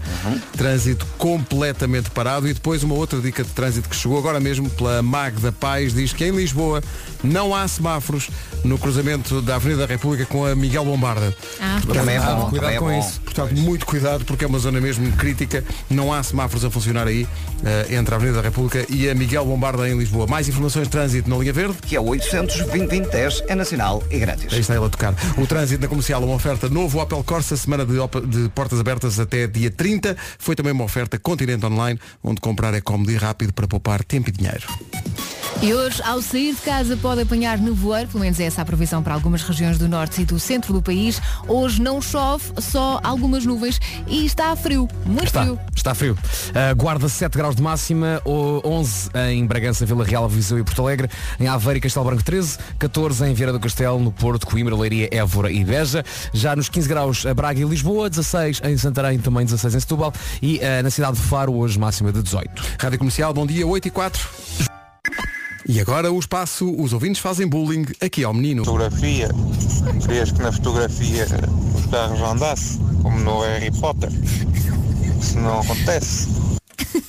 Trânsito 0.58 1.05
completamente 1.20 2.10
parado. 2.10 2.48
E 2.48 2.53
depois 2.55 2.81
uma 2.81 2.96
outra 2.96 3.20
dica 3.20 3.43
de 3.43 3.51
trânsito 3.51 3.88
que 3.88 3.96
chegou 3.96 4.17
agora 4.17 4.39
mesmo 4.39 4.67
pela 4.72 5.03
Magda 5.03 5.51
Paz. 5.51 5.93
Diz 5.93 6.12
que 6.12 6.25
em 6.25 6.31
Lisboa 6.31 6.81
não 7.24 7.53
há 7.53 7.67
semáforos 7.67 8.29
no 8.63 8.79
cruzamento 8.79 9.43
da 9.43 9.55
Avenida 9.58 9.81
da 9.81 9.86
República 9.93 10.25
com 10.25 10.43
a 10.43 10.55
Miguel 10.55 10.86
Bombarda. 10.86 11.36
Ah, 11.60 11.79
Também 11.93 12.15
é 12.15 12.20
Cuidado, 12.20 12.36
bom, 12.41 12.50
cuidado 12.50 12.62
também 12.62 12.75
é 12.75 12.79
com 12.79 12.86
bom. 12.88 13.00
isso. 13.00 13.22
Portanto, 13.22 13.55
muito 13.62 13.86
cuidado 13.92 14.24
porque 14.24 14.46
é 14.46 14.48
uma 14.48 14.58
zona 14.58 14.80
mesmo 14.80 15.12
crítica. 15.18 15.66
Não 15.90 16.14
há 16.14 16.24
semáforos 16.24 16.64
a 16.64 16.72
funcionar 16.72 17.08
aí 17.08 17.28
eh, 17.66 17.96
entre 17.98 18.14
a 18.14 18.18
Avenida 18.18 18.38
da 18.38 18.44
República 18.44 18.86
e 18.88 19.10
a 19.10 19.14
Miguel 19.14 19.46
Bombarda 19.46 19.88
em 19.88 19.98
Lisboa. 19.98 20.26
Mais 20.26 20.48
informações 20.48 20.86
de 20.86 20.92
trânsito 20.92 21.30
na 21.30 21.36
linha 21.36 21.52
verde. 21.52 21.78
Que 21.82 21.98
é 21.98 22.00
o 22.00 22.06
800 22.06 22.56
2010 22.68 23.44
é 23.48 23.54
nacional 23.54 24.02
e 24.10 24.18
grátis. 24.18 24.54
Aí 24.54 24.62
está 24.62 24.76
ele 24.76 24.86
a 24.86 24.90
tocar. 24.90 25.14
O 25.38 25.46
trânsito 25.46 25.82
na 25.82 25.90
comercial, 25.90 26.24
uma 26.24 26.36
oferta 26.36 26.70
novo 26.70 27.02
Opel 27.02 27.22
Corsa, 27.22 27.58
semana 27.58 27.86
de, 27.86 27.96
de 28.28 28.50
portas 28.50 28.80
abertas 28.80 29.20
até 29.20 29.46
dia 29.46 29.70
30. 29.70 30.16
Foi 30.40 30.56
também 30.56 30.72
uma 30.72 30.86
oferta 30.86 31.20
Continente 31.20 31.66
Online, 31.66 32.00
onde 32.24 32.40
comprar 32.40 32.74
é 32.74 32.80
cómodo 32.80 33.12
e 33.12 33.18
rápido 33.18 33.52
para 33.52 33.68
poupar 33.68 34.06
tempo 34.06 34.30
e 34.30 34.32
dinheiro. 34.32 34.68
E 35.63 35.75
hoje, 35.75 36.01
ao 36.03 36.20
sair 36.24 36.56
de 36.56 36.62
casa, 36.62 36.98
pode 36.98 37.22
apanhar 37.22 37.60
nevoeiro, 37.60 38.08
pelo 38.10 38.22
menos 38.24 38.39
é 38.39 38.46
essa 38.46 38.63
a 38.63 38.65
previsão 38.65 39.03
para 39.03 39.13
algumas 39.13 39.44
regiões 39.44 39.77
do 39.77 39.88
norte 39.88 40.24
e 40.24 40.25
do 40.25 40.39
centro 40.39 40.74
do 40.74 40.82
país. 40.82 41.22
Hoje 41.48 41.80
não 41.80 42.01
chove, 42.01 42.46
só 42.60 43.00
algumas 43.03 43.46
nuvens 43.46 43.80
e 44.08 44.25
está 44.25 44.56
frio, 44.56 44.88
muito 45.06 45.25
Está, 45.25 45.44
frio. 45.44 45.60
está 45.75 45.94
frio. 45.94 46.18
Uh, 46.50 46.75
guarda 46.75 47.08
7 47.08 47.38
graus 47.38 47.56
de 47.56 47.62
máxima, 47.62 48.20
o- 48.25 48.60
11 48.65 49.12
em 49.30 49.46
Bragança, 49.46 49.86
Vila 49.86 50.03
Real, 50.03 50.27
Viseu 50.27 50.58
e 50.58 50.63
Porto 50.63 50.82
Alegre, 50.82 51.08
em 51.39 51.48
Aveiro 51.48 51.77
e 51.77 51.82
Castelo 51.82 52.06
Branco 52.08 52.24
13, 52.24 52.58
14 52.80 53.24
em 53.27 53.34
Vieira 53.36 53.53
do 53.53 53.60
Castelo, 53.60 54.00
no 54.00 54.12
Porto, 54.12 54.48
Coimbra, 54.48 54.75
Leiria, 54.75 55.10
Évora 55.12 55.51
e 55.51 55.63
Beja, 55.63 56.03
já 56.34 56.56
nos 56.56 56.70
15 56.70 56.89
graus 56.89 57.24
a 57.24 57.36
Braga 57.36 57.60
e 57.62 57.63
Lisboa, 57.65 58.10
16 58.10 58.62
em 58.63 58.75
Santarém, 58.77 59.20
também 59.20 59.46
16 59.46 59.75
em 59.75 59.80
Setúbal 59.80 60.12
e 60.41 60.58
uh, 60.58 60.82
na 60.82 60.89
cidade 60.89 61.18
de 61.18 61.22
Faro 61.22 61.53
hoje 61.53 61.77
máxima 61.77 62.12
de 62.12 62.24
18. 62.24 62.50
Rádio 62.79 62.98
Comercial, 62.98 63.31
bom 63.31 63.46
dia, 63.46 63.68
8 63.68 63.88
e 63.88 63.92
4. 63.92 64.71
E 65.74 65.79
agora 65.79 66.12
o 66.12 66.20
espaço, 66.20 66.70
os 66.70 66.92
ouvintes 66.92 67.22
fazem 67.22 67.48
bullying 67.48 67.86
aqui 68.01 68.25
ao 68.25 68.34
menino. 68.34 68.66
Fotografia. 68.66 69.29
Querias 70.01 70.29
que 70.29 70.42
na 70.42 70.51
fotografia 70.51 71.25
os 71.74 71.86
carros 71.86 72.20
andassem, 72.20 72.77
como 73.01 73.18
no 73.22 73.40
Harry 73.40 73.72
Potter. 73.79 74.10
Isso 75.22 75.40
não 75.40 75.62
acontece. 75.62 76.27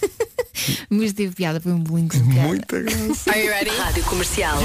Mas 0.88 1.12
teve 1.12 1.34
piada, 1.34 1.60
foi 1.60 1.72
um 1.72 1.80
bullying 1.80 2.06
com. 2.06 2.18
Muita 2.18 2.78
graça. 2.82 3.32
Rádio 3.78 4.04
Comercial. 4.04 4.56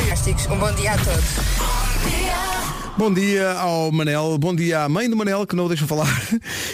Um 0.51 0.59
bom 0.59 0.71
dia 0.75 0.93
a 0.93 0.97
todos. 0.99 2.56
Bom 2.97 3.13
dia 3.13 3.51
ao 3.53 3.91
Manel, 3.91 4.37
bom 4.39 4.55
dia 4.55 4.81
à 4.83 4.89
mãe 4.89 5.07
do 5.07 5.15
Manel, 5.15 5.45
que 5.45 5.55
não 5.55 5.65
o 5.65 5.67
deixa 5.67 5.85
falar. 5.85 6.07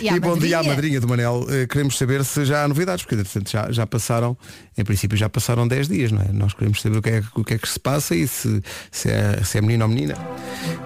E 0.01 0.07
à 0.07 0.17
bom 0.21 0.38
dia 0.38 0.59
à 0.59 0.63
madrinha. 0.63 1.01
do 1.01 1.07
Manel. 1.07 1.45
Eh, 1.49 1.67
queremos 1.67 1.97
saber 1.97 2.23
se 2.23 2.45
já 2.45 2.63
há 2.63 2.67
novidades, 2.67 3.03
porque 3.03 3.17
portanto, 3.17 3.51
já, 3.51 3.69
já 3.69 3.86
passaram, 3.86 4.38
em 4.77 4.86
princípio 4.86 5.17
já 5.17 5.27
passaram 5.27 5.67
10 5.67 5.89
dias, 5.89 6.12
não 6.13 6.21
é? 6.21 6.29
Nós 6.31 6.53
queremos 6.53 6.81
saber 6.81 6.97
o 6.97 7.01
que 7.01 7.09
é, 7.09 7.23
o 7.36 7.43
que, 7.43 7.55
é 7.55 7.57
que 7.57 7.67
se 7.67 7.77
passa 7.77 8.15
e 8.15 8.25
se, 8.25 8.62
se, 8.89 9.09
é, 9.12 9.41
se 9.43 9.57
é 9.57 9.62
menino 9.62 9.83
ou 9.83 9.89
menina. 9.89 10.15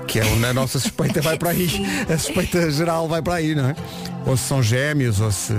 Que 0.07 0.19
é 0.19 0.25
o- 0.25 0.43
a 0.45 0.53
nossa 0.53 0.79
suspeita 0.79 1.21
vai 1.21 1.37
para 1.37 1.51
aí. 1.51 1.69
A 2.11 2.17
suspeita 2.17 2.71
geral 2.71 3.07
vai 3.07 3.21
para 3.21 3.35
aí, 3.35 3.53
não 3.53 3.69
é? 3.69 3.75
Ou 4.25 4.35
se 4.35 4.43
são 4.43 4.63
gêmeos, 4.63 5.19
ou 5.21 5.31
se. 5.31 5.53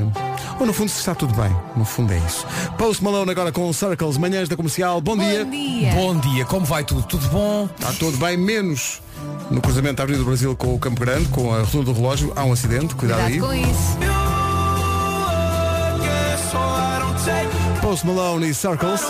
Ou 0.58 0.66
no 0.66 0.72
fundo 0.72 0.88
se 0.88 0.98
está 0.98 1.14
tudo 1.14 1.32
bem. 1.34 1.54
No 1.76 1.84
fundo 1.84 2.12
é 2.12 2.18
isso. 2.26 2.44
Post 2.76 3.02
Malone 3.04 3.30
agora 3.30 3.52
com 3.52 3.72
Circles, 3.72 4.16
manhãs 4.18 4.48
da 4.48 4.56
comercial. 4.56 5.00
Bom, 5.00 5.16
dia. 5.16 5.44
Bom 5.44 5.50
dia. 5.50 5.92
Bom 5.92 6.16
dia, 6.18 6.44
como 6.46 6.66
vai 6.66 6.82
tudo? 6.84 7.02
Tudo 7.04 7.28
bom? 7.28 7.68
Está 7.78 7.92
tudo 7.92 8.16
bem, 8.18 8.36
menos 8.36 9.00
no 9.50 9.60
cruzamento 9.60 9.96
da 9.96 10.02
Avenida 10.02 10.22
do 10.22 10.26
Brasil 10.26 10.54
com 10.56 10.74
o 10.74 10.78
Campo 10.78 11.00
Grande, 11.00 11.26
com 11.28 11.54
a 11.54 11.60
Rotunda 11.60 11.84
do 11.86 11.92
Relógio. 11.92 12.32
Há 12.36 12.44
um 12.44 12.52
acidente, 12.52 12.94
cuidado, 12.94 13.22
Cuidado 13.22 13.50
aí. 13.50 13.62
com 13.64 13.70
isso. 13.70 13.98
Post 17.80 18.06
Malone 18.06 18.50
e 18.50 18.54
Circles. 18.54 19.02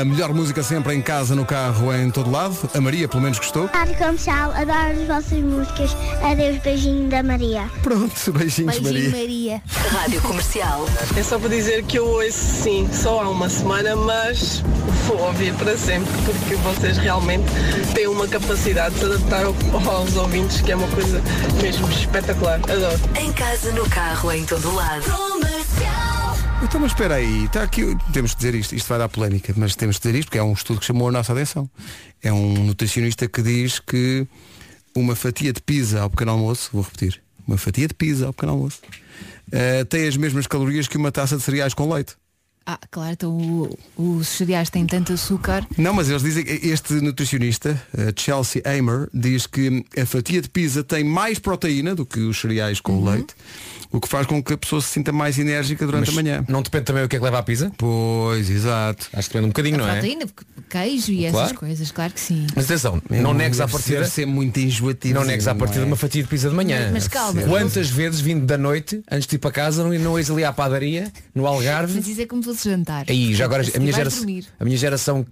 A 0.00 0.04
melhor 0.04 0.32
música 0.32 0.62
sempre 0.62 0.94
em 0.94 1.02
casa, 1.02 1.34
no 1.34 1.44
carro, 1.44 1.92
em 1.94 2.10
todo 2.10 2.30
lado. 2.30 2.56
A 2.74 2.80
Maria, 2.80 3.06
pelo 3.06 3.22
menos, 3.22 3.38
gostou. 3.38 3.66
Rádio 3.66 3.94
Comercial, 3.96 4.50
adoro 4.52 5.00
as 5.00 5.06
vossas 5.06 5.38
músicas. 5.38 5.94
Adeus, 6.22 6.58
beijinho 6.62 7.08
da 7.10 7.22
Maria. 7.22 7.70
Pronto, 7.82 8.14
beijinhos, 8.32 8.78
Beijinho, 8.78 9.10
Maria. 9.10 9.18
Maria. 9.20 9.62
Rádio 9.90 10.22
Comercial. 10.22 10.86
É 11.16 11.22
só 11.22 11.38
para 11.38 11.50
dizer 11.50 11.82
que 11.84 11.98
eu 11.98 12.06
ouço 12.06 12.32
sim, 12.62 12.88
só 12.92 13.22
há 13.22 13.28
uma 13.28 13.48
semana, 13.50 13.94
mas 13.94 14.62
vou 15.06 15.18
ouvir 15.26 15.52
para 15.54 15.76
sempre, 15.76 16.10
porque 16.24 16.54
vocês 16.56 16.96
realmente 16.96 17.44
têm 17.94 18.06
uma 18.06 18.26
capacidade 18.26 18.94
de 18.94 19.00
se 19.00 19.06
adaptar 19.06 19.44
ao- 19.44 19.54
aos 19.96 20.16
ouvintes, 20.16 20.62
que 20.62 20.72
é 20.72 20.76
uma 20.76 20.88
coisa 20.88 21.20
mesmo 21.60 21.86
espetacular. 21.90 22.58
Adoro. 22.62 22.98
Em 23.20 23.30
casa, 23.32 23.70
no 23.72 23.88
carro, 23.90 24.32
em 24.32 24.44
todo 24.44 24.74
lado. 24.74 25.04
Então, 26.62 26.80
mas 26.80 26.92
espera 26.92 27.16
aí, 27.16 27.44
está 27.44 27.64
aqui, 27.64 27.82
temos 28.12 28.32
que 28.32 28.36
dizer 28.38 28.54
isto, 28.54 28.74
isto 28.74 28.88
vai 28.88 28.98
dar 28.98 29.08
polémica, 29.08 29.52
mas 29.56 29.74
temos 29.74 29.98
que 29.98 30.06
dizer 30.06 30.18
isto 30.18 30.28
porque 30.28 30.38
é 30.38 30.42
um 30.42 30.52
estudo 30.52 30.78
que 30.80 30.86
chamou 30.86 31.08
a 31.08 31.12
nossa 31.12 31.32
atenção. 31.32 31.68
É 32.22 32.32
um 32.32 32.64
nutricionista 32.64 33.28
que 33.28 33.42
diz 33.42 33.80
que 33.80 34.26
uma 34.94 35.16
fatia 35.16 35.52
de 35.52 35.60
pizza 35.60 36.00
ao 36.00 36.08
pequeno 36.08 36.30
almoço, 36.30 36.70
vou 36.72 36.82
repetir, 36.82 37.20
uma 37.46 37.58
fatia 37.58 37.88
de 37.88 37.94
pizza 37.94 38.26
ao 38.26 38.32
pequeno 38.32 38.52
almoço, 38.52 38.80
eh, 39.50 39.84
tem 39.84 40.06
as 40.06 40.16
mesmas 40.16 40.46
calorias 40.46 40.86
que 40.86 40.96
uma 40.96 41.10
taça 41.10 41.36
de 41.36 41.42
cereais 41.42 41.74
com 41.74 41.92
leite. 41.92 42.14
Ah, 42.64 42.78
claro, 42.90 43.12
então 43.12 43.36
o- 43.36 43.76
os 44.18 44.28
cereais 44.28 44.70
têm 44.70 44.86
tanto 44.86 45.12
açúcar. 45.12 45.66
Não, 45.76 45.92
mas 45.92 46.08
eles 46.08 46.22
dizem 46.22 46.44
que 46.44 46.52
este 46.68 46.94
nutricionista, 46.94 47.80
eh, 47.96 48.12
Chelsea 48.16 48.62
Amer, 48.64 49.08
diz 49.12 49.46
que 49.48 49.84
a 50.00 50.06
fatia 50.06 50.40
de 50.40 50.48
pizza 50.48 50.84
tem 50.84 51.02
mais 51.02 51.38
proteína 51.40 51.94
do 51.94 52.06
que 52.06 52.20
os 52.20 52.40
cereais 52.40 52.80
com 52.80 52.92
Uhum. 52.92 53.10
leite, 53.10 53.34
o 53.90 54.00
que 54.00 54.08
faz 54.08 54.26
com 54.28 54.40
que 54.42 54.52
a 54.52 54.56
pessoa 54.56 54.80
se 54.80 54.88
sinta 54.88 55.10
mais 55.12 55.38
enérgica 55.38 55.84
durante 55.84 56.06
Mas 56.06 56.16
a 56.18 56.22
manhã. 56.22 56.44
Não 56.48 56.62
depende 56.62 56.84
também 56.84 57.02
o 57.04 57.08
que 57.08 57.16
é 57.16 57.18
que 57.18 57.24
leva 57.24 57.38
à 57.38 57.42
pizza? 57.42 57.72
Pois, 57.76 58.48
exato. 58.48 59.08
Acho 59.12 59.28
que 59.28 59.32
depende 59.34 59.46
um 59.46 59.48
bocadinho, 59.48 59.74
A 59.74 59.78
não 59.78 59.88
é? 59.88 59.92
proteína, 59.94 60.26
porque 60.28 60.44
queijo 60.70 61.12
e 61.12 61.24
essas 61.24 61.40
Claro. 61.40 61.54
coisas, 61.58 61.90
claro 61.90 62.12
que 62.12 62.20
sim. 62.20 62.46
Mas 62.54 62.64
atenção, 62.66 63.02
não 63.10 63.34
negues 63.34 63.60
à 63.60 63.64
Deve 63.66 63.72
partida. 63.76 64.04
ser- 64.04 64.10
ser 64.10 64.26
muito 64.26 64.58
enjoativo. 64.60 65.14
Não 65.14 65.24
negues 65.24 65.48
à 65.48 65.54
partida 65.54 65.82
é? 65.82 65.86
uma 65.86 65.96
fatia 65.96 66.22
de 66.22 66.28
pizza 66.28 66.48
de 66.48 66.54
manhã. 66.54 66.84
Mas- 66.84 66.92
mas 66.92 67.08
calma. 67.08 67.42
Quantas 67.42 67.90
vezes 67.90 68.20
vindo 68.20 68.46
da 68.46 68.56
noite, 68.56 69.02
antes 69.10 69.26
de 69.26 69.34
ir 69.34 69.38
para 69.40 69.50
casa, 69.50 69.82
não, 69.82 69.92
não 69.98 70.16
ires 70.18 70.30
ali 70.30 70.44
à 70.44 70.52
padaria, 70.52 71.12
no 71.34 71.44
Algarve? 71.46 71.96
Mas 71.96 72.06
isso 72.08 72.20
é 72.20 72.26
como 72.26 72.40
jantar. 72.54 73.06
Aí, 73.08 73.34
já 73.34 73.44
agora 73.44 73.62
a 73.62 73.78
minha, 73.78 73.92
geração, 73.92 74.26
a 74.60 74.64
minha 74.64 74.76
geração, 74.76 75.26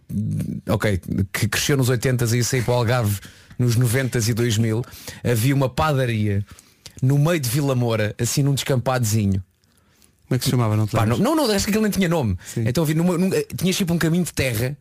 ok, 0.69 1.01
que 1.33 1.49
cresceu 1.49 1.77
nos 1.77 1.89
80 1.89 2.25
e 2.37 2.45
saí 2.45 2.63
para 2.63 2.75
o 2.75 2.77
Algarve 2.77 3.21
nos 3.59 3.77
90 3.77 4.19
e 4.19 4.35
2000, 4.35 4.83
havia 5.23 5.55
uma 5.55 5.69
padaria 5.69 6.45
no 7.03 7.19
meio 7.19 7.39
de 7.39 7.49
Vila 7.49 7.75
Moura, 7.75 8.15
assim 8.19 8.43
num 8.43 8.55
descampadozinho. 8.55 9.43
Como 10.27 10.37
é 10.37 10.39
que 10.39 10.45
se 10.45 10.51
chamava? 10.51 10.77
Não 10.77 10.87
te 10.87 10.93
Pá, 10.93 11.05
não, 11.05 11.19
não, 11.19 11.35
não, 11.35 11.51
acho 11.51 11.65
que 11.65 11.71
aquele 11.71 11.83
nem 11.83 11.91
tinha 11.91 12.09
nome. 12.09 12.39
Então 12.57 12.85
havia 12.85 12.95
numa, 12.95 13.19
num, 13.19 13.35
eh, 13.35 13.47
tinha 13.57 13.73
tipo 13.73 13.93
um 13.93 13.99
caminho 13.99 14.25
de 14.25 14.33
terra. 14.33 14.77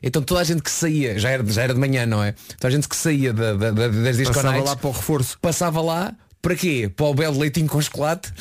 Então 0.00 0.22
toda 0.22 0.40
a 0.40 0.44
gente 0.44 0.62
que 0.62 0.70
saía, 0.70 1.18
já 1.18 1.30
era, 1.30 1.44
já 1.44 1.62
era 1.62 1.74
de 1.74 1.80
manhã, 1.80 2.06
não 2.06 2.22
é? 2.22 2.32
Toda 2.58 2.68
a 2.68 2.70
gente 2.70 2.88
que 2.88 2.94
saía 2.96 3.32
da, 3.32 3.54
da, 3.54 3.70
da, 3.72 3.88
das 3.88 4.16
disco 4.16 4.32
Passava 4.34 4.62
lá 4.62 4.76
para 4.76 4.88
o 4.88 4.92
reforço. 4.92 5.38
Passava 5.40 5.80
lá, 5.80 6.14
para 6.42 6.56
quê? 6.56 6.90
Para 6.94 7.06
o 7.06 7.14
belo 7.14 7.38
leitinho 7.38 7.68
com 7.68 7.80
chocolate 7.80 8.32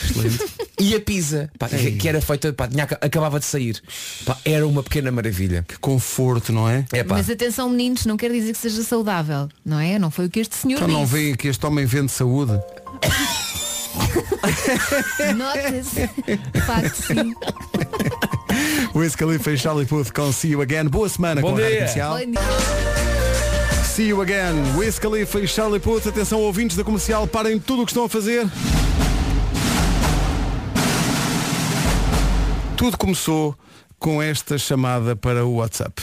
e 0.79 0.95
a 0.95 0.99
pizza, 0.99 1.51
pá, 1.59 1.69
que, 1.69 2.09
era 2.09 2.19
feita, 2.19 2.51
pá, 2.51 2.67
tinha, 2.67 2.83
acabava 2.83 3.39
de 3.39 3.45
sair. 3.45 3.79
Pá, 4.25 4.35
era 4.43 4.67
uma 4.67 4.81
pequena 4.81 5.11
maravilha. 5.11 5.63
Que 5.67 5.77
conforto, 5.77 6.51
não 6.51 6.67
é? 6.67 6.83
É 6.91 7.03
pá. 7.03 7.15
Mas 7.17 7.29
atenção 7.29 7.69
meninos, 7.69 8.07
não 8.07 8.17
quer 8.17 8.31
dizer 8.31 8.53
que 8.53 8.57
seja 8.57 8.81
saudável, 8.81 9.47
não 9.63 9.79
é? 9.79 9.99
Não 9.99 10.09
foi 10.09 10.25
o 10.25 10.29
que 10.31 10.39
este 10.39 10.55
senhor 10.55 10.77
Então 10.77 10.87
não 10.87 11.03
disse. 11.03 11.13
veem 11.13 11.35
que 11.35 11.47
este 11.47 11.63
homem 11.63 11.85
vende 11.85 12.11
saúde. 12.11 12.53
Nota-se. 15.35 16.09
Facto, 16.65 16.95
sim. 16.95 17.35
Wiz 18.95 19.15
Khalifa 19.15 19.51
e 19.51 19.57
Charlie 19.57 19.85
Puth 19.85 20.11
com 20.11 20.31
See 20.31 20.51
You 20.51 20.61
Again. 20.61 20.87
Boa 20.87 21.07
semana 21.07 21.39
Bom 21.39 21.51
com 21.51 21.57
a 21.57 21.61
Rádio 21.61 21.77
dia. 21.77 21.87
Comercial. 21.87 22.17
Bom 22.17 22.25
dia. 22.25 23.30
See 23.93 24.07
You 24.09 24.21
Again. 24.21 24.77
Wiz 24.77 24.97
Khalifa 24.99 25.39
e 25.39 25.47
Charlie 25.47 25.79
Puth. 25.79 26.07
Atenção 26.07 26.39
ouvintes 26.39 26.77
da 26.77 26.83
Comercial, 26.83 27.27
parem 27.27 27.59
tudo 27.59 27.81
o 27.83 27.85
que 27.85 27.91
estão 27.91 28.05
a 28.05 28.09
fazer. 28.09 28.47
Tudo 32.77 32.97
começou 32.97 33.55
com 33.99 34.21
esta 34.21 34.57
chamada 34.57 35.15
para 35.15 35.45
o 35.45 35.55
WhatsApp. 35.55 36.01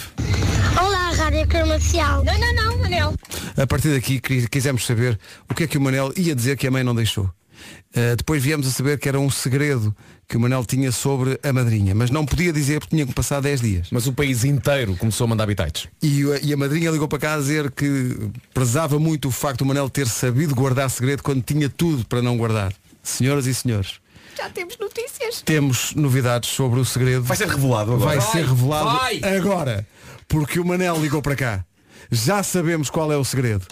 Olá, 0.80 1.10
Rádio 1.12 1.48
Comercial. 1.48 2.22
Não, 2.24 2.38
não, 2.38 2.54
não, 2.54 2.78
Manel. 2.78 3.14
A 3.56 3.66
partir 3.66 3.92
daqui 3.94 4.20
quis- 4.20 4.46
quisemos 4.46 4.84
saber 4.86 5.18
o 5.50 5.54
que 5.54 5.64
é 5.64 5.66
que 5.66 5.78
o 5.78 5.80
Manel 5.80 6.12
ia 6.16 6.34
dizer 6.34 6.56
que 6.56 6.66
a 6.66 6.70
mãe 6.70 6.84
não 6.84 6.94
deixou. 6.94 7.24
Uh, 7.24 8.14
depois 8.16 8.42
viemos 8.42 8.66
a 8.68 8.70
saber 8.70 8.98
que 8.98 9.08
era 9.08 9.18
um 9.18 9.28
segredo 9.30 9.94
que 10.28 10.36
o 10.36 10.40
Manel 10.40 10.62
tinha 10.64 10.92
sobre 10.92 11.40
a 11.42 11.52
madrinha, 11.54 11.94
mas 11.94 12.10
não 12.10 12.26
podia 12.26 12.52
dizer 12.52 12.80
porque 12.80 12.94
tinha 12.94 13.06
que 13.06 13.14
passar 13.14 13.40
10 13.40 13.60
dias. 13.62 13.88
Mas 13.90 14.06
o 14.06 14.12
país 14.12 14.44
inteiro 14.44 14.94
começou 14.96 15.24
a 15.24 15.28
mandar 15.28 15.44
habitats. 15.44 15.88
E, 16.02 16.22
a- 16.30 16.38
e 16.42 16.52
a 16.52 16.56
madrinha 16.56 16.90
ligou 16.90 17.08
para 17.08 17.18
cá 17.18 17.34
a 17.34 17.38
dizer 17.38 17.70
que 17.70 18.14
prezava 18.52 18.98
muito 18.98 19.28
o 19.28 19.30
facto 19.30 19.60
do 19.60 19.64
Manel 19.66 19.88
ter 19.88 20.06
sabido 20.06 20.54
guardar 20.54 20.90
segredo 20.90 21.22
quando 21.22 21.42
tinha 21.42 21.68
tudo 21.70 22.04
para 22.04 22.20
não 22.20 22.36
guardar. 22.36 22.74
Senhoras 23.02 23.46
e 23.46 23.54
senhores, 23.54 23.94
Já 24.36 24.50
temos 24.50 24.76
notícias. 24.78 25.40
temos 25.42 25.94
novidades 25.94 26.50
sobre 26.50 26.78
o 26.78 26.84
segredo. 26.84 27.22
Vai 27.22 27.36
ser 27.36 27.48
revelado 27.48 27.94
agora. 27.94 28.16
Vai 28.16 28.20
ser 28.20 28.44
revelado 28.46 28.98
vai. 28.98 29.20
agora. 29.38 29.86
Porque 30.28 30.60
o 30.60 30.64
Manel 30.64 31.00
ligou 31.00 31.22
para 31.22 31.34
cá. 31.36 31.64
Já 32.10 32.42
sabemos 32.42 32.90
qual 32.90 33.10
é 33.10 33.16
o 33.16 33.24
segredo. 33.24 33.66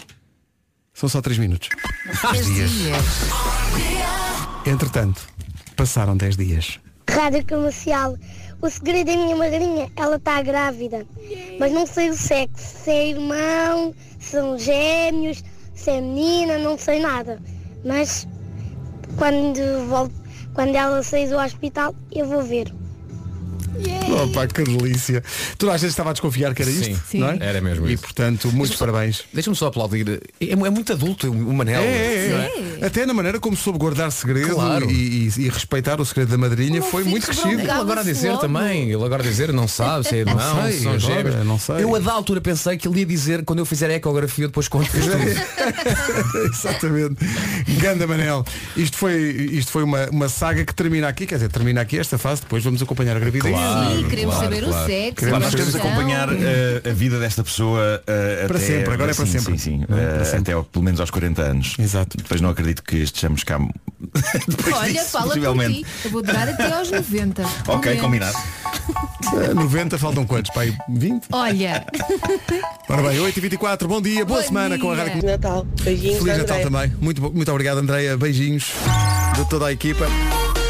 São 0.91 1.07
só 1.07 1.21
3 1.21 1.37
minutos. 1.37 1.69
Entretanto, 4.65 5.21
passaram 5.77 6.17
10 6.17 6.35
dias. 6.35 6.79
Rádio 7.09 7.45
Comercial. 7.47 8.17
O 8.59 8.69
segredo 8.69 9.11
da 9.11 9.15
minha 9.15 9.35
madrinha, 9.35 9.89
ela 9.95 10.15
está 10.15 10.41
grávida. 10.41 11.05
Mas 11.59 11.71
não 11.71 11.85
sei 11.85 12.09
o 12.09 12.17
sexo. 12.17 12.83
Se 12.83 12.89
é 12.89 13.09
irmão, 13.09 13.93
são 14.19 14.57
gêmeos, 14.57 15.43
se 15.75 15.91
é 15.91 16.01
menina, 16.01 16.57
não 16.57 16.77
sei 16.77 16.99
nada. 16.99 17.39
Mas 17.85 18.27
quando, 19.17 19.87
volto, 19.87 20.15
quando 20.55 20.75
ela 20.75 21.03
sair 21.03 21.29
do 21.29 21.37
hospital, 21.37 21.95
eu 22.11 22.25
vou 22.25 22.41
ver. 22.41 22.73
Opa, 24.23 24.47
que 24.47 24.63
delícia. 24.63 25.23
Toda 25.57 25.73
a 25.73 25.77
gente 25.77 25.89
estava 25.89 26.09
a 26.09 26.13
desconfiar 26.13 26.53
que 26.53 26.61
era 26.61 26.71
Sim, 26.71 26.91
isto, 26.91 27.03
sim. 27.11 27.19
não 27.19 27.29
é? 27.29 27.37
Era 27.39 27.61
mesmo 27.61 27.87
E 27.87 27.93
isso. 27.93 28.03
portanto, 28.03 28.49
muitos 28.51 28.77
parabéns. 28.77 29.23
Deixa-me 29.33 29.55
só 29.55 29.67
aplaudir. 29.67 30.21
É, 30.41 30.51
é 30.51 30.55
muito 30.55 30.91
adulto 30.93 31.29
o 31.31 31.53
Manel. 31.53 31.81
É, 31.81 31.85
é, 31.85 32.29
não 32.29 32.83
é. 32.83 32.85
Até 32.87 33.05
na 33.05 33.13
maneira 33.13 33.39
como 33.39 33.55
soube 33.55 33.77
guardar 33.79 34.11
segredo 34.11 34.53
Claro. 34.55 34.89
e, 34.89 35.27
e- 35.27 35.33
e 35.45 35.49
respeitar 35.49 35.99
o 36.01 36.05
segredo 36.05 36.29
da 36.31 36.37
madrinha 36.37 36.81
foi 36.81 37.03
muito 37.03 37.25
crescido. 37.25 37.59
Ele 37.61 37.69
agora 37.71 38.01
a 38.01 38.03
dizer 38.03 38.29
Logo. 38.29 38.41
também, 38.41 38.83
ele 38.91 39.03
agora 39.03 39.21
a 39.23 39.25
dizer 39.25 39.51
não 39.53 39.67
sabe 39.67 40.07
se 40.07 40.15
é 40.15 40.19
irmão, 40.19 40.35
Não 40.35 40.63
sei, 40.63 40.71
se 40.73 40.83
são 40.83 40.93
agora, 40.93 41.15
gêmeos. 41.15 41.45
não 41.45 41.59
sei. 41.59 41.83
Eu 41.83 41.95
a 41.95 41.99
da 41.99 42.11
altura 42.13 42.41
pensei 42.41 42.77
que 42.77 42.87
ele 42.87 42.99
ia 42.99 43.05
dizer 43.05 43.43
quando 43.45 43.59
eu 43.59 43.65
fizer 43.65 43.89
a 43.89 43.93
ecografia 43.93 44.45
eu 44.45 44.49
depois 44.49 44.67
conto 44.67 44.89
tudo. 44.91 45.07
Exatamente. 46.51 47.15
Ganda 47.79 48.07
Manel. 48.07 48.45
Isto 48.75 48.97
foi, 48.97 49.15
isto 49.51 49.71
foi 49.71 49.83
uma, 49.83 50.07
uma 50.09 50.29
saga 50.29 50.63
que 50.65 50.73
termina 50.73 51.07
aqui, 51.07 51.25
quer 51.25 51.35
dizer, 51.35 51.49
termina 51.49 51.81
aqui 51.81 51.97
esta 51.99 52.17
fase, 52.17 52.41
depois 52.41 52.63
vamos 52.63 52.81
acompanhar 52.81 53.15
a 53.15 53.19
gravidez. 53.19 53.53
Sim, 53.67 54.03
queremos 54.09 54.35
claro, 54.35 54.49
saber 54.49 54.63
claro. 54.65 54.83
o 54.83 54.87
sexo. 54.87 55.15
Claro, 55.27 55.39
nós 55.43 55.49
queremos 55.51 55.75
acompanhar 55.75 56.29
eh, 56.33 56.81
a 56.89 56.93
vida 56.93 57.19
desta 57.19 57.43
pessoa 57.43 58.03
eh, 58.07 58.45
Para 58.47 58.57
até, 58.57 58.65
sempre, 58.65 58.93
agora 58.93 59.11
é 59.11 59.13
para 59.15 59.25
sempre. 59.25 59.53
Sim, 59.53 59.57
sim, 59.57 59.81
é? 59.89 59.93
eh, 60.03 60.15
Para 60.15 60.25
sempre. 60.25 60.39
até 60.39 60.53
ao- 60.53 60.63
pelo 60.63 60.85
menos 60.85 60.99
aos 60.99 61.09
40 61.11 61.41
anos. 61.41 61.75
Exato. 61.79 62.17
Depois 62.17 62.41
não 62.41 62.49
acredito 62.49 62.83
que 62.83 62.97
estejamos 62.97 63.43
cá. 63.43 63.57
Depois 64.47 64.75
Olha, 64.75 64.91
disso, 64.93 65.05
fala 65.11 65.23
por 65.25 65.29
possivelmente. 65.29 65.83
ti. 65.83 65.85
Eu 66.05 66.11
vou 66.11 66.21
durar 66.21 66.47
até 66.49 66.71
aos 66.71 66.89
90. 66.91 67.43
Ok, 67.67 67.85
menos. 67.91 68.01
combinado. 68.01 68.37
Eh, 69.49 69.53
90 69.53 69.97
faltam 69.97 70.25
quantos? 70.25 70.51
Pai, 70.53 70.73
20? 70.89 71.25
Olha, 71.31 71.85
Ora 72.89 73.01
bem, 73.01 73.17
8h24, 73.19 73.85
bom 73.87 74.01
dia, 74.01 74.23
boa 74.25 74.39
Bom 74.41 74.47
semana 74.47 74.77
com 74.79 74.91
a 74.91 74.95
dia. 74.95 75.03
Rádio 75.05 75.25
Natal. 75.29 75.67
Beijinhos, 75.83 76.17
Feliz 76.19 76.37
Natal 76.37 76.57
Andréia. 76.57 76.63
também. 76.63 76.93
Muito, 77.01 77.21
muito 77.21 77.51
obrigado, 77.51 77.79
Andreia. 77.79 78.15
Beijinhos 78.15 78.71
de 79.35 79.45
toda 79.49 79.67
a 79.67 79.71
equipa. 79.73 80.05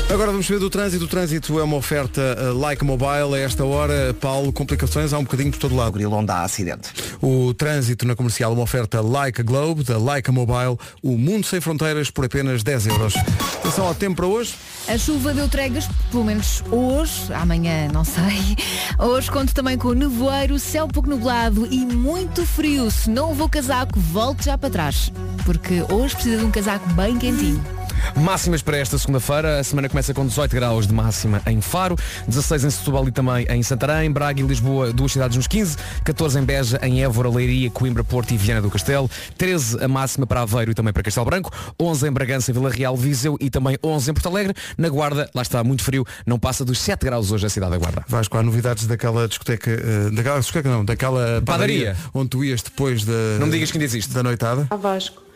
Agora 0.09 0.31
vamos 0.31 0.47
ver 0.47 0.57
do 0.57 0.69
trânsito. 0.69 1.03
O 1.03 1.07
trânsito 1.07 1.59
é 1.59 1.63
uma 1.63 1.75
oferta 1.75 2.21
uh, 2.39 2.57
Like 2.57 2.83
Mobile. 2.83 3.35
A 3.35 3.39
esta 3.39 3.65
hora, 3.65 4.13
Paulo, 4.13 4.53
complicações 4.53 5.11
há 5.11 5.17
um 5.17 5.23
bocadinho 5.23 5.51
por 5.51 5.59
todo 5.59 5.75
lado. 5.75 5.91
Grilo 5.91 6.15
onde 6.15 6.31
há 6.31 6.43
acidente. 6.43 6.89
O 7.21 7.53
trânsito 7.53 8.07
na 8.07 8.15
comercial, 8.15 8.53
uma 8.53 8.63
oferta 8.63 9.01
Like 9.01 9.41
a 9.41 9.43
Globe, 9.43 9.83
da 9.83 9.97
Like 9.97 10.31
Mobile. 10.31 10.77
O 11.03 11.17
mundo 11.17 11.45
sem 11.45 11.59
fronteiras 11.59 12.09
por 12.09 12.23
apenas 12.23 12.63
10 12.63 12.87
euros. 12.87 13.15
Atenção 13.59 13.85
ao 13.85 13.93
tempo 13.93 14.15
para 14.15 14.27
hoje. 14.27 14.55
a 14.87 14.97
chuva 14.97 15.33
deu 15.33 15.49
tregas, 15.49 15.89
pelo 16.09 16.23
menos 16.23 16.63
hoje, 16.71 17.33
amanhã 17.33 17.89
não 17.91 18.05
sei. 18.05 18.55
Hoje 18.97 19.29
conto 19.29 19.53
também 19.53 19.77
com 19.77 19.91
nevoeiro, 19.91 20.57
céu 20.57 20.87
pouco 20.87 21.09
nublado 21.09 21.67
e 21.69 21.85
muito 21.85 22.45
frio. 22.45 22.89
Se 22.89 23.09
não 23.09 23.29
levou 23.31 23.49
casaco, 23.49 23.99
volte 23.99 24.45
já 24.45 24.57
para 24.57 24.69
trás. 24.69 25.11
Porque 25.45 25.83
hoje 25.91 26.15
precisa 26.15 26.37
de 26.37 26.45
um 26.45 26.51
casaco 26.51 26.87
bem 26.93 27.17
quentinho. 27.17 27.76
Máximas 28.15 28.61
para 28.61 28.77
esta 28.77 28.97
segunda-feira. 28.97 29.59
A 29.59 29.63
semana 29.63 29.87
começa 29.89 30.13
com 30.13 30.25
18 30.25 30.55
graus 30.55 30.87
de 30.87 30.93
máxima 30.93 31.41
em 31.45 31.61
Faro, 31.61 31.95
16 32.27 32.63
em 32.65 32.69
Setúbal 32.69 33.07
e 33.07 33.11
também 33.11 33.45
em 33.49 33.61
Santarém, 33.61 34.11
Braga 34.11 34.41
e 34.41 34.43
Lisboa, 34.43 34.91
duas 34.91 35.11
cidades 35.11 35.37
nos 35.37 35.47
15, 35.47 35.77
14 36.03 36.39
em 36.39 36.43
Beja, 36.43 36.79
em 36.81 37.03
Évora, 37.03 37.29
Leiria, 37.29 37.69
Coimbra, 37.69 38.03
Porto 38.03 38.31
e 38.33 38.37
Viana 38.37 38.61
do 38.61 38.69
Castelo, 38.71 39.09
13 39.37 39.83
a 39.83 39.87
máxima 39.87 40.25
para 40.25 40.41
Aveiro 40.41 40.71
e 40.71 40.73
também 40.73 40.91
para 40.93 41.03
Castelo 41.03 41.25
Branco, 41.25 41.51
11 41.79 42.07
em 42.07 42.11
Bragança, 42.11 42.51
Vila 42.51 42.69
Real, 42.69 42.95
Viseu 42.97 43.37
e 43.39 43.49
também 43.49 43.77
11 43.83 44.11
em 44.11 44.13
Porto 44.13 44.27
Alegre. 44.29 44.53
Na 44.77 44.89
Guarda, 44.89 45.29
lá 45.33 45.41
está 45.41 45.63
muito 45.63 45.83
frio, 45.83 46.05
não 46.25 46.39
passa 46.39 46.65
dos 46.65 46.79
7 46.79 47.05
graus 47.05 47.31
hoje 47.31 47.45
a 47.45 47.49
cidade 47.49 47.71
da 47.71 47.77
Guarda. 47.77 48.03
Vasco, 48.07 48.37
há 48.37 48.43
novidades 48.43 48.87
daquela 48.87 49.27
discoteca, 49.27 49.71
uh, 49.71 50.11
daquela 50.11 50.39
discoteca 50.39 50.69
não, 50.69 50.83
daquela 50.83 51.41
padaria, 51.45 51.93
Padaria. 51.93 51.97
onde 52.13 52.29
tu 52.29 52.43
ias 52.43 52.61
depois 52.61 53.03
da, 53.05 53.13
Não 53.39 53.45
me 53.47 53.53
digas 53.53 53.69
que 53.71 53.77
ainda 53.77 53.85
existe. 53.85 54.13
da 54.13 54.23
noitada. 54.23 54.67
A 54.69 54.75
Vasco. 54.75 55.26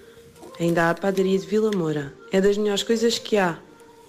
Ainda 0.62 0.84
há 0.84 0.90
a 0.92 0.94
padaria 0.94 1.40
de 1.40 1.48
Vila 1.48 1.72
Moura. 1.76 2.14
É 2.32 2.40
das 2.40 2.56
melhores 2.56 2.84
coisas 2.84 3.18
que 3.18 3.36
há. 3.36 3.58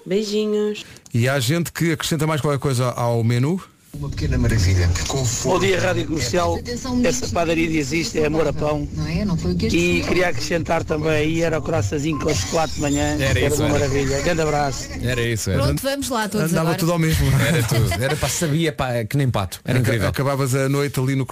Beijinhos. 0.04 0.84
E 1.14 1.26
há 1.26 1.40
gente 1.40 1.72
que 1.72 1.92
acrescenta 1.92 2.26
mais 2.26 2.42
qualquer 2.42 2.58
coisa 2.58 2.90
ao 2.90 3.24
menu. 3.24 3.58
Uma 3.94 4.08
pequena 4.08 4.38
maravilha. 4.38 4.90
Bom 5.44 5.58
dia, 5.60 5.78
Rádio 5.80 6.06
Comercial. 6.06 6.58
Essa 7.04 7.28
padaria 7.28 7.78
existe, 7.78 8.18
é 8.18 8.26
Amor 8.26 8.48
a 8.48 8.52
Pão. 8.52 8.88
Não 8.94 9.06
é? 9.06 9.24
Não 9.24 9.36
foi 9.36 9.52
o 9.52 9.54
que 9.56 9.66
E 9.66 10.02
queria 10.02 10.28
acrescentar 10.28 10.82
também 10.82 11.10
aí, 11.12 11.42
era 11.42 11.58
o 11.58 11.62
coraçãozinho 11.62 12.18
com 12.18 12.34
chocolate 12.34 12.74
de 12.74 12.80
manhã. 12.80 13.16
Era 13.20 13.38
que 13.38 13.46
isso, 13.46 13.56
uma 13.56 13.64
era. 13.66 13.72
maravilha. 13.78 14.20
Grande 14.22 14.40
abraço. 14.40 14.88
Era 15.02 15.20
isso, 15.20 15.50
era. 15.50 15.62
Pronto, 15.62 15.82
vamos 15.82 16.08
lá 16.08 16.26
todos 16.28 16.46
Andava 16.50 16.60
agora. 16.68 16.78
tudo 16.78 16.92
ao 16.92 16.98
mesmo. 16.98 17.26
Era 17.46 17.62
tudo. 17.64 17.92
Era 18.02 18.16
para 18.16 18.28
sabia 18.30 18.72
pá, 18.72 19.04
que 19.04 19.16
nem 19.16 19.28
pato. 19.30 19.60
Era 19.64 19.78
incrível. 19.78 20.08
Acabavas 20.08 20.54
a 20.54 20.68
noite 20.70 20.98
ali 20.98 21.14
no 21.14 21.26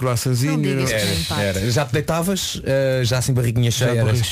digas 0.61 0.89
que 0.89 1.33
Era, 1.33 1.59
era. 1.59 1.71
Já 1.71 1.83
te 1.85 1.93
deitavas, 1.93 2.61
eh, 2.63 3.01
já 3.03 3.17
assim 3.17 3.33
barriguinha 3.33 3.71
Já, 3.71 3.87
cheia. 3.87 3.99
era- 4.01 4.05
barriga- 4.05 4.23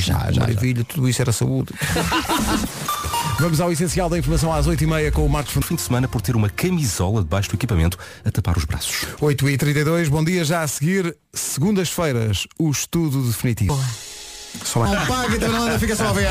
já, 0.00 0.32
já. 0.32 0.40
Maravilha, 0.40 0.84
tudo 0.84 1.08
isso 1.08 1.22
era 1.22 1.30
saúde. 1.32 1.72
Vamos 3.38 3.60
ao 3.60 3.70
essencial 3.70 4.08
da 4.08 4.18
informação 4.18 4.50
às 4.50 4.66
8h30 4.66 5.12
com 5.12 5.26
o 5.26 5.28
Marcos. 5.28 5.52
Fim 5.62 5.74
de 5.74 5.82
semana 5.82 6.08
por 6.08 6.22
ter 6.22 6.34
uma 6.34 6.48
camisola 6.48 7.20
debaixo 7.20 7.50
do 7.50 7.56
equipamento 7.56 7.98
a 8.24 8.30
tapar 8.30 8.56
os 8.56 8.64
braços. 8.64 9.06
8h32, 9.20 10.08
bom 10.08 10.24
dia. 10.24 10.42
Já 10.42 10.62
a 10.62 10.66
seguir, 10.66 11.14
segundas-feiras, 11.34 12.46
o 12.58 12.70
estudo 12.70 13.22
definitivo. 13.22 13.78
Só 14.64 14.80
mais. 14.80 14.92
Não 14.92 15.06
paga, 15.06 15.36
então 15.36 15.52
não 15.52 15.78
fica 15.78 15.94
só 15.94 16.08
a 16.08 16.12
ver. 16.14 16.28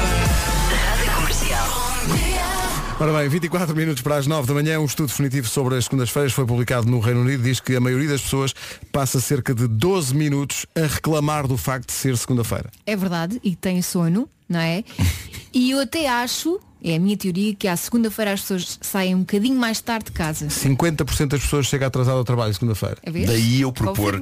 Ora 2.99 3.13
bem, 3.19 3.29
24 3.29 3.75
minutos 3.75 4.01
para 4.01 4.15
as 4.15 4.25
9 4.25 4.47
da 4.47 4.53
manhã, 4.55 4.79
um 4.79 4.85
estudo 4.85 5.07
definitivo 5.07 5.47
sobre 5.47 5.75
as 5.75 5.83
segundas-feiras 5.83 6.33
foi 6.33 6.45
publicado 6.45 6.89
no 6.89 6.99
Reino 6.99 7.21
Unido. 7.21 7.43
Diz 7.43 7.59
que 7.59 7.75
a 7.75 7.79
maioria 7.79 8.09
das 8.09 8.21
pessoas 8.21 8.55
passa 8.91 9.21
cerca 9.21 9.53
de 9.53 9.67
12 9.67 10.15
minutos 10.15 10.65
a 10.75 10.87
reclamar 10.87 11.45
do 11.45 11.55
facto 11.55 11.87
de 11.87 11.93
ser 11.93 12.17
segunda-feira. 12.17 12.71
É 12.83 12.95
verdade, 12.95 13.39
e 13.43 13.55
tem 13.55 13.79
sono, 13.83 14.27
não 14.49 14.59
é? 14.59 14.83
E 15.57 15.71
eu 15.71 15.79
até 15.79 16.09
acho, 16.09 16.59
É 16.87 16.97
a 16.97 16.99
minha 16.99 17.17
teoria 17.17 17.55
que 17.55 17.67
à 17.67 17.75
segunda-feira 17.75 18.33
as 18.33 18.41
pessoas 18.41 18.77
saem 18.79 19.15
um 19.15 19.21
bocadinho 19.21 19.59
mais 19.59 19.81
tarde 19.81 20.05
de 20.05 20.11
casa. 20.11 20.45
50% 20.45 21.29
das 21.29 21.41
pessoas 21.41 21.65
chegam 21.65 21.87
atrasado 21.87 22.17
ao 22.19 22.23
trabalho 22.23 22.53
segunda-feira. 22.53 22.97
É? 23.01 23.09
Daí 23.09 23.61
eu 23.61 23.71
propor 23.71 24.21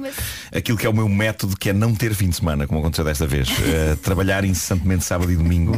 aquilo 0.50 0.78
que 0.78 0.86
é 0.86 0.88
o 0.88 0.94
meu 0.94 1.06
método, 1.06 1.58
que 1.58 1.68
é 1.68 1.72
não 1.74 1.94
ter 1.94 2.14
fim 2.14 2.30
de 2.30 2.36
semana, 2.36 2.66
como 2.66 2.80
aconteceu 2.80 3.04
desta 3.04 3.26
vez. 3.26 3.48
Eh, 3.74 3.96
trabalhar 4.02 4.44
incessantemente 4.44 5.04
sábado 5.04 5.32
e 5.32 5.36
domingo. 5.36 5.72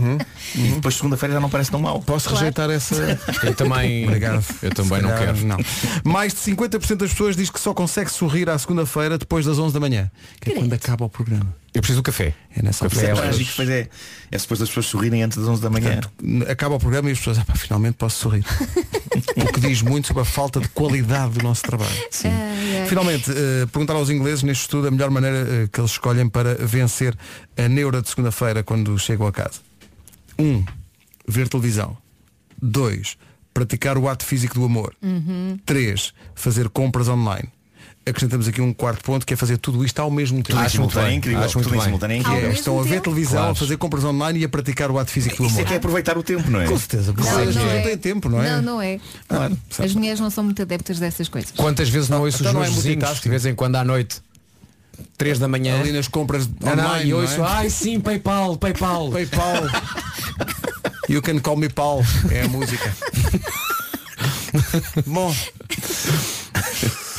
E 0.54 0.68
depois 0.72 0.96
segunda-feira 0.96 1.34
já 1.34 1.40
não 1.40 1.48
parece 1.48 1.70
tão 1.70 1.80
mal. 1.80 2.02
Posso 2.02 2.28
rejeitar 2.30 2.68
essa. 2.68 3.18
Eu 3.42 3.54
também, 3.54 4.04
Obrigado. 4.04 4.44
eu 4.60 4.70
também 4.74 5.00
não 5.00 5.16
quero. 5.16 5.46
Não. 5.46 5.56
Mais 6.04 6.34
de 6.34 6.40
50% 6.40 6.96
das 6.96 7.10
pessoas 7.10 7.36
diz 7.36 7.48
que 7.48 7.60
só 7.60 7.72
consegue 7.72 8.10
sorrir 8.10 8.50
à 8.50 8.58
segunda-feira 8.58 9.16
depois 9.16 9.46
das 9.46 9.58
11 9.58 9.72
da 9.72 9.80
manhã. 9.80 10.10
Que 10.40 10.50
é 10.50 10.54
quando 10.54 10.72
acaba 10.72 11.04
o 11.04 11.08
programa. 11.08 11.54
Eu 11.76 11.82
preciso 11.82 12.00
do 12.00 12.04
café. 12.04 12.32
É 12.56 12.62
nessa 12.62 12.86
Isso 12.86 13.04
é 13.04 13.14
trágico, 13.14 13.52
pois 13.54 13.68
é. 13.68 13.86
É 14.30 14.38
suposto 14.38 14.64
as 14.64 14.70
pessoas 14.70 14.86
sorrirem 14.86 15.22
antes 15.22 15.36
das 15.36 15.46
11 15.46 15.60
da 15.60 15.68
manhã. 15.68 16.00
Portanto, 16.00 16.50
acaba 16.50 16.74
o 16.74 16.78
programa 16.78 17.10
e 17.10 17.12
as 17.12 17.18
pessoas, 17.18 17.38
ah, 17.38 17.44
pá, 17.44 17.54
finalmente 17.54 17.96
posso 17.96 18.18
sorrir. 18.18 18.46
o 19.36 19.52
que 19.52 19.60
diz 19.60 19.82
muito 19.82 20.08
sobre 20.08 20.22
a 20.22 20.24
falta 20.24 20.58
de 20.58 20.68
qualidade 20.70 21.34
do 21.34 21.42
nosso 21.42 21.62
trabalho. 21.62 21.92
Ai. 22.24 22.86
Finalmente, 22.88 23.30
eh, 23.30 23.66
perguntar 23.66 23.92
aos 23.92 24.08
ingleses 24.08 24.42
neste 24.42 24.62
estudo 24.62 24.88
a 24.88 24.90
melhor 24.90 25.10
maneira 25.10 25.36
eh, 25.36 25.68
que 25.70 25.78
eles 25.78 25.90
escolhem 25.90 26.30
para 26.30 26.54
vencer 26.54 27.14
a 27.58 27.68
neura 27.68 28.00
de 28.00 28.08
segunda-feira 28.08 28.62
quando 28.62 28.98
chegam 28.98 29.26
a 29.26 29.32
casa. 29.32 29.60
Um, 30.38 30.64
ver 31.28 31.46
televisão. 31.46 31.94
Dois, 32.60 33.18
praticar 33.52 33.98
o 33.98 34.08
ato 34.08 34.24
físico 34.24 34.54
do 34.54 34.64
amor. 34.64 34.94
Uhum. 35.02 35.58
Três, 35.66 36.14
fazer 36.34 36.70
compras 36.70 37.06
online. 37.06 37.50
Acrescentamos 38.08 38.46
aqui 38.46 38.60
um 38.60 38.72
quarto 38.72 39.02
ponto 39.02 39.26
que 39.26 39.34
é 39.34 39.36
fazer 39.36 39.58
tudo 39.58 39.84
isto 39.84 39.98
ao 39.98 40.08
mesmo 40.10 40.36
tempo. 40.40 40.50
Tudo 40.58 40.64
em 40.64 40.68
simultâneo 40.68 41.08
é 41.10 41.14
incrível. 41.14 41.42
Acho 41.42 41.58
muito 41.58 41.70
bem. 41.70 41.80
simultâneo 41.80 42.22
é 42.24 42.52
Estão 42.52 42.78
a 42.78 42.82
ver 42.84 43.00
televisão, 43.00 43.36
Claro. 43.38 43.50
a 43.50 43.54
fazer 43.56 43.76
compras 43.78 44.04
online 44.04 44.38
e 44.40 44.44
a 44.44 44.48
praticar 44.48 44.92
o 44.92 44.98
ato 44.98 45.10
físico 45.10 45.36
do 45.38 45.42
Isso 45.46 45.54
amor. 45.56 45.62
é 45.62 45.64
que 45.66 45.74
é 45.74 45.76
aproveitar 45.76 46.16
o 46.16 46.22
tempo, 46.22 46.48
não 46.48 46.60
é? 46.60 46.66
Com 46.66 46.78
certeza, 46.78 47.12
porque 47.12 47.28
Não, 47.28 47.36
as 47.36 47.46
pessoas 47.46 47.56
não 47.56 47.64
não 47.64 47.70
é. 47.72 47.80
têm 47.82 47.98
tempo, 47.98 48.28
não 48.28 48.40
é? 48.42 48.50
Não, 48.52 48.62
não 48.62 48.80
é. 48.82 49.00
Claro, 49.28 49.58
As 49.78 49.92
mulheres 49.94 50.20
não 50.20 50.30
são 50.30 50.44
muito 50.44 50.62
adeptas 50.62 51.00
dessas 51.00 51.28
coisas. 51.28 51.50
Quantas 51.56 51.88
vezes 51.88 52.08
não 52.08 52.22
ouço 52.22 52.36
então 52.38 52.50
os 52.50 52.54
não 52.54 52.60
meus 52.62 52.72
é 52.72 52.76
vizinhos, 52.76 53.20
de 53.20 53.28
vez 53.28 53.44
em 53.44 53.54
quando 53.56 53.74
à 53.74 53.82
noite, 53.84 54.20
3 55.18 55.40
da 55.40 55.48
manhã, 55.48 55.80
Ali 55.80 55.90
nas 55.90 56.06
compras 56.06 56.48
não, 56.60 56.76
não, 56.76 56.84
online, 56.84 57.10
e 57.10 57.14
ouço, 57.14 57.38
não 57.38 57.46
é? 57.46 57.50
ai 57.50 57.70
sim, 57.70 57.98
Paypal, 57.98 58.56
Paypal. 58.56 59.10
Paypal. 59.10 59.64
You 61.08 61.20
can 61.22 61.38
call 61.40 61.56
me 61.56 61.68
Paul. 61.68 62.04
É 62.30 62.42
a 62.42 62.48
música. 62.48 62.92
Bom. 65.06 65.34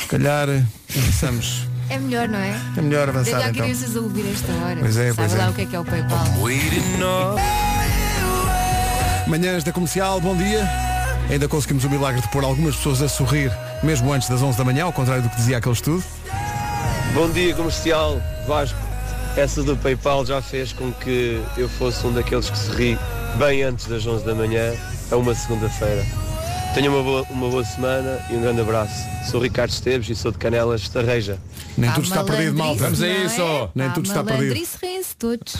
Se 0.08 0.16
calhar 0.16 0.48
eh, 0.48 0.64
avançamos. 0.96 1.68
É 1.90 1.98
melhor, 1.98 2.28
não 2.28 2.38
é? 2.38 2.58
É 2.78 2.80
melhor 2.80 3.10
avançar 3.10 3.36
Deixa 3.36 3.50
então. 3.50 3.62
crianças 3.62 3.94
a 3.94 4.00
ouvir 4.00 4.24
esta 4.32 4.52
hora. 4.52 4.76
Pois 4.80 4.96
é, 4.96 5.12
Sabe 5.12 5.16
pois 5.16 5.34
lá 5.34 5.44
é. 5.44 5.50
o 5.50 5.52
que 5.52 5.60
é 5.60 5.66
que 5.66 5.76
é 5.76 5.80
o 5.80 5.84
PayPal. 5.84 6.24
Manhãs 9.26 9.64
da 9.64 9.70
Comercial, 9.70 10.18
bom 10.18 10.34
dia. 10.34 10.66
Ainda 11.28 11.46
conseguimos 11.46 11.84
o 11.84 11.90
milagre 11.90 12.22
de 12.22 12.28
pôr 12.28 12.42
algumas 12.42 12.74
pessoas 12.76 13.02
a 13.02 13.08
sorrir, 13.08 13.52
mesmo 13.82 14.10
antes 14.10 14.30
das 14.30 14.40
11 14.40 14.56
da 14.56 14.64
manhã, 14.64 14.84
ao 14.84 14.94
contrário 14.94 15.22
do 15.22 15.28
que 15.28 15.36
dizia 15.36 15.58
aquele 15.58 15.74
estudo. 15.74 16.02
Bom 17.12 17.28
dia 17.28 17.54
comercial, 17.54 18.18
Vasco. 18.46 18.78
Essa 19.36 19.62
do 19.62 19.76
PayPal 19.76 20.24
já 20.24 20.40
fez 20.40 20.72
com 20.72 20.90
que 20.90 21.38
eu 21.54 21.68
fosse 21.68 22.06
um 22.06 22.14
daqueles 22.14 22.48
que 22.48 22.56
se 22.56 22.70
ri 22.70 22.98
bem 23.36 23.62
antes 23.62 23.84
das 23.84 24.06
11 24.06 24.24
da 24.24 24.34
manhã, 24.34 24.72
a 25.10 25.16
uma 25.16 25.34
segunda-feira. 25.34 26.02
Tenha 26.74 26.90
uma 26.90 27.02
boa, 27.02 27.26
uma 27.30 27.48
boa 27.48 27.64
semana 27.64 28.20
e 28.30 28.34
um 28.34 28.40
grande 28.40 28.60
abraço. 28.60 28.94
Sou 29.30 29.40
Ricardo 29.40 29.70
Esteves 29.70 30.08
e 30.08 30.14
sou 30.14 30.30
de 30.30 30.38
Canelas, 30.38 30.82
Estarreja. 30.82 31.38
Nem 31.76 31.90
tudo 31.92 32.04
está 32.04 32.22
perdido, 32.24 32.56
malta. 32.56 32.84
Vamos 32.84 33.02
a 33.02 33.08
isso. 33.08 33.40
é? 33.40 33.68
Nem 33.74 33.90
tudo 33.90 34.06
está 34.06 34.22
perdido. 34.22 34.54
riem-se 34.54 35.16
todos. 35.16 35.54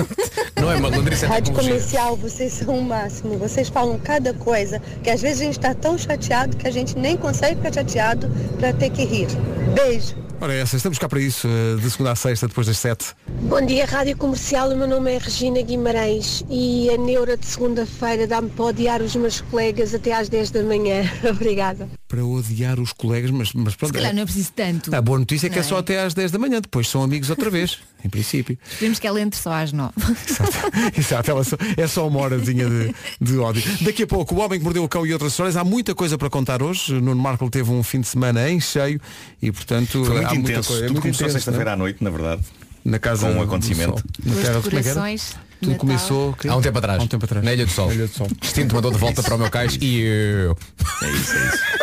Não 0.60 0.70
é 0.70 0.78
malandrice, 0.78 1.24
é 1.24 1.28
Rádio. 1.28 1.54
Comercial, 1.54 2.16
vocês 2.16 2.52
são 2.52 2.78
o 2.78 2.82
máximo. 2.82 3.36
Vocês 3.38 3.68
falam 3.68 3.98
cada 3.98 4.32
coisa 4.34 4.80
que 5.02 5.10
às 5.10 5.20
vezes 5.20 5.40
a 5.40 5.44
gente 5.44 5.58
está 5.58 5.74
tão 5.74 5.98
chateado 5.98 6.56
que 6.56 6.66
a 6.66 6.70
gente 6.70 6.96
nem 6.98 7.16
consegue 7.16 7.56
ficar 7.56 7.72
chateado 7.72 8.30
para 8.58 8.72
ter 8.72 8.90
que 8.90 9.04
rir. 9.04 9.28
Beijo. 9.74 10.14
Ora, 10.44 10.52
essa, 10.52 10.76
estamos 10.76 10.98
cá 10.98 11.08
para 11.08 11.20
isso, 11.20 11.48
eh, 11.48 11.80
de 11.80 11.90
segunda 11.90 12.12
a 12.12 12.14
sexta, 12.14 12.46
depois 12.46 12.66
das 12.66 12.76
7. 12.76 13.14
Bom 13.48 13.64
dia, 13.64 13.86
Rádio 13.86 14.14
Comercial. 14.14 14.68
O 14.68 14.76
meu 14.76 14.86
nome 14.86 15.14
é 15.14 15.16
Regina 15.16 15.62
Guimarães 15.62 16.44
e 16.50 16.90
a 16.90 16.98
neura 16.98 17.34
de 17.34 17.46
segunda-feira 17.46 18.26
dá-me 18.26 18.50
para 18.50 18.66
odiar 18.66 19.00
os 19.00 19.16
meus 19.16 19.40
colegas 19.40 19.94
até 19.94 20.12
às 20.12 20.28
10 20.28 20.50
da 20.50 20.62
manhã. 20.62 21.10
Obrigada. 21.26 21.88
Para 22.14 22.24
odiar 22.24 22.78
os 22.78 22.92
colegas, 22.92 23.30
mas, 23.32 23.52
mas 23.52 23.72
Se 23.72 23.78
pronto. 23.78 23.92
calhar 23.94 24.14
não 24.14 24.22
é 24.22 24.24
preciso 24.24 24.52
tanto. 24.54 24.94
A 24.94 25.02
boa 25.02 25.18
notícia 25.18 25.48
é 25.48 25.50
que 25.50 25.58
é 25.58 25.62
só 25.64 25.78
até 25.78 26.00
às 26.04 26.14
10 26.14 26.30
da 26.30 26.38
manhã, 26.38 26.60
depois 26.60 26.88
são 26.88 27.02
amigos 27.02 27.28
outra 27.28 27.50
vez, 27.50 27.78
em 28.04 28.08
princípio. 28.08 28.56
Esperemos 28.70 29.00
que 29.00 29.06
ela 29.06 29.20
entre 29.20 29.38
só 29.40 29.52
às 29.52 29.72
9. 29.72 29.92
Exato, 30.96 31.30
ela 31.30 31.42
só- 31.42 31.56
é 31.76 31.86
só 31.88 32.06
uma 32.06 32.20
horazinha 32.20 32.68
de, 32.68 32.94
de 33.20 33.38
ódio. 33.38 33.62
Daqui 33.80 34.04
a 34.04 34.06
pouco, 34.06 34.34
o 34.34 34.38
Homem 34.38 34.58
que 34.58 34.64
Mordeu 34.64 34.84
o 34.84 34.88
Cão 34.88 35.04
e 35.04 35.12
outras 35.12 35.32
histórias. 35.32 35.56
Há 35.56 35.64
muita 35.64 35.92
coisa 35.94 36.16
para 36.16 36.30
contar 36.30 36.62
hoje. 36.62 36.92
Nuno 37.00 37.20
Marco 37.20 37.50
teve 37.50 37.70
um 37.70 37.82
fim 37.82 38.00
de 38.00 38.06
semana 38.06 38.48
em 38.48 38.60
cheio 38.60 39.00
e, 39.42 39.50
portanto, 39.50 40.04
Foi 40.04 40.18
há 40.18 40.28
muito 40.28 40.34
muita 40.34 40.52
intenso. 40.52 40.68
coisa. 40.68 40.84
É 40.84 40.86
Tudo 40.86 40.92
muito 41.00 41.02
começou 41.16 41.30
sexta-feira 41.30 41.72
à 41.72 41.76
noite, 41.76 42.02
na 42.04 42.10
verdade. 42.10 42.42
é? 42.60 42.64
Na 42.84 42.98
casa 42.98 43.26
com 43.26 43.38
um 43.38 43.42
acontecimento. 43.42 44.04
Na 44.24 44.34
terra, 44.34 44.60
como 44.60 44.66
é 44.66 44.70
que 44.70 44.76
era? 44.76 44.82
decorações. 44.82 45.34
Tudo 45.64 45.72
Natal. 45.72 45.86
começou 45.86 46.36
Há 46.48 46.56
um 46.56 46.60
tempo 46.60 46.78
atrás. 46.78 47.00
Há 47.00 47.02
um 47.02 47.06
tempo 47.06 47.24
atrás. 47.24 47.44
Na 47.44 47.52
Ilha 47.52 47.66
do 47.66 47.72
Sol. 47.72 47.88
Na 47.88 47.94
Ilha 47.94 48.06
do 48.06 48.14
Sol. 48.14 48.28
Destino 48.40 48.74
mandou 48.74 48.90
de 48.90 48.98
volta 48.98 49.22
para 49.22 49.34
o 49.34 49.38
meu 49.38 49.50
cais 49.50 49.78
e 49.80 50.00
eu. 50.00 50.56
É 51.02 51.10
isso, 51.10 51.32
é 51.32 51.46
isso. 51.46 51.58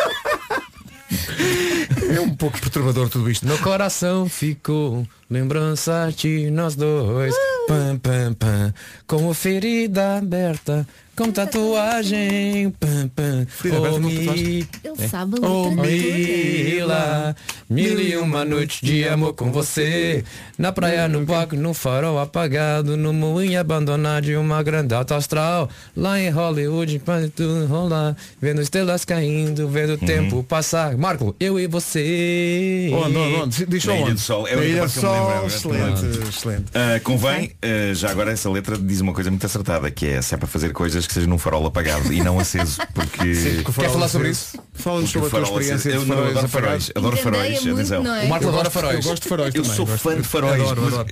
É 2.16 2.20
um 2.20 2.30
pouco 2.30 2.60
perturbador 2.60 3.10
tudo 3.10 3.30
isto. 3.30 3.48
No 3.48 3.58
coração 3.60 4.28
ficou 4.28 5.06
lembrança 5.32 6.12
de 6.16 6.52
nós 6.52 6.76
dois. 6.76 7.34
Pam, 7.68 7.98
pam, 7.98 8.34
pam. 8.34 8.74
Com 9.08 9.34
ferida 9.34 10.18
aberta, 10.18 10.86
com 11.16 11.32
tatuagem. 11.32 12.70
Pam, 12.80 13.08
pam. 13.16 13.46
Ferida 13.48 13.78
aberta 13.88 14.02
com 14.02 14.10
tatuagem. 14.10 14.68
Ele 14.84 15.08
sabe 15.08 15.36
a 15.42 15.48
Oh. 15.48 15.70
Mila, 15.72 17.36
mil 17.70 18.00
e 18.02 18.18
uma 18.18 18.44
noites 18.44 18.82
de 18.82 19.08
amor 19.08 19.34
com 19.34 19.52
você 19.52 20.24
Na 20.58 20.72
praia, 20.72 21.08
no 21.08 21.24
barco, 21.26 21.56
no 21.56 21.74
farol 21.74 22.20
apagado 22.20 22.98
No 22.98 23.14
moinho 23.14 23.60
abandonado 23.60 24.24
de 24.26 24.36
uma 24.36 24.62
grande 24.64 24.94
alta 24.94 25.16
astral 25.16 25.70
Lá 25.96 26.20
em 26.20 26.30
Hollywood, 26.30 27.00
para 27.00 27.28
tudo 27.30 27.66
rolar 27.68 28.16
Vendo 28.42 28.62
estrelas 28.62 29.06
caindo, 29.06 29.68
vendo 29.68 29.94
o 29.94 29.98
tempo 29.98 30.44
passar 30.44 30.98
Marco, 30.98 31.36
eu 31.40 31.60
e 31.60 31.68
você 31.68 32.90
Onde, 32.94 33.18
onde, 33.18 33.66
onde? 33.66 33.82
Só 33.82 33.92
Na 33.92 33.96
Ilha 33.96 34.04
onde? 34.06 34.14
do 34.14 34.20
Sol. 34.20 34.48
É 34.48 34.56
Na 34.56 34.64
Ilha 34.66 34.82
do 34.82 34.90
lembro, 35.28 35.46
é 35.46 35.50
verdade. 35.50 36.06
excelente, 36.08 36.30
excelente. 36.30 36.66
Ah, 36.74 37.00
convém, 37.04 37.52
ah, 37.62 37.94
já 37.94 38.10
agora 38.12 38.32
essa 38.32 38.50
letra 38.50 38.78
diz 38.78 39.00
uma 39.02 39.14
coisa 39.14 39.30
muito 39.30 39.46
acertada, 39.46 39.90
que 39.92 40.06
é 40.08 40.22
se 40.22 40.34
é 40.34 40.38
para 40.38 40.48
fazer 40.48 40.72
coisas 40.74 41.06
que 41.08 41.14
seja 41.14 41.28
num 41.28 41.38
farol 41.38 41.66
apagado 41.66 42.12
e 42.14 42.22
não 42.24 42.40
aceso, 42.40 42.80
porque. 42.94 43.18
Porque 43.18 43.70
o 43.70 43.72
farol 43.74 43.92
falar 43.94 44.08
sobre 44.08 44.30
isso? 44.30 44.58
Fala-nos 44.74 45.12
porque 45.12 45.30
sobre 45.30 45.46
a 45.46 45.48
tua 45.50 45.62
experiência 45.62 45.90
Eu 45.90 46.06
não 46.06 46.16
faróis 46.16 46.32
adoro 46.32 46.46
apagados. 46.46 46.88
faróis, 46.88 46.92
adoro 46.96 47.18
faróis, 47.18 47.68
atenção. 47.68 48.16
é? 48.16 48.26
O 48.26 48.30
Marco 48.30 48.46
Eu 48.46 48.50
adora 48.50 48.64
gosto- 48.64 48.72
faróis 48.74 49.06
Eu 49.06 49.12
gosto 49.12 49.24
de 49.24 49.30
faróis 49.30 49.56
Eu 49.56 49.66
sou 49.66 49.86
fã 49.86 50.16
de 50.16 50.24
faróis, 50.28 50.62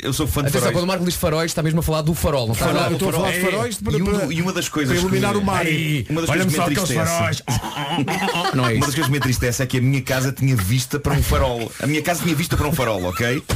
eu 0.02 0.14
sou 0.14 0.28
fã 0.28 0.42
de 0.42 0.48
Atenção, 0.48 0.62
faróis. 0.62 0.74
quando 0.78 0.84
o 0.84 0.88
Marco 0.88 1.06
diz 1.06 1.16
faróis 1.16 1.52
está 1.52 1.62
mesmo 1.62 1.80
a 1.80 1.84
falar 1.84 2.02
do 2.02 2.14
farol 2.16 2.48
Não 2.48 2.54
está 2.54 2.66
a 2.66 2.68
Farol, 2.70 2.80
falar 2.82 2.92
eu 2.92 2.96
estou 2.98 3.10
a 3.10 3.14
falar 3.14 3.30
É, 3.30 3.32
de 3.40 3.46
faróis 3.46 3.76
para- 3.78 3.94
e, 3.98 4.02
um- 4.02 4.32
e 4.32 4.42
uma 4.42 4.54
das 4.54 4.70
coisas 4.70 4.94
para 4.98 5.02
iluminar 5.02 5.38
o 5.38 5.44
mar. 5.44 5.66
Uma 6.10 6.22
das 6.22 6.30
coisas 6.30 6.48
que 6.54 6.58
me 6.60 6.66
entristece 6.66 7.44
Não 8.56 8.66
é 8.68 8.74
Uma 8.74 8.86
das 8.86 8.96
coisas 8.96 9.06
que 9.06 9.12
me 9.12 9.18
entristece 9.18 9.64
é 9.64 9.66
que 9.66 9.78
a 9.78 9.82
minha 9.82 10.02
casa 10.02 10.32
tinha 10.32 10.56
vista 10.56 11.00
para 11.00 11.14
um 11.14 11.22
farol. 11.24 11.72
A 11.82 11.88
minha 11.88 12.02
casa 12.02 12.24
tinha 12.24 12.36
vista 12.36 12.56
para 12.58 12.68
um 12.68 12.72
farol, 12.74 13.04
ok? 13.06 13.44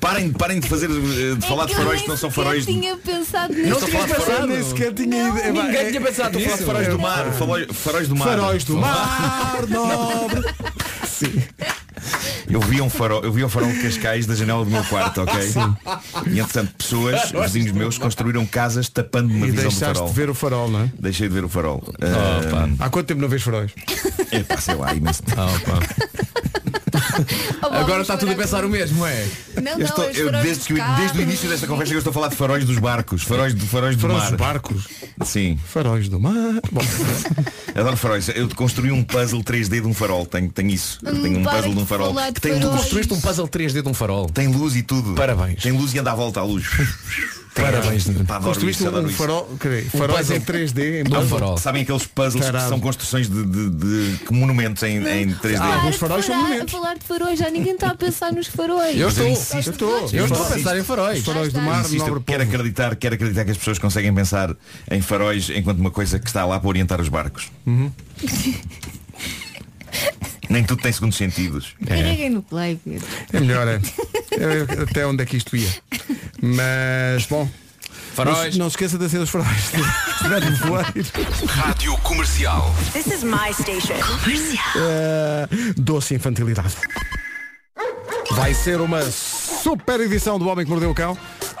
Parem, 0.00 0.30
parem 0.32 0.60
de 0.60 0.68
fazer 0.68 0.88
eh, 0.90 1.34
de 1.36 1.46
falar 1.46 1.64
É 1.64 1.66
de 1.66 1.72
que 1.74 1.78
eu 1.80 1.84
faróis 1.84 2.02
que 2.02 2.08
não 2.08 2.16
são 2.16 2.30
faróis. 2.30 2.66
de- 2.66 2.72
tinha 2.72 2.96
pensado 2.96 3.52
Não 3.52 3.60
nisso. 3.62 3.84
estou 3.84 3.88
a 3.88 3.92
falar 3.92 4.06
de 4.18 4.24
faróis 4.26 4.48
Nem 4.50 4.62
sequer 4.64 4.92
tinha 4.94 5.28
ido. 5.28 5.38
É, 5.38 5.50
Ninguém 5.52 5.76
é- 5.76 5.88
tinha 5.90 6.00
pensado 6.00 6.38
Estou 6.38 6.54
a 6.54 6.56
falar 6.56 6.56
nisso 6.56 6.58
de 6.58 6.64
faróis 6.64 6.88
do 6.88 6.98
mar. 6.98 7.32
Faróis 7.72 8.08
do 8.08 8.16
mar. 8.16 8.28
Faróis 8.28 8.64
do 8.64 8.76
mar 8.76 9.66
nobre. 9.68 10.54
Sim. 11.06 11.42
Eu 12.48 12.60
vi 12.60 12.80
um 12.80 12.88
farol, 12.88 13.22
eu 13.24 13.32
vi 13.32 13.42
um 13.42 13.48
farol 13.48 13.68
de 13.72 13.82
Cascais 13.82 14.26
da 14.26 14.34
janela 14.34 14.64
do 14.64 14.70
meu 14.70 14.84
quarto, 14.84 15.22
ok? 15.22 15.34
E 16.30 16.38
entretanto 16.38 16.72
pessoas, 16.78 17.32
vizinhos 17.32 17.72
meus, 17.72 17.98
construíram 17.98 18.46
casas 18.46 18.88
tapando 18.88 19.28
uma 19.34 19.46
E 19.46 19.50
visão 19.50 19.64
do 19.64 19.70
deixaste 19.70 19.94
farol. 19.94 20.08
de 20.08 20.14
ver 20.14 20.30
o 20.30 20.34
farol, 20.34 20.70
não 20.70 20.80
é? 20.82 20.90
Deixei 21.00 21.26
de 21.28 21.34
ver 21.34 21.44
o 21.44 21.48
farol. 21.48 21.82
Ah, 22.00 22.84
Há 22.84 22.88
quanto 22.90 23.06
tempo 23.08 23.20
não 23.20 23.28
vês 23.28 23.42
faróis? 23.42 23.72
é 24.30 24.40
pá, 24.44 24.56
sei 24.58 24.74
lá, 24.76 24.94
imenso. 24.94 25.22
Oh, 25.32 26.25
Agora 27.62 28.02
está 28.02 28.16
tudo 28.16 28.32
a 28.32 28.34
pensar 28.34 28.64
o 28.64 28.68
mesmo, 28.68 29.04
é? 29.06 29.26
Não, 29.62 29.72
Eu 29.78 29.86
estou- 29.86 30.04
eu, 30.10 30.30
desde, 30.32 30.66
que, 30.66 30.74
desde 30.96 31.18
o 31.18 31.22
início 31.22 31.48
desta 31.48 31.66
conversa 31.66 31.92
eu 31.94 31.98
estou 31.98 32.10
a 32.10 32.14
falar 32.14 32.28
de 32.28 32.36
faróis 32.36 32.64
dos 32.64 32.78
barcos, 32.78 33.22
faróis, 33.22 33.54
de, 33.54 33.66
faróis 33.66 33.96
do 33.96 34.02
Faróis 34.02 34.22
mar. 34.22 34.30
dos 34.30 34.38
barcos. 34.38 34.84
Sim, 35.24 35.58
Faróis 35.66 36.08
do 36.08 36.20
mar. 36.20 36.34
Bom, 36.70 36.82
adoro 37.74 37.96
faróis. 37.96 38.28
Eu 38.34 38.48
construí 38.54 38.90
um 38.92 39.02
puzzle 39.02 39.42
3D 39.42 39.80
de 39.80 39.86
um 39.86 39.94
farol, 39.94 40.26
tenho, 40.26 40.50
tenho 40.50 40.70
isso. 40.70 40.98
Eu 41.02 41.14
Hum, 41.14 41.22
tenho 41.22 41.38
um 41.38 41.44
puzzle 41.44 41.74
de 41.74 41.80
um 41.80 41.86
farol 41.86 42.12
de 42.14 42.32
que 42.32 42.40
tem 42.40 42.52
luz. 42.62 42.80
Construíste 42.80 43.14
um 43.14 43.20
puzzle 43.20 43.48
3D 43.48 43.82
de 43.82 43.88
um 43.88 43.94
farol 43.94 44.26
Tem 44.28 44.46
luz 44.48 44.76
e 44.76 44.82
tudo. 44.82 45.14
Parabéns. 45.14 45.62
Tem 45.62 45.72
luz 45.72 45.94
e 45.94 45.98
anda 45.98 46.12
à 46.12 46.14
volta 46.14 46.40
à 46.40 46.44
luz. 46.44 46.66
Parabéns, 47.56 48.06
Nuno. 48.06 48.24
Pá, 48.24 48.40
Construíste 48.40 48.84
um 48.84 49.08
farol, 49.08 49.48
dizer, 49.60 49.88
faróis 49.90 50.30
em 50.30 50.40
3D, 50.40 51.00
em 51.00 51.04
puzzle. 51.04 51.56
Sabem 51.58 51.82
aqueles 51.82 52.06
puzzles 52.06 52.44
Tarado. 52.44 52.64
que 52.64 52.68
são 52.70 52.80
construções 52.80 53.28
de, 53.28 53.44
de- 53.44 53.70
de- 53.70 54.18
que 54.24 54.32
monumentos 54.32 54.82
em, 54.82 54.98
em 54.98 55.28
3D? 55.34 55.58
Ah, 55.60 55.88
a 55.88 55.92
falar- 55.92 56.62
A 56.62 56.68
falar 56.68 56.94
de 56.98 57.04
faróis, 57.04 57.38
já 57.38 57.50
ninguém 57.50 57.74
está 57.74 57.88
a 57.90 57.94
pensar 57.94 58.32
nos 58.32 58.46
faróis. 58.46 58.96
Mas 58.96 59.18
insisto, 59.18 59.88
em 60.78 60.84
faróis. 60.84 61.18
Os 61.20 61.24
faróis 61.24 61.52
do 61.52 61.60
mar, 61.60 61.80
Insisto, 61.80 62.06
nobre 62.06 62.22
quero 62.26 62.42
acreditar, 62.42 62.94
quero 62.96 63.14
acreditar 63.14 63.44
que 63.44 63.50
as 63.52 63.56
pessoas 63.56 63.78
conseguem 63.78 64.14
pensar 64.14 64.54
em 64.90 65.00
faróis 65.00 65.48
enquanto 65.50 65.78
uma 65.78 65.90
coisa 65.90 66.18
que 66.18 66.26
está 66.26 66.44
lá 66.44 66.60
para 66.60 66.68
orientar 66.68 67.00
os 67.00 67.08
barcos. 67.08 67.50
Uhum. 67.66 67.90
Nem 70.48 70.62
tudo 70.64 70.82
tem 70.82 70.92
segundos 70.92 71.16
sentidos. 71.16 71.74
Carreguem 71.86 72.30
no 72.30 72.42
play, 72.42 72.78
Pedro. 72.84 73.06
É 73.32 73.40
melhor, 73.40 73.66
é. 73.68 73.80
É, 74.32 74.82
Até 74.82 75.06
onde 75.06 75.22
é 75.22 75.26
que 75.26 75.36
isto 75.36 75.56
ia. 75.56 75.68
Mas, 76.42 77.26
bom. 77.26 77.48
Faróis. 78.14 78.38
Não, 78.46 78.52
se- 78.52 78.58
não 78.58 78.70
se 78.70 78.74
esqueça 78.76 78.98
de 78.98 79.08
ser 79.10 79.18
os 79.18 79.28
faróis. 79.30 79.48
Rádio 81.48 81.96
Comercial. 81.98 82.74
This 82.92 83.06
is 83.06 83.22
my 83.22 83.52
station. 83.52 83.94
Eh, 84.76 85.48
doce 85.76 86.14
infantilidade. 86.14 86.74
Vai 88.32 88.54
ser 88.54 88.80
uma 88.80 89.02
super 89.02 90.00
edição 90.00 90.38
do 90.38 90.48
Homem 90.48 90.64
que 90.64 90.70
Mordeu 90.70 90.90
o 90.90 90.94
Cão. 90.94 91.16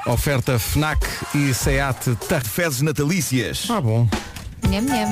Oferta 0.06 0.58
FNAC 0.58 1.00
e 1.34 1.52
SEAT 1.52 2.14
Tarrafes 2.28 2.52
Fezes 2.52 2.80
natalícias. 2.82 3.66
Ah, 3.70 3.80
bom. 3.80 4.08
Nham, 4.62 4.82
nham. 4.82 5.10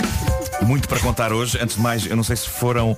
Muito 0.63 0.89
para 0.89 0.99
contar 1.01 1.33
hoje. 1.33 1.59
Antes 1.61 1.77
de 1.77 1.83
mais, 1.83 2.07
eu 2.07 2.17
não 2.17 2.25
sei 2.25 2.37
se 2.37 2.49
foram 2.49 2.97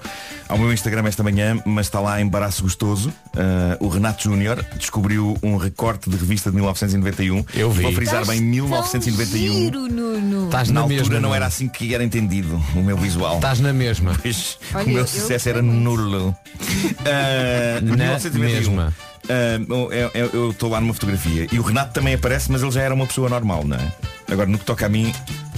ao 0.48 0.56
meu 0.58 0.72
Instagram 0.72 1.06
esta 1.08 1.22
manhã, 1.22 1.60
mas 1.66 1.86
está 1.86 2.00
lá 2.00 2.20
embaraço 2.20 2.62
gostoso. 2.62 3.08
Uh, 3.34 3.84
o 3.84 3.88
Renato 3.88 4.22
Júnior 4.24 4.64
descobriu 4.78 5.36
um 5.42 5.56
recorte 5.56 6.08
de 6.08 6.16
revista 6.16 6.50
de 6.50 6.56
1991. 6.56 7.44
Eu 7.54 7.70
vi. 7.70 7.82
Vou 7.82 7.92
frisar 7.92 8.22
Estás 8.22 8.38
bem 8.38 8.40
tão 8.40 8.66
1991. 8.68 9.52
Giro, 9.54 9.80
Nuno. 9.88 10.44
Estás 10.46 10.68
Na 10.68 10.74
na 10.74 10.80
altura 10.82 11.00
mesma. 11.02 11.20
não 11.20 11.34
era 11.34 11.46
assim 11.46 11.68
que 11.68 11.94
era 11.94 12.04
entendido 12.04 12.62
o 12.74 12.80
meu 12.82 12.96
visual. 12.96 13.36
Estás 13.36 13.60
na 13.60 13.72
mesma. 13.72 14.16
Pois, 14.22 14.58
Olha, 14.74 14.84
o 14.84 14.88
meu 14.88 14.98
eu- 14.98 15.06
sucesso 15.06 15.48
era 15.48 15.60
nulo. 15.60 16.28
Uh, 16.28 16.34
Na 17.84 17.96
1991. 17.96 18.40
mesma. 18.40 18.94
Uh, 19.24 19.92
eu 20.32 20.50
estou 20.50 20.70
lá 20.70 20.80
numa 20.80 20.94
fotografia 20.94 21.48
e 21.50 21.58
o 21.58 21.62
Renato 21.62 21.92
também 21.92 22.14
aparece, 22.14 22.50
mas 22.52 22.62
ele 22.62 22.70
já 22.70 22.82
era 22.82 22.94
uma 22.94 23.06
pessoa 23.06 23.28
normal, 23.28 23.64
não 23.64 23.76
é? 23.76 23.92
Agora, 24.30 24.48
no 24.48 24.56
que 24.58 24.64
toca 24.64 24.86
a 24.86 24.88
mim, 24.88 25.12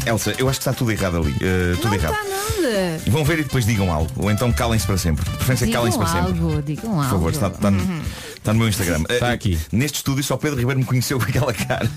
Elsa, 0.09 0.35
eu 0.39 0.49
acho 0.49 0.59
que 0.59 0.63
está 0.69 0.73
tudo 0.73 0.91
errado 0.93 1.17
ali. 1.19 1.31
uh, 1.33 1.77
tudo 1.77 1.89
Não 1.89 1.95
errado. 1.95 2.15
está 2.15 2.25
nada. 2.29 3.01
Vão 3.09 3.25
ver 3.25 3.39
e 3.41 3.43
depois 3.45 3.65
digam 3.67 3.93
algo. 3.93 4.11
Ou 4.17 4.31
então 4.31 4.53
calem-se 4.53 4.87
para 4.87 4.99
sempre. 4.99 5.25
De 5.25 5.31
preferência, 5.37 5.71
calem-se 5.71 5.99
para 5.99 6.07
sempre. 6.07 6.33
algo, 6.33 6.63
digam 6.63 6.91
Por 6.91 6.97
algo. 6.99 7.11
favor, 7.11 7.31
está, 7.33 7.49
está 7.49 7.71
no, 7.71 8.03
está 8.37 8.53
no 8.53 8.59
meu 8.59 8.69
Instagram. 8.69 9.03
Está 9.09 9.29
Eh, 9.29 9.33
aqui. 9.33 9.59
Neste 9.73 9.97
estúdio 9.97 10.23
só 10.25 10.37
Pedro 10.37 10.59
Ribeiro 10.59 10.81
me 10.81 10.87
conheceu 10.87 11.19
com 11.19 11.25
aquela 11.25 11.53
cara. 11.53 11.89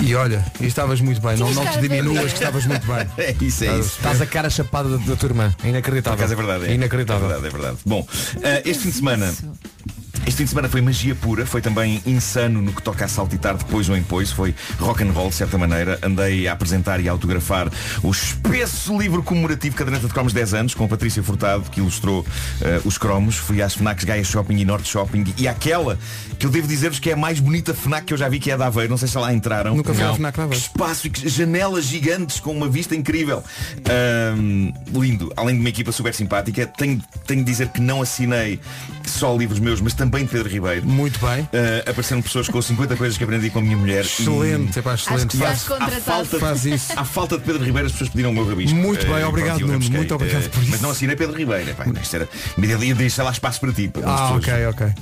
E 0.00 0.14
olha, 0.14 0.44
e 0.60 0.66
estavas 0.66 1.00
muito 1.00 1.20
bem. 1.20 1.36
Não, 1.36 1.52
não 1.52 1.66
te 1.66 1.80
diminuas 1.80 2.32
que 2.32 2.38
estavas 2.38 2.64
muito 2.66 2.86
bem. 2.86 3.06
É 3.18 3.34
isso, 3.40 3.64
é 3.64 3.78
isso. 3.78 3.96
Estás 3.96 4.20
a 4.22 4.26
cara 4.26 4.48
chapada 4.50 4.88
da, 4.90 4.96
da 4.98 5.16
tua 5.16 5.28
irmã. 5.28 5.46
É 5.58 5.62
Por 5.62 5.68
inacreditável. 5.68 6.18
acaso 6.18 6.32
é 6.32 6.36
verdade. 6.36 6.64
É, 6.66 6.70
É 6.70 6.74
inacreditável. 6.74 7.26
É 7.26 7.28
verdade, 7.32 7.46
é 7.46 7.50
verdade. 7.58 7.78
Bom, 7.84 8.06
eh, 8.42 8.62
este 8.64 8.84
fim 8.84 8.90
de 8.90 8.96
semana. 8.96 9.34
Este 10.26 10.38
fim 10.38 10.44
de 10.44 10.50
semana 10.50 10.68
foi 10.68 10.80
magia 10.80 11.14
pura, 11.14 11.46
foi 11.46 11.60
também 11.60 12.02
insano 12.06 12.60
no 12.60 12.72
que 12.72 12.82
toca 12.82 13.04
a 13.04 13.08
saltitar 13.08 13.56
depois 13.56 13.88
ou 13.88 13.96
em 13.96 14.02
pois, 14.02 14.30
foi 14.30 14.54
rock 14.78 15.02
and 15.02 15.10
roll 15.12 15.28
de 15.28 15.34
certa 15.34 15.56
maneira. 15.56 15.98
Andei 16.02 16.46
a 16.46 16.52
apresentar 16.52 17.00
e 17.00 17.08
a 17.08 17.12
autografar 17.12 17.70
o 18.02 18.10
espesso 18.10 18.98
livro 18.98 19.22
comemorativo 19.22 19.76
Caderneta 19.76 20.06
de 20.06 20.12
Cromos 20.12 20.32
10 20.32 20.54
anos, 20.54 20.74
com 20.74 20.84
a 20.84 20.88
Patrícia 20.88 21.22
Furtado, 21.22 21.70
que 21.70 21.80
ilustrou 21.80 22.26
eh, 22.60 22.80
os 22.84 22.98
cromos. 22.98 23.36
Fui 23.36 23.62
às 23.62 23.74
FNACs 23.74 24.04
Gaia 24.04 24.24
Shopping 24.24 24.56
e 24.56 24.64
Norte 24.64 24.88
Shopping 24.88 25.24
e 25.36 25.48
aquela 25.48 25.98
que 26.38 26.46
eu 26.46 26.50
devo 26.50 26.68
dizer-vos 26.68 26.98
que 27.00 27.10
é 27.10 27.14
a 27.14 27.16
mais 27.16 27.40
bonita 27.40 27.74
FNAC 27.74 28.06
que 28.06 28.12
eu 28.14 28.18
já 28.18 28.28
vi, 28.28 28.38
que 28.38 28.50
é 28.50 28.54
a 28.54 28.56
da 28.56 28.66
Aveiro. 28.66 28.90
Não 28.90 28.96
sei 28.98 29.08
se 29.08 29.18
lá 29.18 29.32
entraram. 29.32 29.74
Nunca 29.74 29.92
fui 29.92 30.04
à. 30.04 30.14
FNAC 30.14 30.36
da 30.36 30.44
Aveiro. 30.44 30.62
Espaço 30.62 31.06
e 31.06 31.10
que- 31.10 31.28
janelas 31.28 31.84
gigantes 31.84 32.38
com 32.40 32.52
uma 32.52 32.68
vista 32.68 32.94
incrível. 32.94 33.42
Ahm, 33.88 34.72
lindo. 34.92 35.32
Além 35.36 35.54
de 35.54 35.60
uma 35.60 35.68
equipa 35.68 35.90
super 35.92 36.14
simpática, 36.14 36.66
tenho, 36.66 37.00
tenho 37.26 37.40
de 37.44 37.50
dizer 37.50 37.68
que 37.68 37.80
não 37.80 38.02
assinei 38.02 38.60
só 39.04 39.34
livros 39.36 39.58
meus, 39.58 39.80
mas 39.80 39.94
também 39.94 40.24
de 40.24 40.30
Pedro 40.30 40.48
Ribeiro. 40.48 40.86
Muito 40.86 41.18
bem. 41.24 41.48
Ah, 41.52 41.90
apareceram 41.90 42.22
pessoas 42.22 42.48
com 42.48 42.60
50 42.60 42.96
coisas 42.96 43.16
que 43.18 43.24
aprendi 43.24 43.50
com 43.50 43.58
a 43.58 43.62
minha 43.62 43.76
mulher. 43.76 44.04
Excelente, 44.04 44.78
epá, 44.78 44.92
Acho 44.92 45.10
excelente. 45.14 45.36
Faz- 45.36 45.64
falta, 46.04 46.38
Faz 46.38 46.64
isso. 46.66 46.92
à 46.96 47.04
falta 47.04 47.36
de 47.38 47.44
Pedro 47.44 47.64
Ribeiro 47.64 47.86
as 47.86 47.92
pessoas 47.92 48.10
pediram 48.10 48.30
o 48.30 48.32
meu 48.34 48.46
rabisco. 48.48 48.76
Muito 48.76 49.06
bem, 49.06 49.16
Eh, 49.16 49.26
obrigado, 49.26 49.60
Nuno, 49.60 49.90
muito 49.90 50.14
obrigado 50.14 50.48
por 50.50 50.62
isso. 50.62 50.70
Mas 50.70 50.80
não 50.80 50.90
assinei 50.90 51.16
Pedro 51.16 51.36
Ribeiro. 51.36 51.70
Epá, 51.70 51.84
isto 52.00 52.16
era, 52.16 52.28
ia 52.84 52.94
deixar 52.94 53.24
lá 53.24 53.30
espaço 53.32 53.60
para 53.60 53.72
ti. 53.72 53.88
Para 53.88 54.02
Ah, 54.06 54.16
pessoas, 54.38 54.44
ok, 54.44 54.66
ok. 54.66 54.94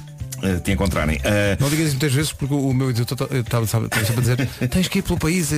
Eh, 0.42 0.61
te 0.61 0.72
encontrarem. 0.72 1.20
Ah, 1.25 1.57
Não 1.59 1.68
digas 1.68 1.87
isso 1.87 1.96
muitas 1.96 2.12
vezes 2.12 2.33
porque 2.33 2.55
o 2.55 2.72
meu 2.72 2.90
editor 2.90 3.16
estava 3.33 3.38
estava 3.38 3.66
sempre 3.66 4.16
a 4.16 4.20
dizer 4.20 4.49
tens 4.68 4.88
que 4.88 4.99
ir 4.99 5.03
pelo 5.03 5.18
país 5.18 5.53
eh, 5.53 5.57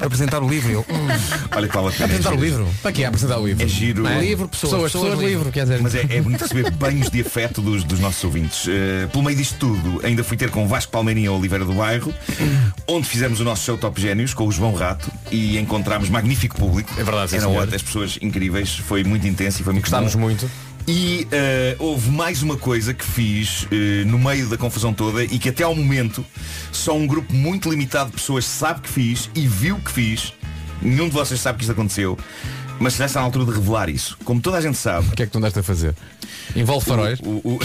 a 0.00 0.04
apresentar 0.04 0.42
o 0.42 0.48
livro. 0.48 0.70
E 0.70 0.74
Eu, 0.74 0.80
hum, 0.80 1.08
olha 1.56 1.68
que 1.68 1.74
vale 1.74 1.88
a 1.88 1.92
pena. 1.92 2.04
Apresentar 2.04 2.32
é 2.32 2.36
o 2.36 2.40
livro. 2.40 2.68
Para 2.82 2.92
que 2.92 3.02
é 3.02 3.06
apresentar 3.06 3.38
o 3.38 3.46
livro? 3.46 3.64
É 3.64 3.68
giro. 3.68 4.02
Não 4.02 4.20
Livro, 4.20 4.48
pessoas, 4.48 4.72
pessoas, 4.72 4.92
pessoas, 4.92 5.10
pessoas, 5.14 5.30
livro. 5.30 5.52
Quer 5.52 5.62
dizer. 5.62 5.80
Mas 5.82 5.94
é, 5.94 6.06
é 6.10 6.20
bonito 6.20 6.42
receber 6.42 6.70
banhos 6.72 7.10
de 7.10 7.20
afeto 7.20 7.60
dos, 7.60 7.84
dos 7.84 8.00
nossos 8.00 8.22
ouvintes. 8.24 8.66
Eh, 8.68 9.06
pelo 9.10 9.24
meio 9.24 9.36
disto 9.36 9.56
tudo, 9.58 10.00
ainda 10.04 10.22
fui 10.22 10.36
ter 10.36 10.50
com 10.50 10.66
Vasco 10.66 10.92
Palmeirinho 10.92 11.32
Oliveira 11.32 11.64
do 11.64 11.72
Bairro, 11.72 12.12
onde 12.86 13.08
fizemos 13.08 13.40
o 13.40 13.44
nosso 13.44 13.64
show 13.64 13.78
Top 13.78 14.00
Génios 14.00 14.34
com 14.34 14.46
o 14.46 14.52
João 14.52 14.74
Rato 14.74 15.10
e 15.30 15.58
encontramos 15.58 16.08
magnífico 16.08 16.56
público. 16.56 16.90
É 16.98 17.04
verdade, 17.04 17.30
sim, 17.30 17.36
Eram 17.36 17.54
outras 17.56 17.82
pessoas 17.82 18.18
incríveis, 18.20 18.76
foi 18.76 19.04
muito 19.04 19.26
intenso 19.26 19.60
e 19.60 19.64
foi 19.64 19.72
muito 19.72 19.84
Gostámos 19.84 20.14
muito. 20.14 20.50
E 20.92 21.24
eh, 21.30 21.76
houve 21.78 22.10
mais 22.10 22.42
uma 22.42 22.56
coisa 22.56 22.92
que 22.92 23.04
fiz 23.04 23.64
eh, 23.70 24.02
no 24.06 24.18
meio 24.18 24.48
da 24.48 24.58
confusão 24.58 24.92
toda 24.92 25.22
e 25.22 25.38
que 25.38 25.48
até 25.48 25.62
ao 25.62 25.72
momento 25.72 26.26
só 26.72 26.96
um 26.96 27.06
grupo 27.06 27.32
muito 27.32 27.70
limitado 27.70 28.10
de 28.10 28.16
pessoas 28.16 28.44
sabe 28.44 28.80
que 28.80 28.88
fiz 28.88 29.30
e 29.36 29.46
viu 29.46 29.76
que 29.76 29.88
fiz. 29.92 30.32
Nenhum 30.82 31.06
de 31.08 31.14
vocês 31.14 31.38
sabe 31.40 31.58
que 31.58 31.62
isto 31.62 31.70
aconteceu. 31.70 32.18
Mas 32.80 32.96
já 32.96 33.06
está 33.06 33.20
na 33.20 33.26
altura 33.26 33.44
de 33.44 33.52
revelar 33.52 33.88
isso. 33.88 34.18
Como 34.24 34.40
toda 34.40 34.56
a 34.56 34.60
gente 34.60 34.76
sabe, 34.78 35.06
O 35.06 35.12
que 35.12 35.22
é 35.22 35.26
que 35.26 35.30
tu 35.32 35.38
andaste 35.38 35.60
a 35.60 35.62
fazer? 35.62 35.94
Envolve 36.56 36.84
faróis? 36.84 37.20
o- 37.20 37.40
o- 37.48 37.54
o- 37.54 37.60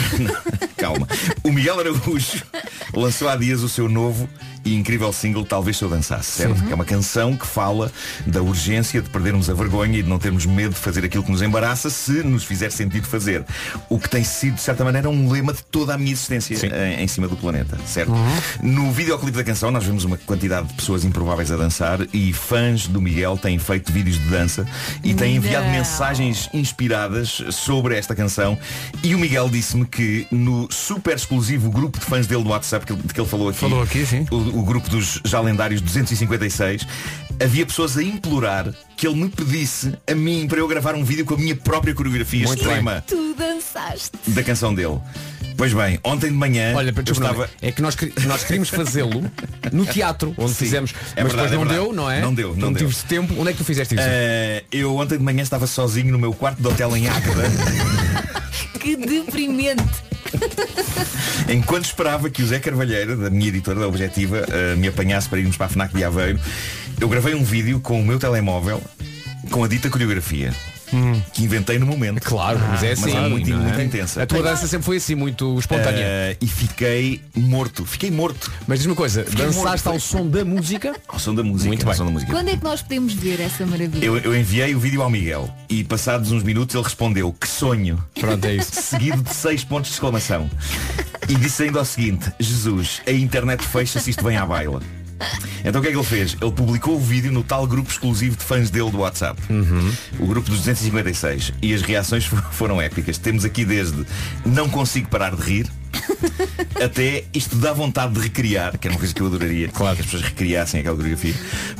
calma. 0.75 1.07
O 1.43 1.51
Miguel 1.51 1.79
Araújo 1.79 2.43
lançou 2.93 3.27
há 3.29 3.35
dias 3.35 3.61
o 3.61 3.69
seu 3.69 3.89
novo 3.89 4.29
e 4.65 4.75
incrível 4.75 5.13
single 5.13 5.45
Talvez 5.45 5.77
Se 5.77 5.83
Eu 5.83 5.89
Dançasse, 5.89 6.31
certo? 6.31 6.63
Que 6.63 6.71
é 6.71 6.75
uma 6.75 6.83
canção 6.83 7.37
que 7.37 7.45
fala 7.45 7.91
da 8.25 8.41
urgência 8.41 8.99
de 8.99 9.09
perdermos 9.09 9.47
a 9.47 9.53
vergonha 9.53 9.99
e 9.99 10.03
de 10.03 10.09
não 10.09 10.17
termos 10.17 10.45
medo 10.45 10.73
de 10.73 10.79
fazer 10.79 11.05
aquilo 11.05 11.23
que 11.23 11.31
nos 11.31 11.43
embaraça 11.43 11.89
se 11.89 12.23
nos 12.23 12.43
fizer 12.43 12.71
sentido 12.71 13.07
fazer. 13.07 13.45
O 13.89 13.99
que 13.99 14.09
tem 14.09 14.23
sido, 14.23 14.55
de 14.55 14.61
certa 14.61 14.83
maneira, 14.83 15.07
um 15.07 15.31
lema 15.31 15.53
de 15.53 15.63
toda 15.63 15.93
a 15.93 15.97
minha 15.97 16.11
existência 16.11 16.55
em, 16.65 17.03
em 17.03 17.07
cima 17.07 17.27
do 17.27 17.37
planeta, 17.37 17.77
certo? 17.85 18.11
No 18.61 18.91
videoclipe 18.91 19.37
da 19.37 19.43
canção 19.43 19.69
nós 19.69 19.83
vemos 19.83 20.03
uma 20.03 20.17
quantidade 20.17 20.67
de 20.67 20.73
pessoas 20.73 21.05
improváveis 21.05 21.51
a 21.51 21.57
dançar 21.57 21.99
e 22.11 22.33
fãs 22.33 22.87
do 22.87 22.99
Miguel 22.99 23.37
têm 23.37 23.59
feito 23.59 23.91
vídeos 23.91 24.17
de 24.17 24.27
dança 24.29 24.65
e 25.03 25.13
têm 25.13 25.35
enviado 25.35 25.65
Não. 25.65 25.73
mensagens 25.73 26.49
inspiradas 26.53 27.43
sobre 27.51 27.95
esta 27.95 28.15
canção 28.15 28.57
e 29.03 29.13
o 29.13 29.19
Miguel 29.19 29.47
disse-me 29.47 29.85
que 29.85 30.25
no 30.31 30.64
super 30.71 31.15
exclusivo 31.15 31.69
grupo 31.69 31.99
de 31.99 32.05
fãs 32.05 32.27
dele 32.27 32.43
do 32.43 32.49
WhatsApp 32.49 32.85
que 32.85 32.93
ele, 32.93 33.01
de 33.03 33.13
que 33.13 33.19
ele 33.19 33.27
falou 33.29 33.49
aqui, 33.49 33.59
Falou 33.59 33.81
aqui, 33.81 34.05
sim. 34.05 34.25
O, 34.31 34.35
o 34.59 34.63
grupo 34.63 34.89
dos 34.89 35.19
já 35.25 35.39
lendários 35.41 35.81
256, 35.81 36.85
havia 37.41 37.65
pessoas 37.65 37.97
a 37.97 38.03
implorar 38.03 38.73
que 38.97 39.07
ele 39.07 39.15
me 39.15 39.29
pedisse 39.29 39.93
a 40.09 40.15
mim 40.15 40.47
para 40.47 40.59
eu 40.59 40.67
gravar 40.67 40.95
um 40.95 41.03
vídeo 41.03 41.25
com 41.25 41.33
a 41.33 41.37
minha 41.37 41.55
própria 41.55 41.93
coreografia 41.93 42.45
Muito 42.45 42.59
extrema 42.61 43.03
Tu 43.07 43.35
dançaste. 43.37 44.11
da 44.27 44.43
canção 44.43 44.73
dele. 44.73 44.99
Pois 45.57 45.71
bem, 45.73 45.97
ontem 46.03 46.27
de 46.31 46.35
manhã 46.35 46.73
Olha, 46.75 46.93
eu 46.93 47.13
estava... 47.13 47.49
é 47.61 47.71
que 47.71 47.81
nós, 47.81 47.95
nós 48.25 48.43
queríamos 48.43 48.67
fazê-lo 48.67 49.23
no 49.71 49.85
teatro, 49.85 50.33
onde 50.37 50.49
Sim. 50.51 50.55
fizemos, 50.65 50.93
É 51.15 51.23
mas 51.23 51.31
verdade, 51.31 51.51
depois 51.51 51.69
não 51.69 51.73
é 51.73 51.79
deu, 51.79 51.93
não 51.93 52.11
é? 52.11 52.21
Não 52.21 52.33
deu, 52.33 52.55
não 52.57 52.73
deu. 52.73 52.89
tive 52.89 53.03
tempo. 53.07 53.33
Onde 53.39 53.49
é 53.49 53.51
que 53.53 53.59
tu 53.59 53.63
fizeste 53.63 53.95
isso? 53.95 54.03
Eh, 54.05 54.63
eu 54.69 54.93
ontem 54.97 55.17
de 55.17 55.23
manhã 55.23 55.41
estava 55.41 55.65
sozinho 55.65 56.11
no 56.11 56.19
meu 56.19 56.33
quarto 56.33 56.61
de 56.61 56.67
hotel 56.67 56.95
em 56.97 57.07
Águeda 57.07 57.43
Que 58.81 58.97
deprimente. 58.97 59.83
Enquanto 61.49 61.85
esperava 61.85 62.29
que 62.29 62.41
o 62.41 62.47
Zé 62.47 62.59
Carvalheira, 62.59 63.15
da 63.15 63.29
minha 63.29 63.49
editora 63.49 63.79
da 63.79 63.87
Objetiva, 63.87 64.45
eh, 64.49 64.75
me 64.75 64.87
apanhasse 64.87 65.29
para 65.29 65.39
irmos 65.39 65.57
para 65.57 65.67
a 65.67 65.69
FNAC 65.69 65.93
de 65.93 66.03
Aveiro, 66.03 66.39
eu 66.99 67.07
gravei 67.07 67.35
um 67.35 67.43
vídeo 67.43 67.79
com 67.79 67.99
o 67.99 68.05
meu 68.05 68.17
telemóvel 68.17 68.81
com 69.51 69.63
a 69.63 69.67
dita 69.67 69.89
coreografia. 69.89 70.53
Que 71.33 71.43
inventei 71.43 71.79
no 71.79 71.85
momento. 71.85 72.21
Claro, 72.21 72.59
mas 72.69 72.83
é 72.83 72.89
mas 72.89 73.03
assim. 73.03 73.17
é 73.17 73.29
muito, 73.29 73.51
é? 73.51 73.55
muito 73.55 73.81
intensa. 73.81 74.23
A 74.23 74.25
tua 74.25 74.41
dança 74.41 74.67
sempre 74.67 74.85
foi 74.85 74.97
assim, 74.97 75.15
muito 75.15 75.57
espontânea. 75.59 76.03
Eh, 76.03 76.37
e 76.41 76.47
fiquei 76.47 77.21
morto. 77.35 77.85
Fiquei 77.85 78.11
morto. 78.11 78.51
Mas 78.67 78.79
diz-me 78.79 78.91
uma 78.91 78.97
coisa, 78.97 79.23
Fiquei 79.23 79.45
dançaste 79.45 79.85
morto. 79.85 79.87
ao 79.87 79.99
som 79.99 80.27
da 80.27 80.45
música? 80.45 80.95
Ao 81.07 81.19
som 81.19 81.35
da 81.35 81.43
música. 81.43 81.67
Muito 81.67 81.85
bem. 81.85 81.95
som 81.95 82.05
da 82.05 82.11
música. 82.11 82.31
Quando 82.31 82.49
é 82.49 82.57
que 82.57 82.63
nós 82.63 82.81
podemos 82.81 83.13
ver 83.13 83.39
essa 83.41 83.65
maravilha? 83.65 84.05
Eu, 84.05 84.17
eu 84.17 84.35
enviei 84.35 84.73
o 84.75 84.79
vídeo 84.79 85.01
ao 85.01 85.09
Miguel 85.09 85.49
e 85.69 85.83
passados 85.83 86.31
uns 86.31 86.43
minutos 86.43 86.75
ele 86.75 86.83
respondeu 86.83 87.33
que 87.33 87.47
sonho. 87.47 88.03
Pronto, 88.19 88.45
é 88.45 88.55
isso. 88.55 88.71
Seguido 88.81 89.21
de 89.21 89.33
seis 89.33 89.63
pontos 89.63 89.89
de 89.89 89.95
exclamação. 89.95 90.49
E 91.27 91.35
disse 91.35 91.63
ainda 91.63 91.81
o 91.81 91.85
seguinte, 91.85 92.31
Jesus, 92.39 93.01
a 93.07 93.11
internet 93.11 93.63
fecha 93.63 93.99
se 93.99 94.11
isto 94.11 94.23
vem 94.23 94.37
à 94.37 94.45
baila. 94.45 94.81
Então 95.63 95.79
o 95.79 95.81
que 95.83 95.89
é 95.89 95.91
que 95.91 95.97
ele 95.97 96.05
fez? 96.05 96.35
Ele 96.41 96.51
publicou 96.51 96.95
o 96.95 96.99
vídeo 96.99 97.31
no 97.31 97.43
tal 97.43 97.65
grupo 97.65 97.89
exclusivo 97.89 98.35
de 98.37 98.43
fãs 98.43 98.69
dele 98.69 98.91
do 98.91 98.99
WhatsApp. 98.99 99.41
O 100.19 100.27
grupo 100.27 100.49
dos 100.49 100.59
256. 100.59 101.53
E 101.61 101.73
as 101.73 101.81
reações 101.81 102.25
fo- 102.25 102.35
foram 102.51 102.79
épicas. 102.81 103.17
Temos 103.17 103.43
aqui 103.45 103.65
desde 103.65 104.05
não 104.45 104.69
consigo 104.69 105.07
parar 105.09 105.35
de 105.35 105.41
rir, 105.41 105.67
Até 106.83 107.23
isto 107.33 107.55
dá 107.55 107.71
vontade 107.73 108.13
de 108.13 108.19
recriar, 108.19 108.77
que 108.77 108.87
era 108.87 108.93
uma 108.93 108.99
coisa 108.99 109.13
que 109.13 109.21
eu 109.21 109.27
adoraria, 109.27 109.69
claro. 109.69 109.95
que 109.95 110.01
as 110.01 110.05
pessoas 110.07 110.23
recriassem 110.23 110.81
aquela 110.81 110.95
coreografia. 110.95 111.33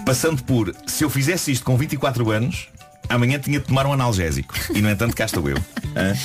Passando 0.05 0.41
por, 0.43 0.73
se 0.87 1.03
eu 1.03 1.09
fizesse 1.09 1.51
isto 1.51 1.65
com 1.65 1.75
24 1.77 2.31
anos, 2.31 2.69
amanhã 3.09 3.37
tinha 3.37 3.59
de 3.59 3.65
tomar 3.65 3.85
um 3.85 3.91
analgésico. 3.93 4.53
E 4.73 4.81
no 4.81 4.89
entanto 4.89 5.15
cá 5.15 5.25
estou 5.25 5.47
eu. 5.49 5.57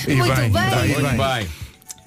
E 0.09 0.14
Muito 0.14 0.35
bem, 0.35 0.51
bem. 0.51 0.70
Tá, 0.70 0.87
e 0.87 0.88
Muito 0.94 1.16
bem. 1.16 1.49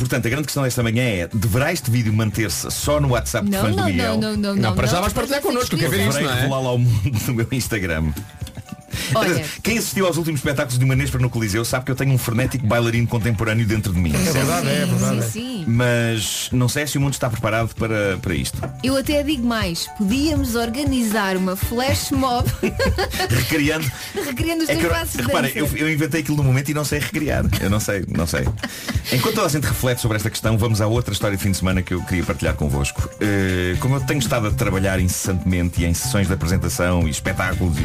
Portanto, 0.04 0.26
a 0.26 0.30
grande 0.30 0.46
questão 0.46 0.64
desta 0.64 0.84
manhã 0.84 1.04
é, 1.04 1.28
deverá 1.34 1.72
este 1.72 1.90
vídeo 1.90 2.12
manter-se 2.14 2.70
só 2.72 3.00
no 3.00 3.10
WhatsApp 3.10 3.46
de 3.46 3.52
Não, 3.52 3.62
fãs 3.62 3.72
do 3.72 3.78
não, 3.78 3.86
Miguel? 3.86 4.18
não, 4.18 4.32
não, 4.32 4.38
não, 4.38 4.56
Não, 4.56 4.76
para 4.76 4.88
já 4.88 5.00
vais 5.00 5.14
partilhar 5.14 5.42
connosco, 5.42 5.74
eu 5.76 5.80
quero 5.80 5.92
ver 5.92 6.00
isso, 6.08 6.08
Deverei 6.18 6.28
não 6.28 6.34
é? 6.34 6.42
revelá-lo 6.42 6.68
ao 6.68 6.78
mundo 6.78 7.20
no 7.28 7.34
meu 7.34 7.48
Instagram. 7.52 8.12
Olha. 9.16 9.44
Quem 9.62 9.78
assistiu 9.78 10.06
aos 10.06 10.18
últimos 10.18 10.40
espetáculos 10.40 10.78
de 10.80 10.86
Manês 10.86 11.10
para 11.10 11.20
no 11.22 11.30
Coliseu 11.30 11.64
sabe 11.66 11.86
que 11.86 11.92
eu 11.92 11.96
tenho 11.96 12.12
um 12.12 12.18
frenético 12.18 12.66
bailarino 12.66 13.08
contemporâneo 13.08 13.66
dentro 13.66 13.94
de 13.94 14.00
mim. 14.00 14.14
É 14.16 14.32
verdade, 14.32 14.68
é 14.70 14.86
verdade. 14.86 15.22
Sim, 15.26 15.32
sim. 15.32 15.66
Mas 15.68 16.50
não 16.52 16.68
sei 16.68 16.86
se 16.88 16.98
o 16.98 17.02
mundo 17.02 17.14
está 17.14 17.30
preparado 17.30 17.74
para, 17.76 18.18
para 18.22 18.34
isto. 18.36 18.58
Eu 18.84 18.98
até 18.98 19.24
digo 19.24 19.46
mais, 19.46 19.88
podíamos 19.98 20.56
organizar 20.56 21.38
uma 21.38 21.56
flash 21.56 22.12
mob 22.12 22.48
Recriando. 23.30 23.90
recriando 24.26 24.64
os 24.64 24.70
É 24.70 24.76
teus 24.76 24.80
que, 24.82 24.86
eu- 24.86 24.90
passos 24.92 25.16
repara, 25.16 25.50
eu, 25.56 25.70
eu 25.76 25.92
inventei 25.92 26.22
aquilo 26.22 26.38
no 26.38 26.44
momento 26.44 26.70
e 26.70 26.74
não 26.74 26.86
sei 26.86 27.00
recriar. 27.00 27.46
Eu 27.62 27.70
não 27.70 27.80
sei, 27.80 28.04
não 28.08 28.28
sei. 28.28 28.42
Enquanto 29.12 29.36
toda 29.36 29.48
a 29.48 29.50
gente 29.50 29.66
reflete 29.66 30.02
sobre 30.02 30.18
esta 30.18 30.30
questão, 30.30 30.58
vamos 30.58 30.82
à 30.82 30.88
outra 30.88 31.14
história 31.14 31.36
de 31.38 31.44
fim 31.44 31.52
de 31.52 31.58
semana 31.58 31.82
que 31.82 31.94
eu 31.94 32.02
queria 32.04 32.24
partilhar 32.24 32.56
convosco. 32.56 33.10
Eh, 33.20 33.76
como 33.80 33.96
eu 33.96 34.02
tenho 34.02 34.20
estado 34.20 34.48
a 34.48 34.52
trabalhar 34.52 35.00
incessantemente 35.00 35.82
e 35.82 35.86
em 35.86 35.94
sessões 35.94 36.28
de 36.28 36.34
apresentação 36.34 37.08
e 37.08 37.12
espetáculos 37.12 37.78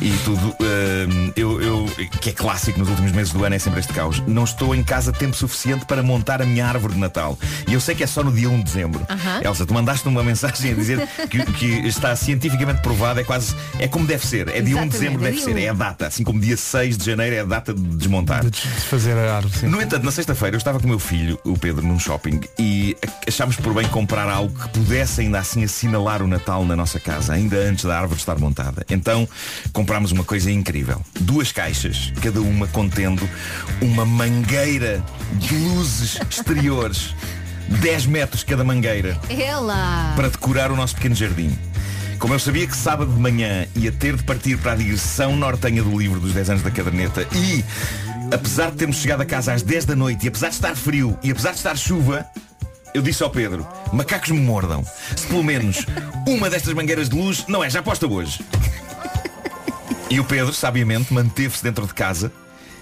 e, 0.00 0.06
e 0.08 0.18
tudo, 0.24 0.39
eh, 0.60 1.32
eu, 1.36 1.60
eu- 1.60 1.86
que 2.20 2.30
é 2.30 2.32
clássico 2.32 2.78
nos 2.78 2.88
últimos 2.88 3.12
meses 3.12 3.32
do 3.32 3.44
ano, 3.44 3.54
é 3.54 3.58
sempre 3.58 3.80
este 3.80 3.92
caos. 3.92 4.22
Não 4.26 4.44
estou 4.44 4.74
em 4.74 4.82
casa 4.82 5.12
tempo 5.12 5.36
suficiente 5.36 5.84
para 5.84 6.02
montar 6.02 6.40
a 6.42 6.46
minha 6.46 6.66
árvore 6.66 6.94
de 6.94 7.00
Natal. 7.00 7.38
E 7.68 7.74
eu 7.74 7.80
sei 7.80 7.94
que 7.94 8.02
é 8.02 8.06
só 8.06 8.22
no 8.22 8.32
dia 8.32 8.48
1 8.48 8.58
de 8.58 8.64
dezembro. 8.64 9.06
Aham. 9.08 9.40
Elsa, 9.44 9.66
tu 9.66 9.74
mandaste 9.74 10.06
uma 10.08 10.22
mensagem 10.22 10.72
a 10.72 10.74
dizer 10.74 11.08
que, 11.28 11.44
que 11.52 11.66
está 11.88 12.14
cientificamente 12.16 12.80
provado, 12.82 13.20
é 13.20 13.24
quase, 13.24 13.54
é 13.78 13.86
como 13.88 14.06
deve 14.06 14.26
ser. 14.26 14.48
É 14.48 14.60
dia 14.60 14.76
1 14.76 14.82
de 14.84 14.88
dezembro, 14.90 15.22
é 15.26 15.30
deve 15.30 15.42
ser. 15.42 15.54
1. 15.54 15.58
É 15.58 15.68
a 15.68 15.72
data. 15.74 16.06
Assim 16.06 16.24
como 16.24 16.40
dia 16.40 16.56
6 16.56 16.96
de 16.98 17.04
janeiro 17.06 17.36
é 17.36 17.40
a 17.40 17.44
data 17.44 17.72
de 17.74 17.80
desmontar. 17.96 18.44
De 18.48 18.60
fazer 18.60 19.16
a 19.16 19.36
árvore. 19.36 19.54
sim. 19.58 19.66
No 19.66 19.80
entanto, 19.80 20.04
na 20.04 20.10
sexta-feira 20.12 20.54
eu 20.56 20.58
estava 20.58 20.78
com 20.78 20.86
o 20.86 20.88
meu 20.88 20.98
filho, 20.98 21.38
o 21.44 21.56
Pedro, 21.58 21.86
num 21.86 21.98
shopping 21.98 22.40
e 22.58 22.96
achámos 23.26 23.56
por 23.56 23.74
bem 23.74 23.86
comprar 23.88 24.28
algo 24.28 24.54
que 24.58 24.68
pudesse 24.70 25.20
ainda 25.20 25.38
assim 25.38 25.64
assinalar 25.64 26.22
o 26.22 26.26
Natal 26.28 26.64
na 26.64 26.74
nossa 26.76 26.98
casa, 27.00 27.32
ainda 27.34 27.56
antes 27.56 27.84
da 27.84 27.98
árvore 27.98 28.18
estar 28.18 28.38
montada. 28.38 28.84
Então 28.90 29.28
comprámos 29.72 30.12
uma 30.12 30.24
coisa 30.30 30.48
incrível. 30.48 31.02
Duas 31.22 31.50
caixas, 31.50 32.12
cada 32.22 32.40
uma 32.40 32.68
contendo 32.68 33.28
uma 33.80 34.06
mangueira 34.06 35.04
de 35.32 35.56
luzes 35.56 36.20
exteriores. 36.30 37.16
10 37.80 38.06
metros 38.06 38.44
cada 38.44 38.62
mangueira 38.64 39.18
Ela! 39.28 40.12
para 40.14 40.28
decorar 40.28 40.70
o 40.70 40.76
nosso 40.76 40.94
pequeno 40.94 41.16
jardim. 41.16 41.56
Como 42.20 42.32
eu 42.32 42.38
sabia 42.38 42.64
que 42.64 42.76
sábado 42.76 43.12
de 43.12 43.18
manhã 43.18 43.66
ia 43.74 43.90
ter 43.90 44.16
de 44.16 44.22
partir 44.22 44.56
para 44.58 44.72
a 44.72 44.74
digressão 44.76 45.34
nortenha 45.34 45.82
do 45.82 45.98
livro 45.98 46.20
dos 46.20 46.32
10 46.32 46.50
anos 46.50 46.62
da 46.62 46.70
caderneta 46.70 47.26
e, 47.34 47.64
apesar 48.32 48.70
de 48.70 48.76
termos 48.76 48.98
chegado 48.98 49.22
a 49.22 49.26
casa 49.26 49.52
às 49.52 49.62
10 49.62 49.84
da 49.84 49.96
noite 49.96 50.26
e 50.26 50.28
apesar 50.28 50.50
de 50.50 50.54
estar 50.54 50.76
frio 50.76 51.18
e 51.24 51.30
apesar 51.32 51.50
de 51.50 51.56
estar 51.56 51.76
chuva, 51.76 52.24
eu 52.94 53.02
disse 53.02 53.20
ao 53.22 53.30
Pedro, 53.30 53.66
macacos 53.92 54.30
me 54.30 54.40
mordam. 54.40 54.84
Se 55.16 55.26
pelo 55.26 55.42
menos 55.42 55.84
uma 56.26 56.48
destas 56.48 56.72
mangueiras 56.72 57.08
de 57.08 57.16
luz 57.16 57.46
não 57.48 57.64
é 57.64 57.70
já 57.70 57.82
posta 57.82 58.06
hoje. 58.06 58.44
E 60.10 60.18
o 60.18 60.24
Pedro, 60.24 60.52
sabiamente, 60.52 61.12
manteve-se 61.14 61.62
dentro 61.62 61.86
de 61.86 61.94
casa, 61.94 62.32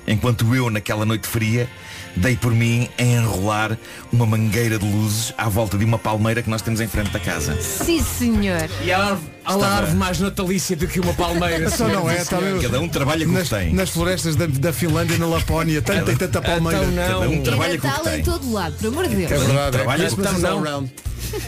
enquanto 0.07 0.55
eu, 0.55 0.70
naquela 0.70 1.05
noite 1.05 1.26
fria, 1.29 1.68
dei 2.16 2.35
por 2.37 2.55
mim 2.55 2.89
a 2.99 3.03
enrolar 3.03 3.76
uma 4.11 4.24
mangueira 4.24 4.79
de 4.79 4.91
luzes 4.91 5.35
à 5.37 5.47
volta 5.47 5.76
de 5.76 5.85
uma 5.85 5.99
palmeira 5.99 6.43
que 6.43 6.49
nós 6.49 6.62
temos 6.62 6.81
em 6.81 6.89
frente 6.89 7.11
da 7.11 7.20
casa. 7.20 7.61
Sim, 7.61 8.03
senhor. 8.03 8.66
E 8.83 8.91
a 8.91 8.99
árvore, 8.99 9.31
há 9.45 9.55
lá 9.55 9.66
a 9.68 9.76
árvore 9.76 9.97
mais 9.99 10.18
natalícia 10.18 10.74
do 10.74 10.87
que 10.89 10.99
uma 11.01 11.12
palmeira. 11.12 11.68
Só 11.68 11.87
não 11.87 12.09
é, 12.09 12.22
e 12.22 12.24
tá 12.24 12.41
mesmo. 12.41 12.62
Cada 12.62 12.81
um 12.81 12.89
trabalha 12.89 13.26
com 13.26 13.33
o 13.33 13.35
nas, 13.35 13.49
que 13.51 13.55
tem. 13.55 13.74
nas 13.74 13.91
florestas 13.91 14.35
da, 14.35 14.47
da 14.47 14.72
Finlândia 14.72 15.14
e 15.14 15.18
na 15.18 15.26
Lapónia, 15.26 15.83
tanto, 15.83 16.07
tem 16.07 16.16
tanta 16.16 16.41
palmeira. 16.41 16.83
Então 16.83 16.93
não. 16.93 17.20
Cada 17.20 17.29
um 17.29 17.35
É 17.35 17.41
trabalha 17.43 17.79
com 17.79 17.87
o 17.87 17.91
que 17.91 17.97
Natal 17.99 18.12
em 18.12 18.16
tem. 18.16 18.24
todo 18.24 18.53
lado, 18.53 18.74
por 18.79 18.87
amor 18.89 19.07
de 19.09 19.16
Deus. 19.16 19.31
É 19.33 19.37
verdade, 19.39 19.70
Trabalha 19.72 20.03
é 20.03 20.09
com 20.09 20.14
o 20.14 20.16
que 20.16 20.22
Christmas 20.22 20.45
all 20.51 20.59
around. 20.66 20.91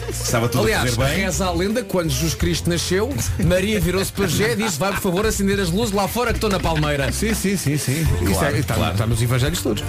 Estava 0.09 0.47
tudo 0.49 0.63
Aliás, 0.63 0.93
a 0.93 0.95
correr 0.95 1.09
bem. 1.15 1.23
reza 1.25 1.45
a 1.45 1.51
lenda, 1.51 1.83
quando 1.83 2.09
Jesus 2.09 2.33
Cristo 2.33 2.69
nasceu, 2.69 3.13
Maria 3.45 3.79
virou-se 3.79 4.11
para 4.11 4.27
Jé 4.27 4.53
e 4.53 4.55
disse, 4.55 4.77
vai 4.79 4.91
por 4.91 5.01
favor 5.01 5.25
acender 5.25 5.59
as 5.59 5.69
luzes 5.69 5.93
lá 5.93 6.07
fora 6.07 6.31
que 6.31 6.37
estou 6.37 6.49
na 6.49 6.59
palmeira. 6.59 7.11
Sim, 7.11 7.33
sim, 7.33 7.57
sim, 7.57 7.77
sim. 7.77 8.01
Isso 8.21 8.33
Claro, 8.39 8.55
é- 8.55 8.59
está, 8.59 8.73
claro. 8.75 8.91
está 8.93 9.05
nos 9.07 9.21
evangelhos 9.21 9.61
todos. 9.61 9.83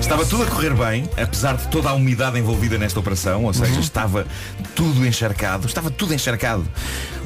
Estava 0.00 0.24
tudo 0.26 0.42
a 0.42 0.46
correr 0.46 0.74
bem, 0.74 1.08
apesar 1.16 1.56
de 1.56 1.66
toda 1.68 1.88
a 1.88 1.94
umidade 1.94 2.38
envolvida 2.38 2.76
nesta 2.76 3.00
operação, 3.00 3.44
ou 3.44 3.54
seja, 3.54 3.80
estava 3.80 4.26
tudo 4.74 5.06
encharcado, 5.06 5.66
estava 5.66 5.90
tudo 5.90 6.12
encharcado. 6.12 6.66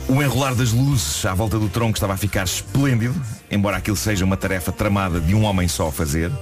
O 0.09 0.23
enrolar 0.23 0.55
das 0.55 0.73
luzes 0.73 1.25
à 1.27 1.35
volta 1.35 1.59
do 1.59 1.69
tronco 1.69 1.93
estava 1.97 2.15
a 2.15 2.17
ficar 2.17 2.45
esplêndido, 2.45 3.15
embora 3.51 3.77
aquilo 3.77 3.97
seja 3.97 4.25
uma 4.25 4.39
tarefa 4.39 4.73
tramada 4.73 5.21
de 5.21 5.35
um 5.35 5.45
homem 5.45 5.69
só 5.69 5.89
a 5.89 5.93
fazer, 5.93 6.33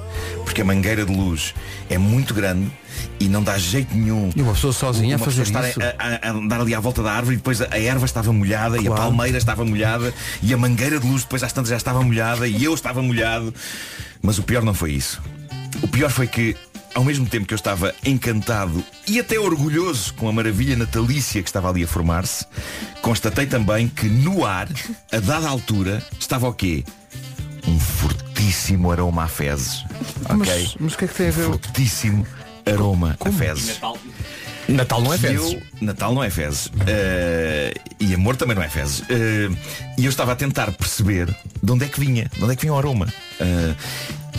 porque 0.44 0.60
a 0.60 0.64
mangueira 0.64 1.04
de 1.04 1.12
luz 1.12 1.52
é 1.90 1.98
muito 1.98 2.32
grande 2.32 2.70
e 3.18 3.28
não 3.28 3.42
dá 3.42 3.58
jeito 3.58 3.92
nenhum. 3.92 4.30
E 4.36 4.40
uma 4.40 4.52
pessoa 4.52 4.72
sozinha 4.72 5.16
a 5.16 5.18
uma 5.18 5.24
fazer 5.24 5.44
pessoa 5.46 5.68
isso. 5.68 5.80
a, 5.80 5.84
a- 5.98 6.28
a 6.28 6.30
andar 6.30 6.60
ali 6.60 6.76
à 6.76 6.80
volta 6.80 7.02
da 7.02 7.10
árvore 7.12 7.34
e 7.34 7.36
depois 7.38 7.60
a, 7.60 7.66
a 7.72 7.78
erva 7.80 8.04
estava 8.04 8.32
molhada 8.32 8.78
e 8.80 8.86
a 8.86 8.90
palmeira 8.92 9.36
estava 9.36 9.64
molhada 9.64 10.14
e 10.40 10.54
a 10.54 10.56
mangueira 10.56 11.00
de 11.00 11.06
luz 11.06 11.22
depois 11.24 11.42
às 11.42 11.52
tantas 11.52 11.70
já 11.70 11.76
estava 11.76 12.00
molhada 12.02 12.46
e 12.46 12.62
eu 12.62 12.72
estava 12.72 13.02
molhado. 13.02 13.52
Mas 14.22 14.38
o 14.38 14.44
pior 14.44 14.62
não 14.62 14.74
foi 14.74 14.92
isso. 14.92 15.20
O 15.82 15.88
pior 15.88 16.10
foi 16.10 16.28
que, 16.28 16.56
ao 16.97 17.05
mesmo 17.05 17.26
tempo 17.26 17.47
que 17.47 17.53
eu 17.53 17.57
estava 17.57 17.94
encantado 18.07 18.82
e 19.07 19.20
até 19.20 19.38
orgulhoso 19.38 20.14
com 20.14 20.30
a 20.30 20.32
maravilha 20.32 20.74
natalícia 20.76 21.42
que 21.42 21.49
estava 21.49 21.68
ali 21.68 21.84
a 21.84 21.86
formar-se, 21.86 22.47
constatei 23.03 23.44
também 23.47 23.86
que 23.86 24.07
no 24.09 24.47
ar, 24.47 24.66
a 25.12 25.18
dada 25.20 25.47
altura, 25.47 26.03
estava 26.18 26.49
o 26.49 26.55
quê? 26.55 26.82
Um 27.68 27.78
fortíssimo 27.78 28.90
aroma 28.90 29.24
a 29.24 29.28
fezes. 29.28 29.84
Mas, 30.26 30.49
Ok? 30.49 30.70
mas 30.80 30.94
o 30.94 30.99
que 30.99 31.05
é 31.05 31.09
que 31.09 31.14
tem 31.14 31.28
a 31.28 31.30
ver? 31.32 31.44
Fortíssimo 31.44 32.26
aroma 32.64 33.14
a 33.20 33.30
fezes. 33.30 33.78
Natal 34.68 35.00
não 35.00 35.12
é 35.12 35.18
fezes. 35.18 35.52
eu- 35.52 35.62
Natal 35.80 36.14
não 36.14 36.24
é 36.24 36.30
fezes. 36.30 36.70
Eh, 36.86 37.74
e 38.00 38.14
amor 38.14 38.36
também 38.36 38.54
não 38.56 38.62
é 38.62 38.68
fezes. 38.68 39.02
Eh, 39.08 39.48
e 39.98 40.04
eu 40.04 40.10
estava 40.10 40.32
a 40.32 40.36
tentar 40.36 40.72
perceber 40.72 41.26
de 41.62 41.72
onde 41.72 41.84
é 41.84 41.88
que 41.88 42.00
vinha, 42.00 42.28
de 42.34 42.42
onde 42.42 42.52
é 42.52 42.56
que 42.56 42.62
vinha 42.62 42.72
o 42.74 42.78
aroma. 42.78 43.06
Eh, 43.40 43.74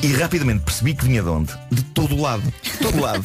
e 0.03 0.13
rapidamente 0.13 0.63
percebi 0.63 0.93
que 0.93 1.05
vinha 1.05 1.23
de 1.23 1.29
onde? 1.29 1.51
De 1.71 1.81
todo 1.83 2.15
o 2.15 2.21
lado. 2.21 2.43
De 2.61 2.71
todo 2.79 2.97
o 2.97 3.01
lado. 3.01 3.23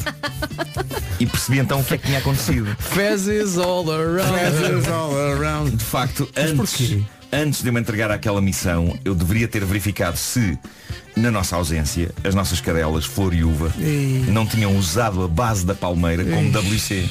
e 1.21 1.27
percebi 1.27 1.59
então 1.59 1.81
o 1.81 1.85
que 1.85 1.95
é 1.95 1.99
que 1.99 2.07
tinha 2.07 2.19
acontecido. 2.19 2.75
Fezes 2.79 3.59
all 3.59 3.91
around. 3.91 4.33
Fezes 4.39 4.89
all 4.89 5.15
around. 5.33 5.77
De 5.77 5.85
facto, 5.85 6.29
antes, 6.37 6.97
antes 7.33 7.63
de 7.63 7.69
eu 7.69 7.73
me 7.73 7.81
entregar 7.81 8.11
àquela 8.11 8.41
missão, 8.41 8.97
eu 9.05 9.15
deveria 9.15 9.49
ter 9.49 9.65
verificado 9.65 10.17
se, 10.17 10.59
na 11.17 11.31
nossa 11.31 11.57
ausência, 11.57 12.11
as 12.25 12.35
nossas 12.35 12.61
cadelas, 12.61 13.05
Flor 13.05 13.33
e 13.35 13.43
Uva, 13.45 13.73
Ei. 13.79 14.25
não 14.29 14.47
tinham 14.47 14.77
usado 14.77 15.23
a 15.23 15.29
base 15.29 15.65
da 15.65 15.75
palmeira 15.75 16.25
como 16.25 16.51
WC. 16.51 17.09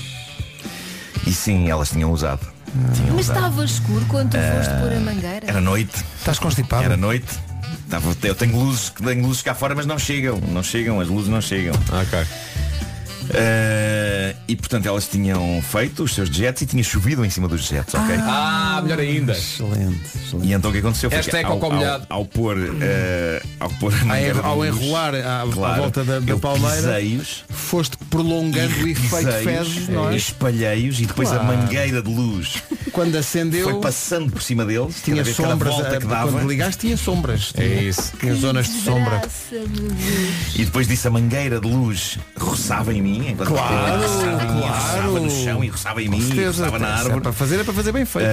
E 1.28 1.32
sim, 1.34 1.70
elas 1.70 1.90
tinham 1.90 2.12
usado. 2.12 2.48
Tinham 2.96 3.16
Mas 3.16 3.26
usado. 3.26 3.38
estava 3.38 3.66
escuro 3.66 4.06
quando 4.08 4.32
tu 4.32 4.38
foste 4.38 4.72
Ah, 4.72 4.80
pôr 4.82 4.94
a 4.94 5.00
mangueira. 5.00 5.46
Era 5.48 5.62
noite. 5.62 6.04
Estás 6.18 6.40
constipado? 6.40 6.84
Era 6.86 6.96
noite. 6.98 7.28
Eu 8.24 8.34
tenho 8.34 8.56
luzes, 8.58 8.90
tenho 8.90 9.22
luzes 9.28 9.42
cá 9.42 9.54
fora, 9.54 9.76
mas 9.76 9.86
não 9.86 10.00
chegam. 10.00 10.40
Não 10.40 10.64
chegam, 10.64 11.00
as 11.02 11.10
luzes 11.10 11.30
não 11.30 11.42
chegam. 11.42 11.76
Ok. 12.02 12.20
Eh, 13.34 14.21
e 14.52 14.56
portanto 14.56 14.86
elas 14.86 15.08
tinham 15.08 15.62
feito 15.62 16.04
os 16.04 16.14
seus 16.14 16.30
jets 16.30 16.62
e 16.62 16.66
tinha 16.66 16.84
chovido 16.84 17.24
em 17.26 17.30
cima 17.30 17.48
dos 17.48 17.62
jets, 17.68 17.94
ok? 17.94 18.16
Ah, 18.20 18.80
melhor 18.84 19.00
ainda. 19.00 19.32
Excelente. 19.34 20.00
excelente. 20.16 20.48
E 20.48 20.54
então 20.54 20.70
o 20.70 20.74
que 20.74 20.80
aconteceu 20.80 21.10
foi 21.10 21.18
Hashtag 21.18 21.46
que 21.46 21.52
ao, 21.52 21.58
cocó 21.60 21.68
ao, 21.74 21.80
molhado. 21.80 22.06
ao 22.10 22.26
pôr 22.26 22.58
eh, 22.82 23.42
ao 23.60 23.70
pôr 23.72 23.94
a 23.94 24.12
Ao 24.14 24.18
en- 24.18 24.34
de 24.34 24.40
ao 24.40 24.66
enrolar 24.66 25.16
à, 25.16 25.44
à 25.44 25.48
claro, 25.48 25.82
volta 25.82 26.04
da, 26.04 26.20
da 26.20 26.38
palmeira, 26.38 26.76
pisei-os 26.76 27.44
foste 27.50 27.98
prolongando 28.10 28.84
o 28.84 28.88
efeito 28.88 29.32
fezes, 29.44 29.90
é? 29.90 30.16
espalhei-os 30.16 31.00
e 31.00 31.06
depois 31.06 31.32
a 31.32 31.40
Claro. 31.40 31.58
mangueira 31.58 32.02
de 32.02 32.10
luz 32.14 32.62
Quando 32.92 33.16
acendeu, 33.16 33.70
foi 33.70 33.80
passando 33.80 34.32
por 34.32 34.42
cima 34.42 34.66
deles, 34.66 35.02
tinha 35.04 35.24
sombras. 35.24 35.74
volta 35.74 35.96
eh, 35.96 36.00
que 36.00 36.06
dava. 36.08 36.32
Quando 36.32 36.48
ligaste 36.50 36.82
tinha 36.82 36.98
sombras. 36.98 37.54
É 37.56 37.68
Tinha- 37.68 37.82
isso. 37.84 38.12
Tinha 38.20 38.36
zonas 38.36 38.68
de 38.68 38.82
sombra. 38.82 39.22
E 40.56 40.66
depois 40.66 40.88
disso 40.88 41.08
a 41.08 41.12
mangueira 41.12 41.60
de 41.60 41.68
luz 41.68 42.18
roçava 42.38 42.94
em 42.94 43.02
mim, 43.02 43.30
enquanto 43.30 43.48
Claro, 43.50 44.02
roçava 44.02 44.44
em 44.44 44.56
mim, 44.56 44.62
claro. 44.62 44.74
roçava 44.74 45.20
no 45.20 45.32
chão 45.32 45.64
e 45.64 45.68
roçava 45.70 46.02
em 46.02 46.06
Com 46.10 46.18
mim, 46.18 46.28
certeza. 46.28 46.64
roçava 46.66 46.80
na 46.80 46.88
é 46.88 46.92
árvore. 46.94 47.22
para 47.22 47.34
fazer 47.34 47.60
é 47.60 47.64
para 47.64 47.74
fazer 47.74 47.92
bem 47.92 48.06
feito. 48.06 48.28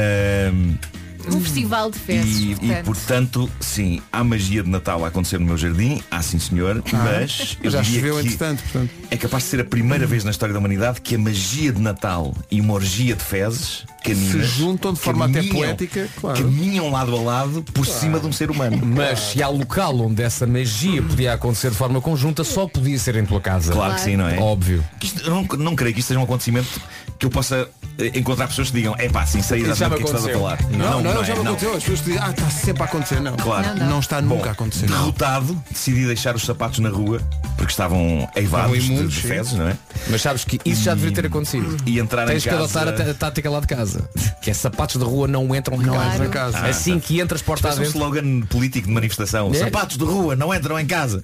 Um 1.34 1.40
festival 1.40 1.90
de 1.90 1.98
fezes. 1.98 2.38
E, 2.40 2.52
e, 2.52 2.82
portanto, 2.84 3.50
sim, 3.60 4.00
há 4.12 4.22
magia 4.24 4.62
de 4.62 4.68
Natal 4.70 5.04
a 5.04 5.08
acontecer 5.08 5.38
no 5.38 5.46
meu 5.46 5.56
jardim, 5.56 6.02
há 6.10 6.22
sim 6.22 6.38
senhor, 6.38 6.82
Ah, 6.92 6.96
mas 7.04 7.56
eu 7.62 7.70
já 7.70 7.82
choveu 7.82 8.20
entretanto, 8.20 8.62
portanto. 8.62 8.90
é 9.10 9.16
capaz 9.16 9.44
de 9.44 9.50
ser 9.50 9.60
a 9.60 9.64
primeira 9.64 10.06
vez 10.06 10.24
na 10.24 10.30
história 10.30 10.52
da 10.52 10.58
humanidade 10.58 11.00
que 11.00 11.14
a 11.14 11.18
magia 11.18 11.72
de 11.72 11.80
Natal 11.80 12.34
e 12.50 12.60
uma 12.60 12.74
orgia 12.74 13.14
de 13.14 13.22
fezes 13.22 13.84
caninas 14.04 14.30
Se 14.30 14.58
juntam 14.58 14.92
de 14.92 15.00
forma 15.00 15.24
até 15.26 15.34
caminham- 15.40 15.56
poética, 15.56 16.08
claro. 16.20 16.38
caminham 16.42 16.90
lado 16.90 17.14
a 17.16 17.20
lado 17.20 17.62
por 17.74 17.84
cima 17.86 18.18
de 18.18 18.26
um 18.26 18.32
ser 18.32 18.50
humano. 18.50 18.80
Mas 18.84 19.18
se 19.18 19.42
há 19.42 19.48
local 19.48 19.98
onde 20.00 20.22
essa 20.22 20.46
magia 20.46 21.02
podia 21.02 21.34
acontecer 21.34 21.70
de 21.70 21.76
forma 21.76 22.00
conjunta, 22.00 22.42
só 22.44 22.66
podia 22.66 22.98
ser 22.98 23.16
em 23.16 23.24
tua 23.26 23.40
casa. 23.40 23.72
Claro 23.72 23.94
que 23.94 24.00
sim, 24.00 24.16
não 24.16 24.28
é? 24.28 24.38
Óbvio. 24.38 24.84
Isto- 25.02 25.22
eu 25.22 25.30
não, 25.30 25.42
não 25.58 25.76
creio 25.76 25.92
que 25.94 26.00
isto 26.00 26.08
seja 26.08 26.20
um 26.20 26.22
acontecimento 26.24 26.80
que 27.18 27.26
eu 27.26 27.30
possa 27.30 27.68
eh, 27.98 28.12
encontrar 28.18 28.46
pessoas 28.46 28.68
que 28.70 28.76
digam, 28.76 28.94
é 28.96 29.08
pá, 29.08 29.26
sim, 29.26 29.42
sei 29.42 29.60
exatamente 29.62 30.02
o 30.02 30.04
que 30.06 30.10
é 30.10 30.12
que 30.12 30.16
estás 30.16 30.36
a 30.36 30.38
falar. 30.38 30.54
aconteceu. 30.54 30.78
Não, 30.78 31.02
não, 31.02 31.17
já 31.24 31.32
é, 31.32 31.36
me 31.36 31.42
aconteceu. 31.42 31.70
As 31.74 31.82
pessoas 31.82 31.98
dizem, 32.04 32.18
ah, 32.22 32.30
está 32.30 32.50
sempre 32.50 32.82
a 32.82 32.86
acontecer. 32.86 33.20
Não, 33.20 33.36
Claro. 33.36 33.74
não, 33.76 34.00
está 34.00 34.20
nunca 34.20 34.48
a 34.50 34.52
acontecer. 34.52 34.86
Derrotado, 34.86 35.62
decidi 35.70 36.06
deixar 36.06 36.34
os 36.36 36.42
sapatos 36.44 36.78
na 36.78 36.88
rua 36.88 37.20
porque 37.56 37.70
estavam 37.72 38.28
eivados 38.36 38.82
de, 38.82 38.92
imundos, 38.92 39.14
de 39.14 39.20
sim. 39.22 39.28
fezes, 39.28 39.52
não 39.54 39.68
é? 39.68 39.76
Mas 40.08 40.22
sabes 40.22 40.44
que 40.44 40.60
isso 40.64 40.82
já 40.82 40.94
deveria 40.94 41.14
ter 41.16 41.26
acontecido. 41.26 41.76
E 41.86 41.98
entrar 41.98 42.26
Tens 42.26 42.38
em 42.44 42.48
que 42.48 42.56
casa... 42.56 42.64
adotar 42.80 42.88
a 42.88 42.92
tá- 42.92 43.10
a 43.10 43.14
tática 43.14 43.50
lá 43.50 43.60
de 43.60 43.66
casa. 43.66 44.08
Que 44.40 44.50
é 44.50 44.54
sapatos 44.54 44.96
de 44.96 45.04
rua 45.04 45.26
não 45.26 45.54
entram 45.54 45.80
em 45.82 45.86
Não 45.86 45.94
casa. 45.94 46.24
em 46.24 46.30
casa. 46.30 46.58
Ah, 46.58 46.66
assim 46.68 46.94
tá. 46.98 47.06
que 47.06 47.20
entras 47.20 47.42
porta 47.42 47.62
Parece 47.68 47.80
um 47.80 47.84
slogan 47.84 48.40
político 48.42 48.86
de 48.86 48.92
manifestação. 48.94 49.50
É. 49.52 49.54
Sapatos 49.58 49.96
de 49.96 50.04
rua 50.04 50.36
não 50.36 50.54
entram 50.54 50.78
em 50.78 50.86
casa. 50.86 51.22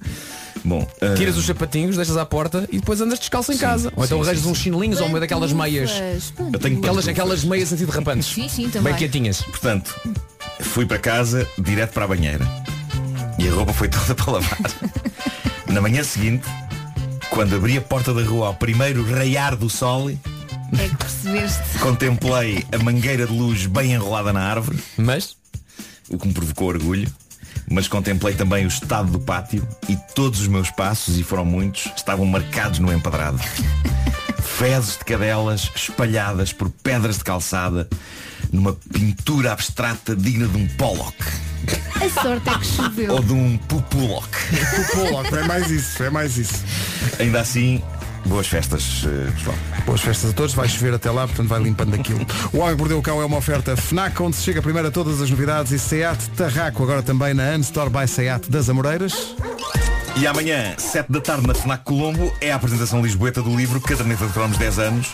Bom, 0.65 0.87
eh, 1.01 1.15
tiras 1.15 1.37
os 1.37 1.45
sapatinhos, 1.45 1.97
deixas 1.97 2.17
à 2.17 2.25
porta 2.25 2.67
e 2.71 2.79
depois 2.79 3.01
andas 3.01 3.19
descalço 3.19 3.53
em 3.53 3.57
casa. 3.59 3.93
Ou 3.97 4.05
então 4.05 4.19
sim, 4.19 4.25
arranjas 4.25 4.45
sim, 4.45 4.51
uns 4.51 4.59
chinelinhos 4.59 5.01
ou 5.01 5.07
uma 5.09 5.21
daquelas 5.21 5.53
meias. 5.53 5.91
Eu 6.53 6.59
tenho 6.59 6.79
Aquelas, 6.79 7.09
aquelas 7.09 7.45
meias 7.45 7.73
antiderrapantes. 7.73 8.29
Sim, 8.29 8.49
sim, 8.49 8.69
também. 8.71 8.93
Bem 8.93 8.99
quietinhas. 8.99 9.43
Portanto, 9.43 9.95
fui 10.61 10.87
para 10.87 10.99
casa 10.99 11.47
direto 11.59 11.93
para 11.93 12.05
a 12.05 12.09
banheira. 12.09 12.47
E 13.39 13.49
a 13.49 13.53
roupa 13.53 13.73
foi 13.73 13.89
toda 13.91 14.15
para 14.15 14.33
lavar. 14.33 14.59
Na 15.69 15.81
manhã 15.81 16.03
seguinte, 16.05 16.47
quando 17.31 17.57
abri 17.57 17.77
a 17.77 17.81
porta 17.81 18.15
da 18.15 18.23
rua 18.23 18.47
ao 18.49 18.55
primeiro 18.55 19.05
raiar 19.11 19.57
do 19.57 19.69
sol, 19.69 20.09
É 20.11 20.17
que 20.89 20.97
percebeste. 20.97 21.79
contemplei 21.81 22.65
a 22.73 22.79
mangueira 22.83 23.27
de 23.27 23.33
luz 23.33 23.67
bem 23.67 23.93
enrolada 23.93 24.33
na 24.33 24.41
árvore. 24.41 24.79
Mas? 24.97 25.37
O 26.09 26.17
que 26.19 26.29
me 26.29 26.33
provocou 26.35 26.69
orgulho. 26.69 27.11
Mas 27.71 27.89
contemplei 27.89 28.35
também 28.35 28.65
o 28.65 28.69
estado 28.69 29.11
do 29.11 29.21
pátio 29.21 29.67
e 29.89 29.97
todos 30.15 30.41
os 30.41 30.49
meus 30.49 30.71
passos, 30.71 31.19
e 31.19 31.23
foram 31.23 31.45
muitos, 31.45 31.91
estavam 31.97 32.27
marcados 32.27 32.79
no 32.79 32.93
empedrado. 32.93 33.39
Fezes 34.43 34.99
de 34.99 35.05
cadelas 35.05 35.71
espalhadas 35.75 36.53
por 36.53 36.71
pedras 36.71 37.19
de 37.19 37.25
calçada 37.25 37.89
numa 38.53 38.73
pintura 38.93 39.53
abstrata 39.53 40.15
digna 40.15 40.47
de 40.47 40.57
um 40.57 40.69
Pollock 40.77 41.17
A 41.97 42.23
sorte 42.23 42.49
é 42.49 42.59
que 42.59 42.67
choveu. 42.67 43.13
ou 43.15 43.23
de 43.23 43.33
um 43.33 43.59
Pupulok. 43.59 44.29
Pupolock, 44.93 45.35
é 45.35 45.45
mais 45.45 45.71
isso, 45.71 46.03
é 46.03 46.11
mais 46.11 46.37
isso. 46.37 46.63
Ainda 47.19 47.41
assim, 47.41 47.83
boas 48.25 48.47
festas, 48.47 49.05
eh, 49.07 49.31
pessoal. 49.33 49.57
Boas 49.87 50.01
festas 50.01 50.31
a 50.31 50.33
todos, 50.33 50.55
vai 50.55 50.69
chover 50.69 50.95
até 50.95 51.11
lá, 51.11 51.27
portanto 51.27 51.49
vai 51.49 51.63
limpando 51.63 51.95
aquilo. 51.95 52.27
O 52.53 52.59
Homem 52.59 52.77
Mordeu 52.77 52.99
o 52.99 53.03
Cão 53.03 53.21
é 53.21 53.25
uma 53.25 53.37
oferta 53.37 53.77
FNAC, 53.77 54.21
onde 54.23 54.37
se 54.37 54.43
chega 54.43 54.63
primeiro 54.63 54.89
a 54.89 54.91
todas 54.91 55.21
as 55.21 55.31
novidades 55.31 55.73
e 55.73 55.79
SEAT 55.79 56.31
Tarraco, 56.31 56.83
agora 56.83 57.03
também 57.03 57.35
na 57.35 57.55
Unstore 57.55 57.91
by 57.91 58.09
SEAT 58.09 58.51
das 58.51 58.69
Amoreiras. 58.69 59.35
E 60.17 60.27
amanhã, 60.27 60.75
7 60.79 61.11
da 61.11 61.21
tarde, 61.21 61.47
na 61.47 61.55
FNAC 61.55 61.83
Colombo, 61.85 62.33
é 62.41 62.53
a 62.53 62.57
apresentação 62.57 63.03
lisboeta 63.03 63.43
do 63.43 63.55
livro 63.55 63.81
Caderneta 63.81 64.27
de 64.27 64.33
Cromos 64.33 64.57
10 64.57 64.79
anos, 64.79 65.13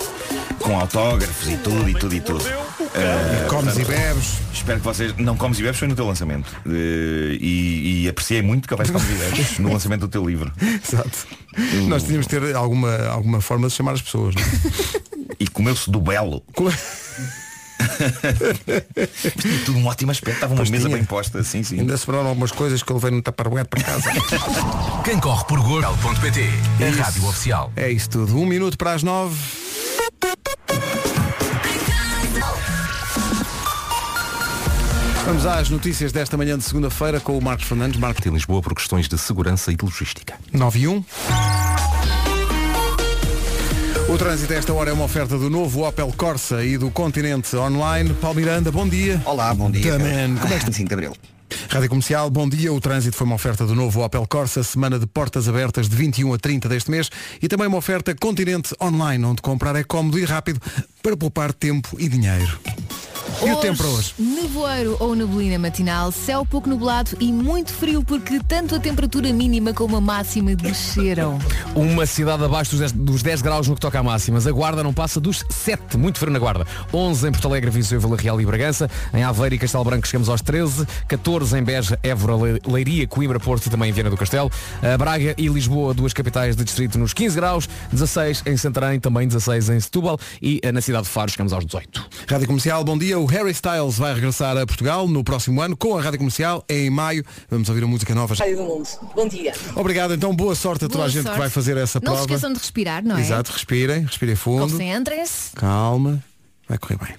com 0.59 0.79
autógrafos 0.79 1.49
e 1.49 1.57
tudo, 1.57 1.89
e 1.89 1.95
tudo, 1.95 2.15
e 2.15 2.21
tudo. 2.21 2.45
Eh, 2.95 3.47
Comes 3.49 3.77
e 3.77 3.85
portanto, 3.85 3.99
bebes. 3.99 4.33
Espero 4.53 4.79
que 4.79 4.85
vocês. 4.85 5.17
Não 5.17 5.37
comes 5.37 5.59
e 5.59 5.63
bebes 5.63 5.79
foi 5.79 5.89
no 5.89 5.95
teu 5.95 6.07
lançamento. 6.07 6.55
Eh, 6.67 7.39
e, 7.41 8.03
e 8.05 8.09
apreciei 8.09 8.43
muito 8.43 8.69
que 8.69 8.75
houvesse 8.75 8.93
comes 8.93 9.09
e 9.09 9.15
bebes 9.15 9.59
no 9.59 9.73
lançamento 9.73 10.01
do 10.03 10.09
teu 10.09 10.25
livro. 10.27 10.53
Exato. 10.61 11.27
Nós 11.89 12.03
tínhamos 12.03 12.27
de 12.27 12.39
ter 12.39 12.55
alguma, 12.55 12.95
alguma 13.07 13.41
forma 13.41 13.69
de 13.69 13.75
chamar 13.75 13.93
as 13.93 14.03
pessoas. 14.03 14.35
não 14.35 14.43
é? 14.43 14.47
E 15.41 15.49
comeu-se 15.49 15.91
do 15.91 16.01
belo. 16.01 16.43
Mas 18.97 19.33
tinha 19.35 19.59
tudo 19.65 19.79
um 19.79 19.87
ótimo 19.87 20.11
aspecto, 20.11 20.35
estava 20.37 20.53
uma 20.53 20.59
Pois 20.59 20.71
mesa 20.71 20.85
tinha. 20.87 20.97
bem 20.97 21.05
posta, 21.07 21.43
sim, 21.43 21.63
sim. 21.63 21.81
Ainda 21.81 21.97
sobraram 21.97 22.29
algumas 22.29 22.53
coisas 22.53 22.83
que 22.83 22.91
eu 22.93 22.97
levei 22.97 23.11
no 23.11 23.23
Tupperware 23.23 23.67
para 23.69 23.83
casa. 23.83 24.11
Quem 25.05 25.19
corre 25.19 25.45
por 25.45 25.61
Gorel.pt 25.61 26.41
A 26.81 26.89
Isso. 26.89 26.99
rádio 27.01 27.27
oficial. 27.29 27.73
É 27.77 27.91
isso 27.91 28.11
tudo. 28.11 28.37
Um 28.39 28.47
minuto 28.47 28.77
para 28.77 28.93
as 28.93 29.03
nove. 29.03 29.37
Vamos 35.25 35.47
às 35.47 35.69
notícias 35.71 36.11
desta 36.13 36.37
manhã 36.37 36.59
de 36.59 36.65
segunda-feira 36.65 37.21
com 37.21 37.37
o 37.39 37.43
Marcos 37.43 37.67
Fernandes. 37.67 37.99
Marcos 38.01 38.27
Em 38.27 38.31
Lisboa 38.31 38.61
por 38.61 38.75
questões 38.75 39.07
de 39.09 39.17
segurança 39.17 39.71
e 39.73 39.77
de 39.77 39.85
logística. 39.85 40.35
9 40.53 40.79
e 40.81 40.89
1. 40.89 41.05
O 44.11 44.19
trânsito 44.19 44.53
a 44.53 44.57
esta 44.57 44.73
hora 44.75 44.91
é 44.91 44.93
uma 44.93 45.05
oferta 45.05 45.39
do 45.39 45.49
novo 45.49 45.87
Opel 45.87 46.13
Corsa 46.17 46.65
e 46.65 46.77
do 46.77 46.91
Continente 46.91 47.55
Online. 47.55 48.13
Paulo 48.15 48.41
Miranda, 48.41 48.73
bom 48.73 48.89
dia. 48.89 49.23
Olá, 49.25 49.55
bom 49.55 49.71
dia. 49.71 49.93
Também. 49.93 50.35
Como 50.35 50.53
é 50.53 50.59
que 50.59 50.73
5 50.73 50.89
de 50.89 50.95
Abril. 50.95 51.13
Rádio 51.69 51.89
Comercial, 51.89 52.31
bom 52.31 52.49
dia. 52.49 52.73
O 52.73 52.81
trânsito 52.81 53.17
foi 53.17 53.27
uma 53.27 53.37
oferta 53.37 53.67
do 53.67 53.75
novo 53.75 54.05
Opel 54.05 54.27
Corsa, 54.27 54.63
semana 54.63 54.99
de 54.99 55.07
portas 55.07 55.49
abertas 55.49 55.89
de 55.89 55.97
21 55.97 56.35
a 56.35 56.39
30 56.39 56.69
deste 56.69 56.91
mês 56.91 57.11
e 57.41 57.49
também 57.49 57.67
uma 57.67 57.79
oferta 57.79 58.15
Continente 58.15 58.75
Online, 58.81 59.25
onde 59.25 59.43
comprar 59.43 59.77
é 59.77 59.85
cómodo 59.85 60.19
e 60.19 60.25
rápido 60.25 60.61
para 61.03 61.17
poupar 61.17 61.53
tempo 61.53 61.97
e 61.99 62.09
dinheiro. 62.09 62.59
E 63.43 63.51
o 63.51 63.57
tempo 63.57 63.79
para 63.79 63.87
hoje? 63.87 64.13
Nevoeiro 64.19 64.97
ou 65.01 65.15
neblina 65.15 65.59
matinal, 65.59 66.13
céu 66.13 66.45
pouco 66.45 66.69
nublado 66.69 67.17
e 67.19 67.33
muito 67.33 67.73
frio 67.73 68.05
porque 68.05 68.39
tanto 68.47 68.75
a 68.75 68.79
temperatura 68.79 69.33
mínima 69.33 69.73
como 69.73 69.97
a 69.97 70.01
máxima 70.01 70.55
desceram. 70.55 71.39
Uma 71.75 72.05
cidade 72.05 72.45
abaixo 72.45 72.73
dos 72.73 72.81
10, 72.81 72.93
dos 72.93 73.23
10 73.23 73.41
graus 73.41 73.67
no 73.67 73.75
que 73.75 73.81
toca 73.81 73.99
a 73.99 74.03
máximas. 74.03 74.47
A 74.47 74.53
Guarda 74.53 74.83
não 74.83 74.93
passa 74.93 75.19
dos 75.19 75.43
7, 75.49 75.97
muito 75.97 76.19
frio 76.19 76.31
na 76.31 76.39
Guarda. 76.39 76.67
11 76.93 77.29
em 77.29 77.33
Porto 77.33 77.49
Alegre, 77.49 77.71
Viseu, 77.71 77.99
Vila 77.99 78.17
Real 78.17 78.39
e 78.43 78.45
Bragança. 78.45 78.91
Em 79.15 79.23
Aveiro 79.23 79.55
e 79.55 79.59
Castelo 79.59 79.85
Branco 79.85 80.07
chegamos 80.07 80.29
aos 80.29 80.43
13. 80.43 80.87
14 81.09 81.40
em 81.53 81.63
Beja, 81.63 81.99
Évora, 82.03 82.37
Le- 82.37 82.61
Leiria, 82.67 83.07
Coimbra, 83.07 83.41
Porto 83.41 83.67
e 83.67 83.71
também 83.71 83.91
em 83.91 83.93
Viana 83.93 84.11
do 84.11 84.17
Castelo. 84.17 84.51
A 84.83 84.97
Braga 84.99 85.35
e 85.39 85.49
Lisboa, 85.49 85.93
duas 85.95 86.13
capitais 86.13 86.55
de 86.55 86.63
distrito 86.65 86.99
nos 86.99 87.13
15 87.13 87.37
graus. 87.37 87.69
16 87.93 88.43
em 88.47 88.57
Santarém, 88.57 89.01
também 89.01 89.27
16 89.27 89.71
em 89.71 89.81
Setúbal. 89.81 90.19
E 90.41 90.61
eh, 90.63 90.71
na 90.73 90.81
cidade 90.81 91.05
de 91.05 91.11
Faro 91.11 91.31
chegamos 91.31 91.53
aos 91.53 91.65
18. 91.65 92.09
Rádio 92.29 92.47
Comercial, 92.47 92.85
bom 92.85 92.97
dia. 92.97 93.19
O 93.19 93.27
Harry 93.27 93.51
Styles 93.53 93.97
vai 93.99 94.15
regressar 94.15 94.57
a 94.57 94.67
Portugal 94.67 95.09
no 95.09 95.25
próximo 95.25 95.61
ano 95.61 95.77
com 95.77 95.97
a 95.99 96.03
Rádio 96.03 96.19
Comercial 96.19 96.65
em 96.69 96.89
maio. 96.91 97.25
Vamos 97.51 97.69
ouvir 97.69 97.83
a 97.85 97.87
música 97.87 98.15
nova. 98.15 98.35
Rádio 98.35 98.57
do 98.59 98.63
Mundo. 98.65 98.89
Bom 99.17 99.27
dia. 99.27 99.53
Obrigado, 99.75 100.15
então 100.15 100.35
boa 100.35 100.55
sorte 100.55 100.85
a 100.85 100.89
toda 100.89 100.99
Boa 100.99 101.07
a 101.07 101.09
gente 101.09 101.23
sorte. 101.23 101.35
que 101.35 101.39
vai 101.41 101.51
fazer 101.51 101.77
essa 101.77 101.99
Não 101.99 102.13
se 102.13 102.19
prova. 102.19 102.21
esqueçam 102.23 102.53
de 102.53 102.59
respirar, 102.59 103.03
não 103.05 103.17
é? 103.17 103.21
Exato, 103.21 103.53
respirem, 103.53 104.03
respirem 104.05 104.37
fundo. 104.37 104.71
Concentrem-se. 104.73 105.53
Calma, 105.55 106.23
vai 106.69 106.79
correr 106.79 106.99
bem. 106.99 107.15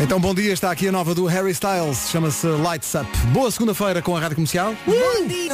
Então 0.00 0.20
bom 0.20 0.34
dia, 0.34 0.52
está 0.52 0.70
aqui 0.70 0.88
a 0.88 0.92
nova 0.92 1.14
do 1.14 1.26
Harry 1.26 1.52
Styles, 1.52 2.08
chama-se 2.10 2.46
Lights 2.46 2.94
Up. 2.94 3.06
Boa 3.32 3.50
segunda-feira 3.50 4.00
com 4.02 4.16
a 4.16 4.20
Rádio 4.20 4.36
Comercial. 4.36 4.74
Dia. 5.28 5.52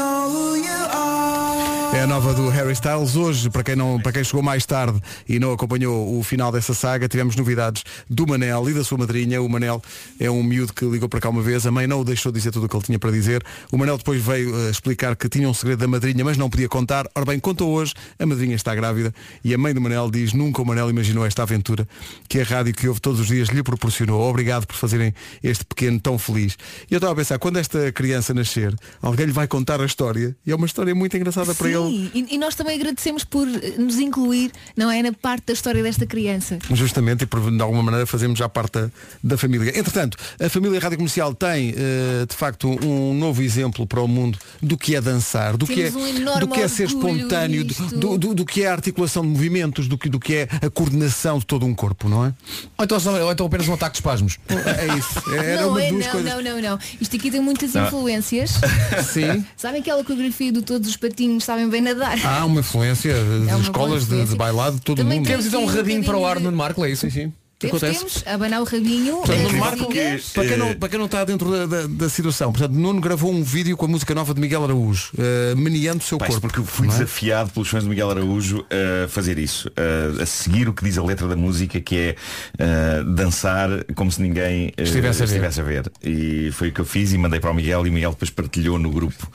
É 1.93 2.03
a 2.03 2.07
nova 2.07 2.34
do 2.34 2.49
Harry 2.51 2.72
Styles. 2.72 3.16
Hoje, 3.16 3.51
para 3.51 3.64
quem, 3.64 3.74
não, 3.74 3.99
para 3.99 4.12
quem 4.12 4.22
chegou 4.22 4.43
mais 4.43 4.64
tarde 4.64 5.01
e 5.28 5.39
não 5.39 5.53
acompanhou 5.53 6.18
o 6.18 6.22
final 6.22 6.53
dessa 6.53 6.74
saga, 6.74 7.09
tivemos 7.09 7.34
novidades 7.34 7.82
do 8.09 8.26
Manel 8.26 8.68
e 8.68 8.74
da 8.74 8.84
sua 8.84 8.99
madrinha. 8.99 9.43
O 9.43 9.49
Manel 9.49 9.82
é 10.20 10.30
um 10.30 10.43
miúdo 10.43 10.72
que 10.72 10.84
ligou 10.84 11.09
para 11.09 11.18
cá 11.18 11.30
uma 11.30 11.43
vez. 11.43 11.66
A 11.66 11.70
mãe 11.70 11.86
não 11.86 12.01
o 12.01 12.05
deixou 12.05 12.30
dizer 12.30 12.53
tudo 12.53 12.66
o 12.66 12.68
que 12.68 12.76
ele 12.76 12.84
tinha 12.84 12.99
para 12.99 13.11
dizer. 13.11 13.43
O 13.72 13.78
Manel 13.78 13.97
depois 13.97 14.22
veio 14.22 14.55
eh, 14.55 14.70
explicar 14.70 15.16
que 15.16 15.28
tinha 15.28 15.49
um 15.49 15.55
segredo 15.55 15.80
da 15.80 15.89
madrinha, 15.89 16.24
mas 16.24 16.36
não 16.36 16.49
podia 16.49 16.68
contar. 16.68 17.09
Ora 17.14 17.24
bem, 17.24 17.41
contou 17.41 17.70
hoje, 17.72 17.95
a 18.18 18.26
madrinha 18.26 18.55
está 18.55 18.74
grávida 18.74 19.12
e 19.43 19.53
a 19.55 19.59
mãe 19.59 19.74
do 19.74 19.80
Manel 19.80 20.11
diz, 20.11 20.32
nunca 20.32 20.62
o 20.62 20.66
Manel 20.66 20.91
imaginou 20.91 21.26
esta 21.26 21.43
aventura 21.43 21.89
que 22.28 22.39
a 22.39 22.45
rádio 22.45 22.74
que 22.74 22.86
ouve 22.86 23.01
todos 23.01 23.18
os 23.18 23.26
dias 23.26 23.49
lhe 23.49 23.62
proporcionou. 23.62 24.20
Obrigado 24.29 24.66
por 24.66 24.76
fazerem 24.76 25.12
este 25.43 25.64
pequeno 25.64 25.99
tão 26.01 26.18
feliz. 26.18 26.57
E 26.91 26.95
eu 26.95 26.99
estava 26.99 27.12
a 27.12 27.16
pensar, 27.16 27.39
quando 27.39 27.59
esta 27.59 27.91
criança 27.93 28.33
nascer, 28.35 28.74
alguém 29.03 29.26
lhe 29.26 29.33
vai 29.33 29.47
contar 29.47 29.81
a 29.81 29.85
história 29.87 30.37
e 30.47 30.53
é 30.53 30.55
uma 30.57 30.66
história 30.66 30.95
muito 30.95 31.16
engraçada 31.16 31.55
para 31.55 31.68
ele. 31.68 31.79
Sim, 31.79 32.11
e, 32.14 32.35
e 32.35 32.39
nós 32.39 32.55
também 32.55 32.76
agradecemos 32.76 33.24
por 33.24 33.47
eh, 33.49 33.74
nos 33.79 33.99
incluir, 33.99 34.51
não 34.76 34.91
é, 34.91 35.03
na 35.03 35.12
parte 35.12 35.47
da 35.47 35.53
história 35.53 35.83
desta 35.83 36.07
criança. 36.07 36.59
Justamente, 36.70 37.22
e 37.24 37.26
por, 37.26 37.51
de 37.51 37.62
alguma 37.62 37.83
maneira 37.83 38.07
fazemos 38.07 38.39
já 38.39 38.49
parte 38.49 38.72
da, 38.79 38.91
da 39.22 39.39
família. 39.39 39.70
Entretanto, 39.79 40.16
a 40.41 40.49
família 40.49 40.79
Rádio 40.79 40.99
Comercial 40.99 41.35
tem, 41.35 41.74
eh, 41.76 42.26
de 42.29 42.35
facto, 42.37 42.68
um 42.85 43.14
novo 43.14 43.43
exemplo 43.43 43.87
para 43.87 44.01
o 44.01 44.09
mundo 44.09 44.39
do 44.62 44.76
que 44.76 44.95
é 44.95 45.01
dançar, 45.01 45.57
do 45.57 45.66
que 45.66 45.83
é, 45.83 45.91
um 45.91 46.41
do 46.41 46.49
que 46.49 46.61
é 46.61 46.68
ser 46.68 46.87
espontâneo, 46.87 47.64
do, 47.64 47.74
do, 47.99 48.18
do- 48.18 48.35
do 48.35 48.45
que 48.45 48.62
é 48.62 48.68
a 48.68 48.72
articulação 48.72 49.22
de 49.22 49.29
movimentos, 49.29 49.89
do 49.89 49.97
que, 49.99 50.09
do 50.09 50.20
que 50.20 50.35
é 50.35 50.49
a 50.64 50.70
coordenação 50.70 51.39
de 51.39 51.47
todo 51.47 51.64
um 51.66 51.74
corpo, 51.74 52.09
não 52.09 52.24
é? 52.24 52.33
Ou 52.76 52.85
então, 52.85 52.99
ou 53.24 53.33
então 53.33 53.47
apenas 53.47 53.66
um 53.68 53.74
ataque 53.74 53.97
de 53.97 54.03
espasmos. 54.19 54.39
É 54.49 54.99
isso. 54.99 55.35
Era 55.35 55.62
não 55.62 55.71
uma 55.71 55.83
é, 55.83 55.91
duas 55.91 56.05
não, 56.05 56.12
coisas. 56.12 56.35
não, 56.35 56.43
não, 56.43 56.62
não. 56.62 56.79
Isto 57.01 57.16
aqui 57.16 57.31
tem 57.31 57.41
muitas 57.41 57.73
Não. 57.75 57.87
influências. 57.87 58.53
Sim. 59.12 59.45
Sabem 59.57 59.81
aquela 59.81 60.03
coreografia 60.05 60.53
do 60.53 60.62
todos 60.62 60.89
os 60.89 60.97
patinhos 60.97 61.45
sabem 61.45 61.69
bem 61.69 61.81
nadar? 61.81 62.19
Há 62.25 62.45
uma 62.45 62.61
influência 62.61 63.14
de 63.14 63.49
É 63.49 63.55
uma 63.55 63.62
escolas 63.62 64.07
de, 64.09 64.25
de 64.25 64.37
bailado 64.37 64.77
de 64.77 64.83
todo 64.83 64.99
o 64.99 65.03
Também 65.03 65.19
mundo. 65.19 65.27
temos 65.29 65.47
então 65.47 65.62
um 65.62 65.66
rabinho 65.66 66.05
para 66.05 66.16
o 66.16 66.27
ar 66.27 66.41
no 66.41 66.51
Marco, 66.53 66.85
é 66.85 66.91
isso? 66.91 67.09
Sim, 67.11 67.11
sim. 67.11 67.33
Temos, 67.59 67.83
Acontece. 67.83 67.99
temos, 67.99 68.25
abanar 68.25 68.61
o 68.61 68.65
rabinho. 68.65 69.17
Portanto, 69.17 69.49
eh, 69.53 69.53
Marco, 69.59 69.87
para, 70.33 70.45
quem 70.47 70.57
não, 70.57 70.75
para 70.77 70.89
quem 70.91 70.99
não 70.99 71.07
está 71.07 71.25
dentro 71.25 71.51
da, 71.51 71.67
da- 71.67 71.87
da 71.89 72.09
situação, 72.09 72.53
portanto, 72.53 72.73
Nuno 72.73 73.01
gravou 73.01 73.33
um 73.33 73.43
vídeo 73.43 73.77
com 73.77 73.87
a 73.87 73.89
música 73.89 74.15
nova 74.15 74.33
de 74.33 74.41
Miguel 74.41 74.63
Araújo, 74.63 75.11
eh, 75.19 75.55
meneando 75.57 75.99
o 75.99 76.03
seu 76.03 76.19
corpo. 76.19 76.41
porque 76.41 76.61
eu 76.61 76.65
fui 76.65 76.87
é? 76.87 76.91
desafiado 76.91 77.51
pelos 77.51 77.69
fãs 77.69 77.83
de 77.83 77.89
Miguel 77.89 78.11
Araújo 78.13 78.65
a 79.05 79.09
fazer 79.09 79.41
isso, 79.41 79.69
a, 79.77 80.23
a 80.23 80.27
seguir 80.27 80.69
o 80.69 80.73
que 80.73 80.85
diz 80.85 80.97
a 80.99 81.03
letra 81.03 81.27
da 81.27 81.35
música, 81.35 81.81
que 81.81 81.97
é 81.97 82.17
eh, 82.61 83.03
dançar 83.09 83.69
como 83.97 84.13
se 84.13 84.23
ninguém 84.23 84.73
eh, 84.77 84.83
Estivesse 84.85 85.25
a 85.25 85.27
ver. 85.27 85.33
estivesse 85.33 85.61
a 85.61 85.65
ver. 85.65 85.93
E 86.05 86.51
foi 86.53 86.69
o 86.69 86.73
que 86.73 86.81
eu 86.81 86.85
fiz 86.85 87.13
e 87.13 87.19
mandei 87.19 87.41
para 87.41 87.51
o 87.51 87.55
Miguel 87.55 87.85
e 87.87 87.91
o 87.91 87.93
Miguel 87.93 88.11
depois 88.13 88.31
partilhou 88.31 88.79
no 88.79 88.89
grupo 88.93 89.29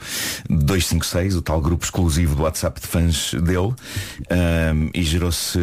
256, 0.48 1.36
o 1.36 1.42
tal 1.42 1.60
grupo 1.60 1.84
exclusivo 1.84 2.34
do 2.34 2.42
WhatsApp 2.44 2.80
de 2.80 2.86
fãs 2.86 3.32
dele, 3.34 3.74
e 4.94 5.02
gerou-se 5.02 5.58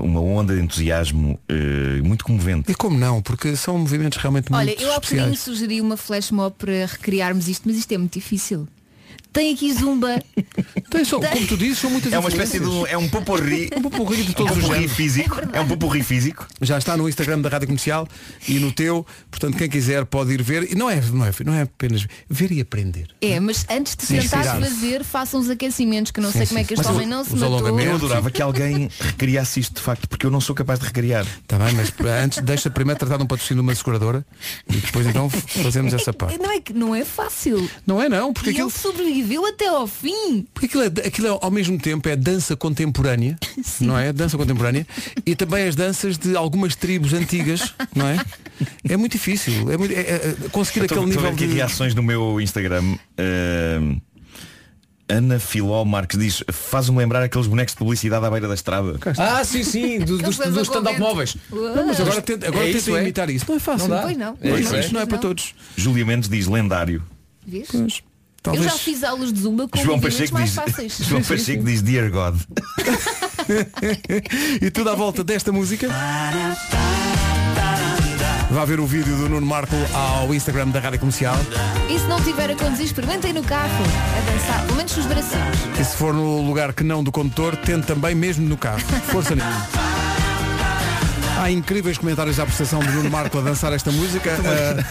uma 0.00 0.20
onda 0.20 0.54
de 0.54 0.62
entusiasmo 0.62 1.40
eh, 1.48 2.03
muito 2.04 2.24
comovente. 2.24 2.70
E 2.70 2.74
como 2.74 2.98
não? 2.98 3.20
Porque 3.22 3.56
são 3.56 3.78
movimentos 3.78 4.18
realmente 4.18 4.52
Olha, 4.52 4.66
muito 4.66 4.82
eu 4.82 4.92
há 4.92 5.00
bocadinho 5.00 5.36
sugeri 5.36 5.80
uma 5.80 5.96
flash 5.96 6.30
mob 6.30 6.54
para 6.56 6.86
recriarmos 6.86 7.48
isto, 7.48 7.62
mas 7.66 7.76
isto 7.76 7.92
é 7.92 7.98
muito 7.98 8.14
difícil. 8.14 8.68
Tem 9.34 9.52
aqui 9.52 9.72
zumba. 9.74 10.22
Tem 10.90 11.04
só, 11.04 11.18
como 11.20 11.46
tu 11.46 11.56
dizes, 11.56 11.78
são 11.78 11.90
muitas 11.90 12.12
É 12.12 12.18
uma 12.18 12.28
espécie 12.28 12.60
de 12.60 12.66
um, 12.66 12.86
é 12.86 12.96
um 12.96 13.08
poporri, 13.08 13.68
um 13.76 13.82
poporri 13.82 14.22
de 14.22 14.30
um 14.30 14.34
todos 14.34 14.52
os 14.52 14.58
poporri 14.62 14.74
géneros. 14.80 14.96
físico. 14.96 15.40
É 15.52 15.60
um 15.60 15.66
poporri 15.66 16.02
físico. 16.02 16.46
Já 16.62 16.78
está 16.78 16.96
no 16.96 17.08
Instagram 17.08 17.40
da 17.40 17.48
Rádio 17.48 17.66
Comercial 17.66 18.06
e 18.48 18.58
no 18.60 18.70
teu, 18.72 19.04
portanto 19.30 19.56
quem 19.56 19.68
quiser 19.68 20.04
pode 20.06 20.32
ir 20.32 20.42
ver. 20.42 20.70
E 20.70 20.74
não 20.76 20.88
é, 20.88 21.00
não 21.12 21.26
é, 21.26 21.30
não 21.44 21.52
é 21.54 21.62
apenas 21.62 22.06
ver 22.30 22.52
e 22.52 22.60
aprender. 22.60 23.08
É, 23.20 23.40
mas 23.40 23.66
antes 23.68 23.96
de 23.96 24.06
Sim, 24.06 24.20
tentar 24.20 24.44
fazer, 24.60 25.02
façam 25.04 25.40
os 25.40 25.50
aquecimentos, 25.50 26.12
que 26.12 26.20
não 26.20 26.30
Sim, 26.30 26.38
sei 26.38 26.46
como 26.46 26.58
é 26.60 26.62
sim. 26.62 26.68
que 26.68 26.74
este 26.74 26.86
homem 26.86 27.06
não 27.06 27.24
se 27.24 27.34
os 27.34 27.40
matou. 27.40 27.56
alongamentos- 27.58 27.90
Eu 27.90 27.96
adorava 27.96 28.30
que 28.30 28.40
alguém 28.40 28.88
recriasse 29.00 29.58
isto 29.60 29.74
de 29.74 29.80
facto, 29.80 30.08
porque 30.08 30.24
eu 30.26 30.30
não 30.30 30.40
sou 30.40 30.54
capaz 30.54 30.78
de 30.78 30.86
recriar. 30.86 31.26
Está 31.42 31.58
bem, 31.58 31.74
mas 31.74 31.92
antes 32.22 32.40
deixa 32.42 32.70
primeiro 32.70 32.98
tratar 33.00 33.16
de 33.16 33.24
um 33.24 33.26
patrocínio 33.26 33.62
de 33.62 33.68
uma 33.68 33.74
seguradora 33.74 34.24
e 34.68 34.76
depois 34.76 35.06
então 35.06 35.28
fazemos 35.28 35.92
essa 35.92 36.12
parte. 36.14 36.38
Não 36.38 36.50
é 36.52 36.60
que 36.60 36.72
não 36.72 36.94
é 36.94 37.04
fácil. 37.04 37.68
Não 37.84 38.00
é 38.00 38.08
não, 38.08 38.32
porque 38.32 38.50
e 38.50 38.52
aquilo, 38.52 38.68
ele 38.68 38.76
sobreviveu 39.24 39.46
até 39.46 39.66
ao 39.68 39.86
fim. 39.86 40.46
porque 40.52 40.66
aquilo, 40.66 40.82
é, 40.82 41.06
aquilo 41.06 41.26
é, 41.28 41.38
ao 41.40 41.50
mesmo 41.50 41.78
tempo 41.78 42.08
é 42.08 42.14
dança 42.16 42.54
contemporânea, 42.56 43.36
não 43.80 43.98
é? 43.98 44.12
Dança 44.12 44.36
contemporânea 44.36 44.86
e 45.24 45.34
também 45.34 45.66
as 45.66 45.74
danças 45.74 46.16
de 46.18 46.36
algumas 46.36 46.76
tribos 46.76 47.12
antigas, 47.12 47.74
não 47.94 48.06
é? 48.06 48.18
É 48.88 48.96
muito 48.96 49.12
difícil, 49.12 49.70
é, 49.72 49.76
muito- 49.76 49.92
é- 49.94 50.00
é- 50.00 50.36
é 50.44 50.48
conseguir 50.50 50.80
Eu 50.80 50.84
aquele 50.86 51.00
a 51.00 51.06
nível 51.06 51.28
aqui 51.28 51.46
de 51.46 51.54
reações 51.54 51.94
no 51.94 52.02
meu 52.02 52.40
Instagram. 52.40 52.96
Ahm, 53.18 53.98
Ana 55.06 55.38
Filol 55.38 55.84
Marques 55.84 56.18
diz 56.18 56.42
Faz-me 56.50 56.96
lembrar 56.96 57.22
aqueles 57.22 57.46
bonecos 57.46 57.74
de 57.74 57.78
publicidade 57.78 58.24
à 58.24 58.30
beira 58.30 58.48
da 58.48 58.54
estrada 58.54 58.98
Ah, 59.18 59.44
sim, 59.44 59.62
sim, 59.62 59.98
do- 59.98 60.16
dos, 60.16 60.38
dos 60.38 60.62
stand-up 60.62 60.98
móveis. 60.98 61.36
Não, 61.50 61.86
mas 61.86 62.00
agora 62.00 62.22
tenta, 62.22 62.48
agora 62.48 62.64
É 62.64 62.66
tenta 62.68 62.78
isso, 62.78 62.96
é? 62.96 63.02
imitar 63.02 63.28
isso. 63.28 63.44
Não 63.46 63.56
é 63.56 63.58
fácil. 63.58 63.88
Não 63.88 63.96
dá? 63.96 64.02
Pois 64.02 64.16
não. 64.16 64.38
É 64.40 64.48
Pois 64.48 64.60
isso, 64.62 64.70
não. 64.72 64.76
é? 64.78 64.80
Isto 64.80 64.94
não 64.94 65.00
é 65.02 65.06
para 65.06 65.18
todos. 65.18 65.54
Júlia 65.76 66.06
Mendes 66.06 66.28
diz 66.30 66.46
lendário 66.46 67.02
Vês? 67.46 67.68
Pois, 67.70 68.02
Eu 68.46 68.52
talvez. 68.52 68.64
já 68.72 68.78
fiz 68.78 69.02
aulas 69.02 69.32
de 69.32 69.40
zumba 69.40 69.66
com 69.66 69.82
João 69.82 69.98
Pacheco 69.98 70.34
mais 70.34 70.50
diz 70.50 70.54
fáceis. 70.54 70.98
João 71.00 71.22
Pacheco 71.24 71.64
diz 71.64 71.80
Dear 71.80 72.10
God 72.10 72.36
e 74.60 74.70
tudo 74.70 74.90
à 74.90 74.94
volta 74.94 75.24
desta 75.24 75.50
música. 75.50 75.88
Vá 78.50 78.64
ver 78.64 78.78
o 78.78 78.86
vídeo 78.86 79.16
do 79.16 79.28
Nuno 79.28 79.46
Marco 79.46 79.74
ao 79.92 80.32
Instagram 80.34 80.68
da 80.68 80.78
Rádio 80.78 81.00
Comercial. 81.00 81.34
E 81.88 81.98
se 81.98 82.06
não 82.06 82.20
tiver 82.22 82.50
a 82.50 82.54
conduzir, 82.54 82.84
experimentem 82.84 83.32
no 83.32 83.42
carro 83.42 83.84
a 84.16 84.30
dançar, 84.30 84.62
pelo 84.66 84.76
menos 84.76 84.96
os 84.96 85.06
bracinhos. 85.06 85.58
E 85.80 85.84
se 85.84 85.96
for 85.96 86.12
no 86.12 86.42
lugar 86.46 86.72
que 86.72 86.84
não 86.84 87.02
do 87.02 87.10
condutor, 87.10 87.56
tente 87.56 87.86
também 87.86 88.14
mesmo 88.14 88.46
no 88.46 88.56
carro. 88.56 88.80
Força 89.10 89.34
nisso. 89.34 89.83
Há 91.36 91.50
incríveis 91.50 91.98
comentários 91.98 92.38
à 92.38 92.46
prestação 92.46 92.80
de 92.80 92.90
Nuno 92.90 93.10
Marco 93.10 93.38
a 93.38 93.40
dançar 93.40 93.72
esta 93.72 93.90
música. 93.90 94.30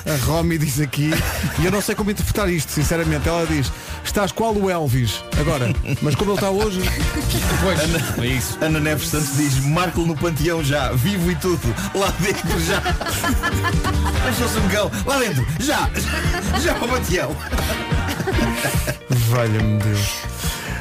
A, 0.06 0.14
a 0.14 0.16
Romy 0.26 0.58
diz 0.58 0.80
aqui, 0.80 1.12
e 1.60 1.66
eu 1.66 1.72
não 1.72 1.82
sei 1.82 1.96
como 1.96 2.12
interpretar 2.12 2.50
isto, 2.50 2.72
sinceramente. 2.72 3.28
Ela 3.28 3.46
diz, 3.46 3.72
estás 4.04 4.32
qual 4.32 4.54
o 4.54 4.70
Elvis 4.70 5.24
agora, 5.39 5.74
mas 6.02 6.16
como 6.16 6.32
ele 6.32 6.38
está 6.38 6.50
hoje, 6.50 6.82
Ana, 7.82 8.26
É 8.26 8.28
isso. 8.28 8.58
Ana 8.62 8.80
Neves 8.80 9.08
Santos 9.08 9.38
diz 9.38 9.60
Marco 9.60 10.02
no 10.02 10.16
panteão 10.16 10.64
já, 10.64 10.91
vivo 10.91 11.32
e 11.32 11.36
tudo 11.36 11.74
Lá 11.96 12.14
dentro 12.20 12.60
já 12.60 12.82
Mas 14.24 14.38
fosse 14.38 14.58
um 14.60 14.68
cão, 14.70 14.91
lá 15.06 15.18
dentro, 15.20 15.46
já 15.60 15.89
Já 16.62 16.76
para 16.76 16.86
o 16.86 16.89
panteão 16.89 17.36
valha-me 19.30 19.80
Deus. 19.80 20.33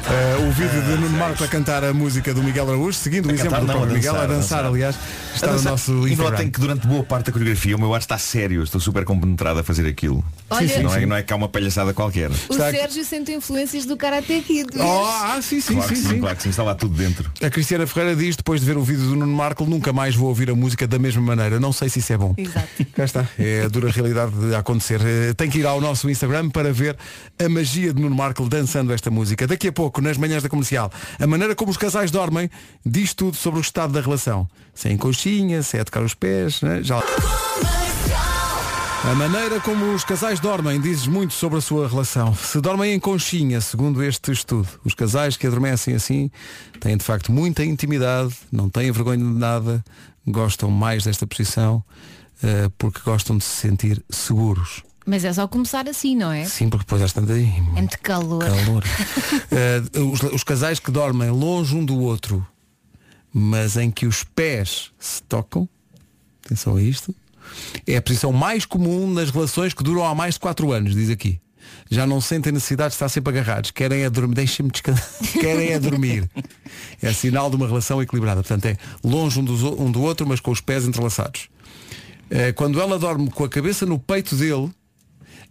Uh, 0.03 0.47
o 0.47 0.51
vídeo 0.51 0.81
de 0.81 0.89
Nuno 1.01 1.17
Marco 1.17 1.43
a 1.43 1.47
cantar 1.47 1.81
a 1.83 1.93
música 1.93 2.33
do 2.33 2.43
Miguel 2.43 2.67
Araújo, 2.67 2.91
seguindo 2.97 3.27
o 3.27 3.31
A 3.31 3.33
exemplo 3.33 3.51
cantar, 3.51 3.61
do 3.61 3.67
não, 3.67 3.73
próprio 3.75 3.93
a 3.93 3.97
Miguel, 3.97 4.15
a 4.15 4.25
dançar, 4.25 4.25
a 4.25 4.35
dançar, 4.35 4.57
dançar. 4.63 4.65
aliás, 4.65 4.95
está 5.33 5.47
A 5.47 5.49
no 5.51 5.55
dançar. 5.57 5.71
nosso 5.71 5.91
E 6.07 6.11
Instagram. 6.11 6.31
notem 6.31 6.51
que 6.51 6.59
durante 6.59 6.85
boa 6.87 7.03
parte 7.03 7.27
da 7.27 7.31
coreografia 7.31 7.75
o 7.75 7.79
meu 7.79 7.93
ar 7.95 8.01
está 8.01 8.17
sério, 8.17 8.61
estou 8.63 8.81
super 8.81 9.05
compenetrado 9.05 9.59
a 9.59 9.63
fazer 9.63 9.87
aquilo. 9.87 10.23
Olha- 10.49 10.67
Sim, 10.67 10.73
sim, 10.75 10.83
não, 10.83 10.89
sim. 10.91 10.97
É, 11.03 11.05
não 11.05 11.15
é 11.15 11.23
que 11.23 11.31
há 11.31 11.35
uma 11.37 11.47
palhaçada 11.47 11.93
qualquer. 11.93 12.29
O 12.29 12.33
Está 12.33 12.67
aqui- 12.67 12.77
Sérgio 12.79 13.05
sente 13.05 13.31
influências 13.31 13.85
do 13.85 13.95
Karate 13.95 14.41
Kid. 14.45 14.67
Oh, 14.77 15.05
ah, 15.05 15.39
sim, 15.41 15.61
sim, 15.61 15.75
claro, 15.75 15.95
sim, 15.95 16.03
sim. 16.03 16.19
claro 16.19 16.35
que 16.35 16.43
sim, 16.43 16.49
está 16.49 16.63
lá 16.63 16.75
tudo 16.75 16.95
dentro. 16.95 17.31
A 17.41 17.49
Cristiana 17.49 17.87
Ferreira 17.87 18.15
diz, 18.15 18.35
depois 18.35 18.59
de 18.59 18.67
ver 18.67 18.77
o 18.77 18.83
vídeo 18.83 19.05
do 19.05 19.15
Nuno 19.15 19.33
Marco, 19.33 19.63
nunca 19.65 19.93
mais 19.93 20.15
vou 20.15 20.27
ouvir 20.27 20.49
a 20.49 20.55
música 20.55 20.85
da 20.85 20.99
mesma 20.99 21.21
maneira. 21.21 21.59
Não 21.61 21.71
sei 21.71 21.87
se 21.87 21.99
isso 21.99 22.11
é 22.11 22.17
bom. 22.17 22.33
Exato. 22.37 22.67
Cá 22.93 23.05
está. 23.05 23.25
É 23.39 23.63
a 23.65 23.67
dura 23.69 23.89
realidade 23.89 24.33
de 24.33 24.53
acontecer. 24.53 24.99
Eh, 25.01 25.33
Tem 25.33 25.49
que 25.49 25.59
ir 25.59 25.65
ao 25.65 25.79
nosso 25.79 26.09
Instagram 26.09 26.49
para 26.49 26.73
ver 26.73 26.97
a 27.43 27.47
magia 27.49 27.93
de 27.93 28.01
Nuno 28.01 28.15
Marco 28.15 28.47
dançando 28.49 28.91
esta 28.93 29.09
música. 29.09 29.47
Daqui 29.47 29.69
a 29.69 29.71
pouco, 29.71 29.92
nas 30.01 30.17
manhãs 30.17 30.43
da 30.43 30.49
comercial, 30.49 30.91
a 31.19 31.27
maneira 31.27 31.55
como 31.55 31.71
os 31.71 31.77
casais 31.77 32.11
dormem 32.11 32.49
diz 32.85 33.13
tudo 33.13 33.37
sobre 33.37 33.59
o 33.59 33.61
estado 33.61 33.93
da 33.93 34.01
relação. 34.01 34.47
Se 34.73 34.87
é 34.87 34.91
em 34.91 34.97
conchinha, 34.97 35.61
se 35.63 35.77
é 35.77 35.81
a 35.81 35.85
tocar 35.85 36.03
os 36.03 36.13
pés, 36.13 36.61
né? 36.61 36.81
já. 36.83 37.01
A 39.03 39.15
maneira 39.15 39.59
como 39.59 39.93
os 39.93 40.05
casais 40.05 40.39
dormem 40.39 40.79
diz 40.79 41.05
muito 41.07 41.33
sobre 41.33 41.57
a 41.57 41.61
sua 41.61 41.89
relação. 41.89 42.33
Se 42.33 42.61
dormem 42.61 42.93
em 42.93 42.99
conchinha, 42.99 43.59
segundo 43.59 44.01
este 44.01 44.31
estudo, 44.31 44.67
os 44.85 44.93
casais 44.93 45.35
que 45.35 45.45
adormecem 45.45 45.93
assim 45.93 46.31
têm 46.79 46.95
de 46.95 47.03
facto 47.03 47.29
muita 47.29 47.65
intimidade, 47.65 48.33
não 48.49 48.69
têm 48.69 48.91
vergonha 48.93 49.17
de 49.17 49.39
nada, 49.39 49.83
gostam 50.25 50.71
mais 50.71 51.03
desta 51.03 51.27
posição 51.27 51.83
eh, 52.41 52.69
porque 52.77 53.01
gostam 53.03 53.37
de 53.37 53.43
se 53.43 53.55
sentir 53.55 54.03
seguros. 54.09 54.83
Mas 55.05 55.25
é 55.25 55.33
só 55.33 55.47
começar 55.47 55.87
assim, 55.87 56.15
não 56.15 56.31
é? 56.31 56.45
Sim, 56.45 56.69
porque 56.69 56.85
depois 56.85 57.01
estão 57.01 57.25
aí. 57.27 57.53
É 57.75 57.81
muito 57.81 57.99
calor. 57.99 58.43
Calor. 58.43 58.83
Eh, 59.51 59.99
os, 59.99 60.23
os 60.23 60.43
casais 60.43 60.79
que 60.79 60.89
dormem 60.89 61.29
longe 61.29 61.75
um 61.75 61.85
do 61.85 61.99
outro, 61.99 62.45
mas 63.31 63.77
em 63.77 63.91
que 63.91 64.07
os 64.07 64.23
pés 64.23 64.91
se 64.97 65.21
tocam, 65.23 65.69
atenção 66.43 66.75
a 66.75 66.81
isto, 66.81 67.13
é 67.85 67.97
a 67.97 68.01
posição 68.01 68.31
mais 68.31 68.65
comum 68.65 69.11
nas 69.11 69.29
relações 69.29 69.73
que 69.73 69.83
duram 69.83 70.03
há 70.03 70.15
mais 70.15 70.35
de 70.35 70.39
4 70.39 70.71
anos, 70.71 70.95
diz 70.95 71.09
aqui. 71.09 71.39
Já 71.89 72.07
não 72.07 72.19
sentem 72.19 72.51
necessidade 72.51 72.89
de 72.89 72.95
estar 72.95 73.09
sempre 73.09 73.37
agarrados. 73.37 73.71
Querem 73.71 74.03
é 74.03 74.09
dormir. 74.09 74.35
Deixem-me 74.35 74.71
descansar. 74.71 75.07
Querem 75.39 75.69
é 75.69 75.79
dormir. 75.79 76.29
É 77.01 77.13
sinal 77.13 77.49
de 77.49 77.55
uma 77.55 77.67
relação 77.67 78.01
equilibrada. 78.01 78.41
Portanto, 78.41 78.65
é 78.65 78.77
longe 79.03 79.39
um, 79.39 79.43
dos 79.43 79.61
um 79.61 79.91
do 79.91 80.01
outro, 80.01 80.27
mas 80.27 80.39
com 80.39 80.51
os 80.51 80.61
pés 80.61 80.85
entrelaçados. 80.85 81.49
Eh, 82.29 82.51
Quando 82.53 82.81
ela 82.81 82.97
dorme 82.97 83.29
com 83.29 83.43
a 83.43 83.49
cabeça 83.49 83.85
no 83.85 83.99
peito 83.99 84.35
dele, 84.35 84.71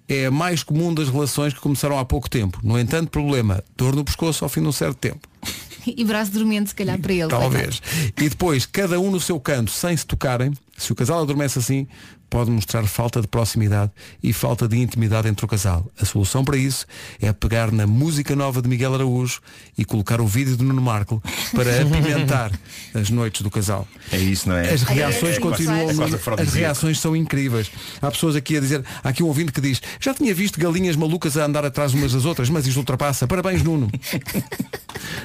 é 0.09 0.27
a 0.27 0.31
mais 0.31 0.63
comum 0.63 0.93
das 0.93 1.09
relações 1.09 1.55
que 1.55 1.61
começaram 1.61 1.99
há 1.99 2.05
pouco 2.05 2.29
tempo. 2.29 2.59
No 2.63 2.79
entanto, 2.79 3.11
problema, 3.11 3.63
dor 3.77 3.95
no 3.95 4.05
pescoço 4.05 4.45
ao 4.45 4.49
fim 4.49 4.61
de 4.61 4.69
um 4.69 4.73
certo 4.73 4.97
tempo. 4.97 5.29
E 5.85 6.05
braço 6.05 6.31
dormente, 6.31 6.69
se 6.69 6.77
calhar, 6.77 6.97
para 6.97 7.13
ele. 7.13 7.27
Talvez. 7.27 7.83
E 8.17 8.29
depois, 8.29 8.65
cada 8.65 9.01
um 9.01 9.11
no 9.11 9.21
seu 9.21 9.41
canto, 9.41 9.73
sem 9.73 9.97
se 9.97 10.07
tocarem, 10.07 10.53
se 10.83 10.93
o 10.93 10.95
casal 10.95 11.23
adormece 11.23 11.59
assim, 11.59 11.87
pode 12.29 12.51
mostrar 12.51 12.85
falta 12.87 13.21
de 13.21 13.29
proximidade 13.29 13.91
e 14.23 14.33
falta 14.33 14.67
de 14.67 14.79
intimidade 14.79 15.29
entre 15.29 15.45
o 15.45 15.49
casal. 15.49 15.87
A 16.01 16.05
solução 16.05 16.43
para 16.45 16.57
isso 16.57 16.87
é 17.21 17.31
pegar 17.33 17.71
na 17.71 17.87
música 17.87 18.35
nova 18.35 18.63
de 18.63 18.69
Miguel 18.69 18.95
Araújo 18.95 19.41
e 19.77 19.85
colocar 19.85 20.21
o 20.21 20.27
vídeo 20.27 20.57
de 20.57 20.65
Nuno 20.65 20.81
Marco 20.81 21.23
para 21.55 21.83
apimentar 21.83 22.51
as 22.95 23.11
noites 23.11 23.43
do 23.43 23.51
casal. 23.51 23.87
É 24.11 24.19
isso, 24.19 24.49
não 24.49 24.57
é? 24.57 24.73
As 24.73 24.83
reações 24.83 25.37
É 25.37 25.41
continuam. 25.41 25.91
é 25.91 25.95
quase 25.95 26.19
as 26.39 26.55
reações 26.55 26.99
são 26.99 27.15
incríveis. 27.15 27.71
Há 28.01 28.11
pessoas 28.11 28.35
aqui 28.35 28.57
a 28.57 28.61
dizer, 28.61 28.83
há 29.05 29.11
aqui 29.11 29.23
um 29.23 29.27
ouvinte 29.27 29.53
que 29.53 29.61
diz, 29.61 29.83
já 30.01 30.15
tinha 30.15 30.35
visto 30.35 30.59
galinhas 30.59 30.97
malucas 30.97 31.37
a 31.37 31.45
andar 31.45 31.65
atrás 31.67 31.93
umas 31.93 32.13
das 32.13 32.25
outras, 32.25 32.49
mas 32.49 32.67
isto 32.67 32.79
ultrapassa. 32.79 33.27
Parabéns, 33.27 33.63
Nuno. 33.63 33.91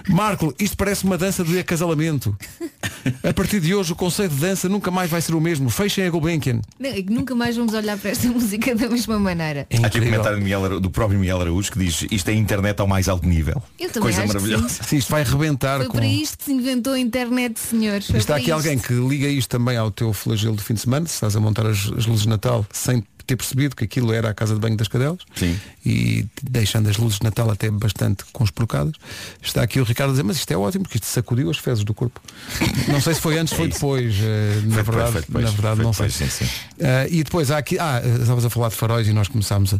Marco, 0.09 0.53
isto 0.59 0.75
parece 0.75 1.03
uma 1.05 1.17
dança 1.17 1.43
de 1.43 1.57
acasalamento. 1.59 2.35
A 3.23 3.33
partir 3.33 3.59
de 3.61 3.73
hoje 3.73 3.93
o 3.93 3.95
conceito 3.95 4.33
de 4.35 4.41
dança 4.41 4.67
nunca 4.67 4.91
mais 4.91 5.09
vai 5.09 5.21
ser 5.21 5.33
o 5.33 5.39
mesmo. 5.41 5.46
Fechem 5.69 6.05
a 6.05 6.09
Gulbenkian. 6.09 6.61
Não, 6.79 6.89
é 6.89 7.01
que 7.01 7.11
nunca 7.11 7.35
mais 7.35 7.55
vamos 7.55 7.73
olhar 7.73 7.97
para 7.97 8.11
esta 8.11 8.27
música 8.29 8.75
da 8.75 8.89
mesma 8.89 9.19
maneira. 9.19 9.65
É 9.69 9.77
Há 9.77 9.87
aqui 9.87 9.99
um 9.99 10.03
comentário 10.03 10.37
do, 10.37 10.43
Miguel 10.43 10.79
do 10.79 10.89
próprio 10.89 11.19
Miguel 11.19 11.41
Araújo 11.41 11.71
que 11.71 11.79
diz 11.79 12.05
isto 12.11 12.29
é 12.29 12.33
internet 12.33 12.79
ao 12.79 12.87
mais 12.87 13.07
alto 13.07 13.27
nível. 13.27 13.61
Eu 13.79 13.89
também 13.89 14.03
Coisa 14.13 14.23
acho 14.23 14.31
que 14.31 14.33
maravilhosa. 14.35 14.83
Sim, 14.83 14.97
isto 14.97 15.09
vai 15.11 15.23
rebentar 15.23 15.77
Foi 15.77 15.87
com. 15.87 15.97
para 15.97 16.07
isto 16.07 16.37
que 16.37 16.43
se 16.45 16.51
inventou 16.51 16.93
a 16.93 16.99
internet, 16.99 17.59
senhores. 17.59 18.07
Foi 18.07 18.17
Está 18.17 18.35
aqui 18.35 18.45
isto. 18.45 18.53
alguém 18.53 18.77
que 18.77 18.93
liga 18.93 19.27
isto 19.27 19.49
também 19.49 19.77
ao 19.77 19.91
teu 19.91 20.11
flagelo 20.13 20.55
de 20.55 20.63
fim 20.63 20.73
de 20.73 20.81
semana, 20.81 21.05
se 21.05 21.13
estás 21.13 21.35
a 21.35 21.39
montar 21.39 21.65
as, 21.65 21.91
as 21.97 22.05
luzes 22.05 22.23
de 22.23 22.29
Natal 22.29 22.65
sem 22.71 23.03
ter 23.25 23.35
percebido 23.35 23.75
que 23.75 23.83
aquilo 23.83 24.13
era 24.13 24.29
a 24.29 24.33
casa 24.33 24.53
de 24.53 24.59
banho 24.61 24.77
das 24.77 24.87
cadelas 24.87 25.19
Sim. 25.35 25.59
E 25.87 26.25
deixando 26.43 26.89
as 26.89 26.97
luzes 26.97 27.19
de 27.19 27.23
Natal 27.23 27.49
até 27.49 27.69
bastante 27.71 28.25
conspurcadas. 28.33 28.93
Está 29.41 29.61
aqui 29.61 29.79
o 29.79 29.83
Ricardo 29.83 30.09
a 30.09 30.13
dizer, 30.13 30.23
mas 30.23 30.37
isto 30.37 30.51
é 30.51 30.57
ótimo, 30.57 30.83
porque 30.83 30.97
isto 30.97 31.07
sacudiu 31.07 31.49
as 31.49 31.57
fezes 31.57 31.83
do 31.83 31.93
corpo. 31.93 32.19
Não 32.91 32.99
sei 32.99 33.13
se 33.13 33.21
foi 33.21 33.37
antes, 33.37 33.53
É 33.53 33.55
foi 33.55 33.67
depois, 33.69 34.15
eh, 34.21 34.61
na 34.65 34.83
Foi 34.83 34.83
depois, 34.83 34.85
verdade, 34.85 35.11
foi 35.11 35.21
depois, 35.21 35.45
na 35.45 35.51
verdade 35.51 35.75
foi 35.77 35.83
não 35.85 35.91
depois, 35.91 36.13
sei. 36.13 36.27
sim, 36.29 36.45
sim. 36.45 36.51
Eh, 36.79 37.07
e 37.11 37.23
depois 37.23 37.51
há 37.51 37.57
aqui, 37.57 37.77
ah, 37.79 38.01
estavas 38.21 38.43
a 38.45 38.49
falar 38.49 38.69
de 38.69 38.75
faróis 38.75 39.07
e 39.07 39.13
nós 39.13 39.27
começámos 39.27 39.73
a, 39.73 39.79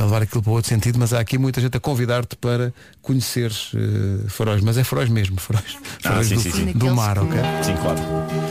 a 0.00 0.04
levar 0.04 0.22
aquilo 0.22 0.42
para 0.42 0.52
outro 0.52 0.68
sentido, 0.68 0.98
mas 0.98 1.12
há 1.12 1.20
aqui 1.20 1.38
muita 1.38 1.60
gente 1.60 1.76
a 1.76 1.80
convidar-te 1.80 2.34
para 2.36 2.72
conheceres 3.02 3.70
eh, 3.74 4.28
faróis, 4.28 4.60
mas 4.62 4.76
é 4.78 4.84
faróis 4.84 5.08
mesmo, 5.08 5.38
faróis, 5.38 5.76
Ah, 6.04 6.08
faróis 6.08 6.26
sim, 6.28 6.34
do, 6.34 6.40
sim, 6.40 6.50
sim. 6.50 6.72
do 6.72 6.94
mar, 6.94 7.18
ok? 7.18 7.38
Sim, 7.62 7.74
claro. 7.76 7.98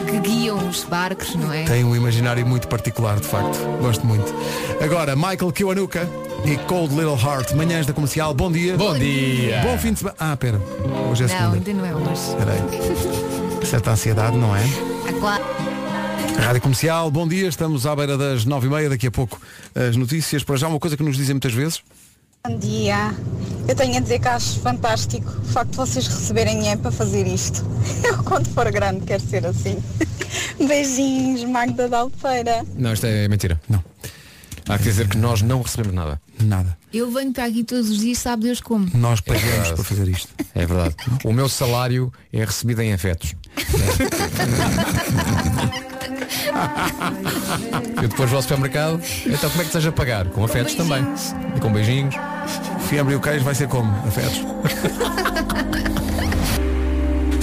Que 0.09 0.19
guiam 0.19 0.69
os 0.69 0.83
barcos, 0.85 1.35
não 1.35 1.51
é? 1.51 1.63
Tem 1.65 1.83
um 1.83 1.95
imaginário 1.95 2.45
muito 2.45 2.67
particular, 2.67 3.19
de 3.19 3.27
facto. 3.27 3.57
Gosto 3.81 4.05
muito. 4.05 4.33
Agora, 4.81 5.15
Michael 5.15 5.51
Kiwanuka 5.51 6.07
e 6.45 6.57
Cold 6.67 6.93
Little 6.93 7.17
Heart, 7.17 7.53
manhãs 7.53 7.85
da 7.85 7.93
comercial. 7.93 8.33
Bom 8.33 8.51
dia. 8.51 8.75
Bom 8.75 8.97
dia. 8.97 9.61
Bom 9.63 9.77
fim 9.77 9.93
de 9.93 9.99
semana. 9.99 10.15
Ah, 10.19 10.35
pera. 10.35 10.59
Hoje 11.09 11.23
é 11.23 11.27
não, 11.27 11.37
segunda. 11.53 11.69
ainda 11.69 11.73
não 11.73 11.85
é 11.85 11.95
hoje. 11.95 12.21
Espera 12.21 12.51
aí. 12.51 13.65
Certa 13.65 13.91
ansiedade, 13.91 14.37
não 14.37 14.55
é? 14.55 14.63
Claro. 15.19 15.43
Rádio 16.37 16.61
Comercial, 16.61 17.09
bom 17.09 17.27
dia. 17.27 17.47
Estamos 17.47 17.85
à 17.85 17.95
beira 17.95 18.17
das 18.17 18.43
nove 18.43 18.67
e 18.67 18.69
meia. 18.69 18.89
Daqui 18.89 19.07
a 19.07 19.11
pouco 19.11 19.39
as 19.73 19.95
notícias. 19.95 20.43
Para 20.43 20.57
já, 20.57 20.67
uma 20.67 20.79
coisa 20.79 20.97
que 20.97 21.03
nos 21.03 21.15
dizem 21.15 21.33
muitas 21.33 21.53
vezes. 21.53 21.81
Bom 22.45 22.57
dia. 22.57 23.13
Eu 23.67 23.75
tenho 23.75 23.95
a 23.95 23.99
dizer 24.01 24.19
que 24.19 24.27
acho 24.27 24.59
fantástico 24.59 25.29
o 25.29 25.45
facto 25.45 25.71
de 25.71 25.77
vocês 25.77 26.07
receberem 26.07 26.59
dinheiro 26.59 26.81
para 26.81 26.91
fazer 26.91 27.25
isto. 27.25 27.65
Eu, 28.03 28.21
quando 28.23 28.47
for 28.49 28.69
grande, 28.69 29.05
quero 29.05 29.23
ser 29.23 29.45
assim. 29.45 29.81
Beijinhos, 30.59 31.45
Magda 31.45 31.87
da 31.87 31.99
Alfeira. 31.99 32.65
Não, 32.75 32.91
isto 32.91 33.05
é 33.05 33.29
mentira. 33.29 33.59
Não. 33.69 33.81
Há 34.67 34.77
que 34.77 34.83
dizer 34.85 35.07
que 35.07 35.17
nós 35.17 35.41
não 35.41 35.61
recebemos 35.61 35.93
nada. 35.93 36.21
Nada. 36.45 36.77
Eu 36.93 37.09
venho 37.11 37.31
para 37.31 37.45
aqui 37.45 37.63
todos 37.63 37.89
os 37.89 37.97
dias, 37.99 38.17
sabe 38.19 38.43
Deus 38.43 38.59
como. 38.61 38.89
Nós 38.93 39.19
É 39.19 39.21
pagamos 39.33 39.49
verdade. 39.49 39.73
para 39.75 39.83
fazer 39.83 40.07
isto. 40.09 40.27
É 40.53 40.65
verdade. 40.65 40.95
O 41.23 41.31
meu 41.33 41.47
salário 41.49 42.11
é 42.31 42.43
recebido 42.43 42.81
em 42.81 42.93
afetos. 42.93 43.35
Eu 48.01 48.07
depois 48.09 48.29
vou 48.29 48.37
ao 48.37 48.43
supermercado, 48.43 49.01
então 49.25 49.49
como 49.49 49.61
é 49.61 49.63
que 49.63 49.67
estás 49.69 49.85
a 49.85 49.91
pagar? 49.91 50.25
Com 50.29 50.43
afetos 50.43 50.73
também. 50.75 51.03
E 51.55 51.59
com 51.59 51.71
beijinhos. 51.71 52.15
Fiambre 52.89 53.13
e 53.13 53.17
o 53.17 53.21
queijo 53.21 53.43
vai 53.45 53.55
ser 53.55 53.67
como? 53.67 53.91
Afetos. 54.07 54.41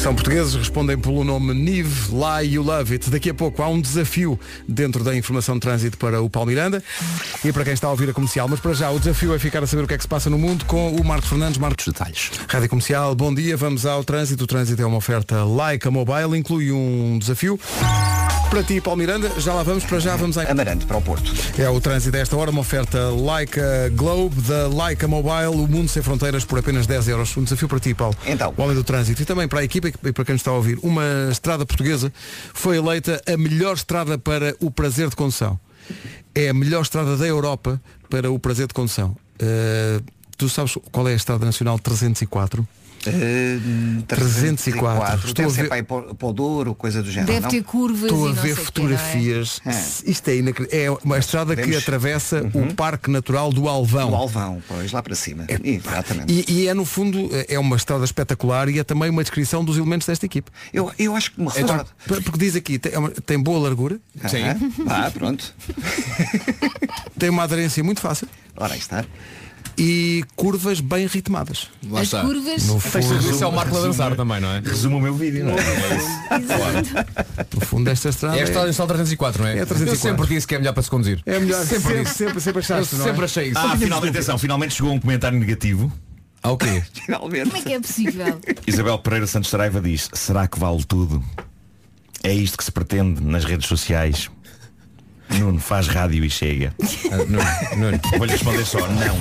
São 0.00 0.14
portugueses, 0.14 0.54
respondem 0.54 0.96
pelo 0.96 1.22
nome 1.22 1.52
Nive, 1.52 2.10
Lie 2.10 2.54
You 2.54 2.62
Love 2.62 2.94
It. 2.94 3.10
Daqui 3.10 3.28
a 3.28 3.34
pouco 3.34 3.62
há 3.62 3.68
um 3.68 3.78
desafio 3.78 4.40
dentro 4.66 5.04
da 5.04 5.14
informação 5.14 5.56
de 5.56 5.60
trânsito 5.60 5.98
para 5.98 6.22
o 6.22 6.30
Palmiranda 6.30 6.82
e 7.44 7.52
para 7.52 7.64
quem 7.64 7.74
está 7.74 7.86
a 7.86 7.90
ouvir 7.90 8.08
a 8.08 8.14
comercial. 8.14 8.48
Mas 8.48 8.60
para 8.60 8.72
já 8.72 8.90
o 8.90 8.98
desafio 8.98 9.34
é 9.34 9.38
ficar 9.38 9.62
a 9.62 9.66
saber 9.66 9.82
o 9.82 9.86
que 9.86 9.92
é 9.92 9.98
que 9.98 10.02
se 10.02 10.08
passa 10.08 10.30
no 10.30 10.38
mundo 10.38 10.64
com 10.64 10.96
o 10.96 11.04
Marcos 11.04 11.28
Fernandes. 11.28 11.58
Marcos 11.58 11.84
Detalhes. 11.84 12.30
Rádio 12.48 12.70
Comercial, 12.70 13.14
bom 13.14 13.34
dia, 13.34 13.58
vamos 13.58 13.84
ao 13.84 14.02
trânsito. 14.02 14.44
O 14.44 14.46
trânsito 14.46 14.80
é 14.80 14.86
uma 14.86 14.96
oferta 14.96 15.44
Leica 15.44 15.90
Mobile, 15.90 16.34
inclui 16.34 16.72
um 16.72 17.18
desafio. 17.18 17.60
Para 18.50 18.64
ti, 18.64 18.80
Paulo 18.80 18.98
Miranda, 18.98 19.30
já 19.38 19.54
lá 19.54 19.62
vamos, 19.62 19.84
para 19.84 20.00
já 20.00 20.16
vamos 20.16 20.36
a... 20.36 20.42
Amarante 20.50 20.84
para 20.84 20.96
o 20.96 21.00
Porto. 21.00 21.32
É 21.56 21.70
o 21.70 21.80
trânsito 21.80 22.10
desta 22.10 22.36
hora, 22.36 22.50
uma 22.50 22.62
oferta 22.62 22.98
Leica 23.10 23.88
Globe, 23.94 24.40
da 24.42 24.66
Leica 24.66 25.06
Mobile, 25.06 25.54
o 25.54 25.68
mundo 25.68 25.86
sem 25.86 26.02
fronteiras 26.02 26.44
por 26.44 26.58
apenas 26.58 26.84
10 26.84 27.08
euros. 27.08 27.36
Um 27.36 27.44
desafio 27.44 27.68
para 27.68 27.78
ti, 27.78 27.94
Paulo. 27.94 28.16
Então. 28.26 28.52
O 28.56 28.62
homem 28.62 28.74
do 28.74 28.82
trânsito. 28.82 29.22
E 29.22 29.24
também 29.24 29.46
para 29.46 29.60
a 29.60 29.64
equipa 29.64 29.86
e 29.88 30.12
para 30.12 30.24
quem 30.24 30.32
nos 30.32 30.40
está 30.40 30.50
a 30.50 30.54
ouvir. 30.54 30.80
Uma 30.82 31.28
estrada 31.30 31.64
portuguesa 31.64 32.12
foi 32.52 32.76
eleita 32.76 33.22
a 33.24 33.36
melhor 33.36 33.74
estrada 33.74 34.18
para 34.18 34.56
o 34.58 34.68
prazer 34.68 35.08
de 35.08 35.14
condução. 35.14 35.58
É 36.34 36.48
a 36.48 36.54
melhor 36.54 36.82
estrada 36.82 37.16
da 37.16 37.26
Europa 37.26 37.80
para 38.08 38.32
o 38.32 38.38
prazer 38.40 38.66
de 38.66 38.74
condução. 38.74 39.16
Uh, 39.40 40.02
tu 40.36 40.48
sabes 40.48 40.76
qual 40.90 41.08
é 41.08 41.12
a 41.12 41.16
estrada 41.16 41.46
nacional 41.46 41.78
304? 41.78 42.66
Uh, 43.06 44.02
304. 44.02 45.28
Estou 45.28 45.34
Deve 45.34 45.48
a 45.48 45.50
ser 45.54 45.62
ver- 45.62 45.68
para 45.68 45.78
ir 45.78 45.82
para 45.84 46.14
para 46.14 46.28
o 46.28 46.32
Douro, 46.32 46.74
coisa 46.74 47.02
do 47.02 47.10
género. 47.10 47.32
Deve 47.32 47.40
não? 47.42 47.48
ter 47.50 47.62
curvas 47.64 48.02
Estou 48.04 48.28
e 48.28 48.32
a 48.32 48.34
não 48.34 48.42
ver 48.42 48.56
quê, 48.56 48.62
fotografias. 48.62 49.60
não 49.64 49.72
Isto 50.04 50.28
é 50.28 50.36
inacreditável. 50.36 50.98
É 51.00 51.04
uma 51.04 51.18
estrada 51.18 51.56
que 51.56 51.76
atravessa 51.76 52.42
o 52.54 52.74
Parque 52.74 53.10
Natural 53.10 53.50
do 53.52 53.68
Alvão. 53.68 54.10
O 54.10 54.14
Alvão, 54.14 54.62
pois, 54.68 54.92
lá 54.92 55.02
para 55.02 55.14
cima. 55.14 55.46
Exatamente. 55.64 56.44
E, 56.48 56.52
e 56.52 56.68
é 56.68 56.74
no 56.74 56.84
fundo 56.84 57.30
é 57.48 57.58
uma 57.58 57.76
estrada 57.76 58.04
espetacular 58.04 58.68
e 58.68 58.78
é 58.78 58.84
também 58.84 59.08
uma 59.10 59.22
descrição 59.22 59.64
dos 59.64 59.76
elementos 59.78 60.06
desta 60.06 60.26
equipe. 60.26 60.50
Eu, 60.72 60.92
eu 60.98 61.16
acho 61.16 61.32
que 61.32 61.40
me 61.40 61.48
Então, 61.56 61.76
recordo. 61.78 62.22
porque 62.24 62.38
diz 62.38 62.54
aqui, 62.56 62.78
tem, 62.78 62.92
é 62.92 63.08
tem 63.24 63.38
boa 63.38 63.58
largura, 63.60 63.98
Ah, 64.22 65.06
ah, 65.06 65.10
pronto. 65.10 65.54
tem 67.18 67.30
uma 67.30 67.44
aderência 67.44 67.82
muito 67.82 68.00
fácil 68.00 68.28
Ora, 68.56 68.74
aí 68.74 68.78
está. 68.78 69.04
E 69.78 70.24
curvas 70.36 70.80
bem 70.80 71.06
ritmadas. 71.06 71.68
Lá 71.88 72.00
As 72.00 72.06
está. 72.06 72.22
curvas. 72.22 72.66
No 72.66 72.76
Isso 72.78 72.88
fundo, 72.88 73.44
é 73.44 73.46
o 73.46 73.52
Marco 73.52 73.76
a 73.76 73.80
dançar 73.80 74.14
também, 74.16 74.40
não 74.40 74.50
é? 74.52 74.60
Resumo 74.60 74.98
o 74.98 75.00
meu 75.00 75.14
vídeo, 75.14 75.44
não 75.44 75.52
é? 75.54 75.56
no 77.54 77.60
fundo 77.60 77.84
desta 77.84 78.08
estrada 78.08 78.36
É 78.36 78.38
a 78.38 78.42
é, 78.42 78.44
estrada 78.44 78.66
nacional 78.66 78.88
304, 78.88 79.42
não 79.42 79.48
é? 79.48 79.52
É 79.58 79.64
304. 79.64 79.92
Eu 79.94 79.96
sempre 79.96 80.34
disse 80.34 80.46
que 80.46 80.54
é 80.54 80.58
melhor 80.58 80.72
para 80.72 80.82
se 80.82 80.90
conduzir. 80.90 81.22
é 81.26 81.38
melhor. 81.38 81.64
Sempre 81.64 81.80
Sempre, 81.80 82.02
disse. 82.04 82.14
sempre, 82.14 82.40
sempre, 82.40 82.60
achaste, 82.60 82.92
Eu 82.94 82.98
não 82.98 83.04
é? 83.06 83.08
sempre 83.08 83.24
achei 83.24 83.48
isso. 83.48 83.58
Ah, 83.58 83.76
finalmente, 83.76 84.10
atenção, 84.10 84.38
finalmente 84.38 84.74
chegou 84.74 84.92
um 84.92 85.00
comentário 85.00 85.38
negativo. 85.38 85.92
Ah, 86.42 86.52
o 86.52 86.56
quê? 86.56 86.82
Finalmente. 87.04 87.50
Como 87.50 87.56
é 87.56 87.60
que 87.60 87.72
é 87.74 87.80
possível? 87.80 88.40
Isabel 88.66 88.98
Pereira 88.98 89.26
Santos 89.26 89.50
Saraiva 89.50 89.80
diz, 89.80 90.08
será 90.14 90.46
que 90.48 90.58
vale 90.58 90.82
tudo? 90.84 91.22
É 92.22 92.32
isto 92.32 92.56
que 92.56 92.64
se 92.64 92.72
pretende 92.72 93.22
nas 93.22 93.44
redes 93.44 93.66
sociais? 93.66 94.30
Nuno, 95.38 95.60
faz 95.60 95.86
rádio 95.86 96.24
e 96.24 96.30
chega. 96.30 96.74
Ah, 97.10 97.16
Nuno, 97.16 97.42
Nuno. 97.76 98.00
Vou-lhe 98.16 98.32
responder 98.32 98.64
só, 98.64 98.78
não. 98.80 99.16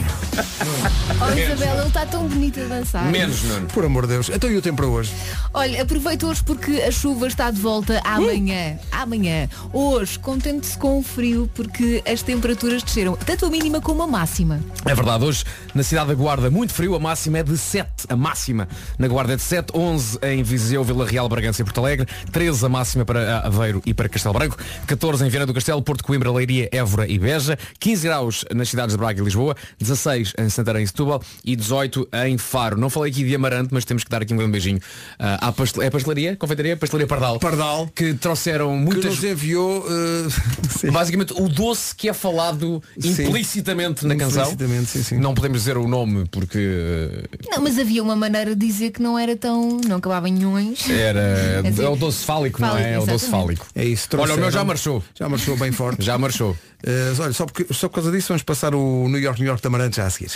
Oh 1.21 1.37
Isabela, 1.37 1.79
ele 1.81 1.87
está 1.87 2.05
tão 2.05 2.27
bonito 2.27 2.59
a 2.61 2.65
dançar. 2.65 3.05
Menos, 3.05 3.43
Nuno. 3.43 3.67
Por 3.67 3.85
amor 3.85 4.07
de 4.07 4.13
Deus. 4.13 4.29
Então 4.29 4.49
e 4.49 4.57
o 4.57 4.61
tempo 4.61 4.77
para 4.77 4.87
hoje? 4.87 5.13
Olha, 5.53 5.81
aproveita 5.81 6.25
hoje 6.25 6.43
porque 6.43 6.71
a 6.81 6.91
chuva 6.91 7.27
está 7.27 7.51
de 7.51 7.59
volta 7.59 8.01
amanhã. 8.03 8.77
Amanhã. 8.91 9.47
Hoje, 9.73 10.17
contente-se 10.19 10.77
com 10.77 10.99
o 10.99 11.03
frio 11.03 11.49
porque 11.53 12.03
as 12.05 12.21
temperaturas 12.21 12.83
desceram, 12.83 13.15
tanto 13.15 13.45
a 13.45 13.49
mínima 13.49 13.81
como 13.81 14.03
a 14.03 14.07
máxima. 14.07 14.59
É 14.85 14.95
verdade, 14.95 15.23
hoje 15.23 15.43
na 15.73 15.83
cidade 15.83 16.09
da 16.09 16.13
Guarda 16.13 16.49
muito 16.49 16.73
frio, 16.73 16.95
a 16.95 16.99
máxima 16.99 17.39
é 17.39 17.43
de 17.43 17.57
7, 17.57 17.89
a 18.09 18.15
máxima 18.15 18.67
na 18.97 19.07
Guarda 19.07 19.33
é 19.33 19.35
de 19.35 19.41
7, 19.41 19.71
11 19.73 20.19
em 20.23 20.43
Viseu, 20.43 20.83
Vila 20.83 21.05
Real, 21.05 21.27
Bragança 21.29 21.61
e 21.61 21.65
Porto 21.65 21.79
Alegre, 21.79 22.07
13 22.31 22.65
a 22.65 22.69
máxima 22.69 23.05
para 23.05 23.39
Aveiro 23.39 23.81
e 23.85 23.93
para 23.93 24.09
Castelo 24.09 24.33
Branco, 24.33 24.57
14 24.87 25.25
em 25.25 25.29
Viana 25.29 25.45
do 25.45 25.53
Castelo, 25.53 25.81
Porto 25.81 25.98
Coimbra, 26.03 26.31
Leiria, 26.31 26.69
Évora 26.71 27.07
e 27.07 27.17
Beja, 27.19 27.57
15 27.79 28.07
graus 28.07 28.45
nas 28.53 28.69
cidades 28.69 28.93
de 28.93 28.97
Braga 28.97 29.21
e 29.21 29.23
Lisboa, 29.23 29.55
16 29.79 30.33
em 30.37 30.49
Santarém 30.49 30.83
e 30.83 30.87
Setúbal 30.87 31.21
e 31.43 31.55
18 31.55 32.07
em 32.25 32.37
Faro. 32.37 32.77
Não 32.77 32.89
falei 32.89 33.11
aqui 33.11 33.23
de 33.23 33.35
Amarante, 33.35 33.69
mas 33.71 33.85
temos 33.85 34.03
que 34.03 34.09
dar 34.09 34.21
aqui 34.21 34.33
um 34.33 34.37
grande 34.37 34.51
beijinho 34.51 34.79
ah, 35.17 35.47
à 35.47 35.51
pastel... 35.51 35.83
é 35.83 35.89
pastelaria, 35.89 36.35
confeitaria, 36.35 36.75
pastelaria 36.77 37.07
Pardal. 37.07 37.39
Pardal. 37.39 37.87
Que 37.95 38.13
trouxeram 38.13 38.71
Que 38.77 38.83
muitas... 38.85 39.15
nos 39.15 39.23
enviou 39.23 39.79
uh. 39.87 40.91
Basicamente 40.91 41.33
o 41.33 41.47
doce 41.49 41.95
que 41.95 42.07
é 42.09 42.13
falado 42.13 42.81
Sim. 42.99 43.09
implicitamente 43.27 44.05
na 44.05 44.15
canção. 44.15 44.43
Implicitamente, 44.43 44.89
sim, 44.89 45.03
sim. 45.03 45.17
Não 45.17 45.33
podemos 45.33 45.59
dizer 45.59 45.77
o 45.77 45.87
nome 45.87 46.25
porque 46.31 46.57
eh, 46.59 47.23
Não, 47.51 47.61
mas 47.61 47.77
havia 47.77 48.01
uma 48.01 48.15
maneira 48.15 48.55
de 48.55 48.65
dizer 48.67 48.91
que 48.91 49.01
não 49.01 49.17
era 49.17 49.35
tão. 49.35 49.79
não 49.87 49.97
acabava 49.97 50.29
em 50.29 50.33
nhões. 50.33 50.89
era 50.89 51.61
Quer 51.63 51.69
dizer, 51.71 51.83
é 51.83 51.89
o 51.89 51.95
doce 51.95 52.23
fálico, 52.25 52.61
não 52.61 52.69
é? 52.69 52.71
fálico, 52.71 52.89
É 52.93 52.99
o 52.99 53.05
doce 53.05 53.29
fálico. 53.29 53.67
É 53.75 53.85
isso. 53.85 54.07
Olha, 54.13 54.21
o 54.21 54.25
meu 54.25 54.35
já 54.35 54.35
trouxeram- 54.35 54.65
marchou. 54.65 55.03
Já 55.17 55.29
marchou 55.29 55.57
bem 55.57 55.71
forte. 55.71 55.88
Já 55.97 56.17
marchou. 56.17 56.51
Uh, 56.51 57.21
olha, 57.21 57.33
só, 57.33 57.45
porque, 57.45 57.73
só 57.73 57.87
por 57.87 57.95
causa 57.95 58.11
disso 58.11 58.29
vamos 58.29 58.43
passar 58.43 58.75
o 58.75 59.07
New 59.09 59.19
York, 59.19 59.39
New 59.39 59.47
York 59.47 59.61
de 59.61 59.67
Amarante 59.67 59.97
já 59.97 60.05
a 60.05 60.09
seguir. 60.09 60.31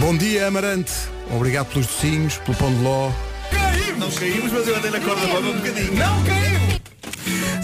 Bom 0.00 0.16
dia, 0.16 0.46
Amarante. 0.46 0.92
Obrigado 1.30 1.66
pelos 1.66 1.86
docinhos, 1.86 2.36
pelo 2.38 2.56
pão 2.56 2.72
de 2.72 2.82
ló. 2.82 3.10
Não 3.98 4.10
caímos, 4.10 4.52
mas 4.52 4.68
eu 4.68 4.76
andei 4.76 4.90
na 4.90 5.00
corda 5.00 5.26
bamba 5.26 5.48
um 5.48 5.56
bocadinho. 5.56 5.94
Não 5.94 6.24
caímos! 6.24 6.80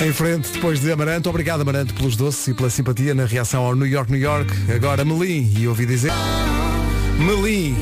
Em 0.01 0.13
frente, 0.13 0.51
depois 0.53 0.81
de 0.81 0.91
Amarante. 0.91 1.29
Obrigado, 1.29 1.61
Amarante, 1.63 1.93
pelos 1.93 2.17
doces 2.17 2.49
e 2.49 2.55
pela 2.55 2.69
simpatia 2.69 3.15
na 3.15 3.25
reação 3.25 3.65
ao 3.65 3.75
New 3.75 3.87
York, 3.87 4.11
New 4.11 4.21
York. 4.21 4.53
Agora 4.75 5.05
Melim, 5.05 5.55
e 5.57 5.69
ouvi 5.69 5.87
dizer... 5.87 6.13
Melim, 7.19 7.77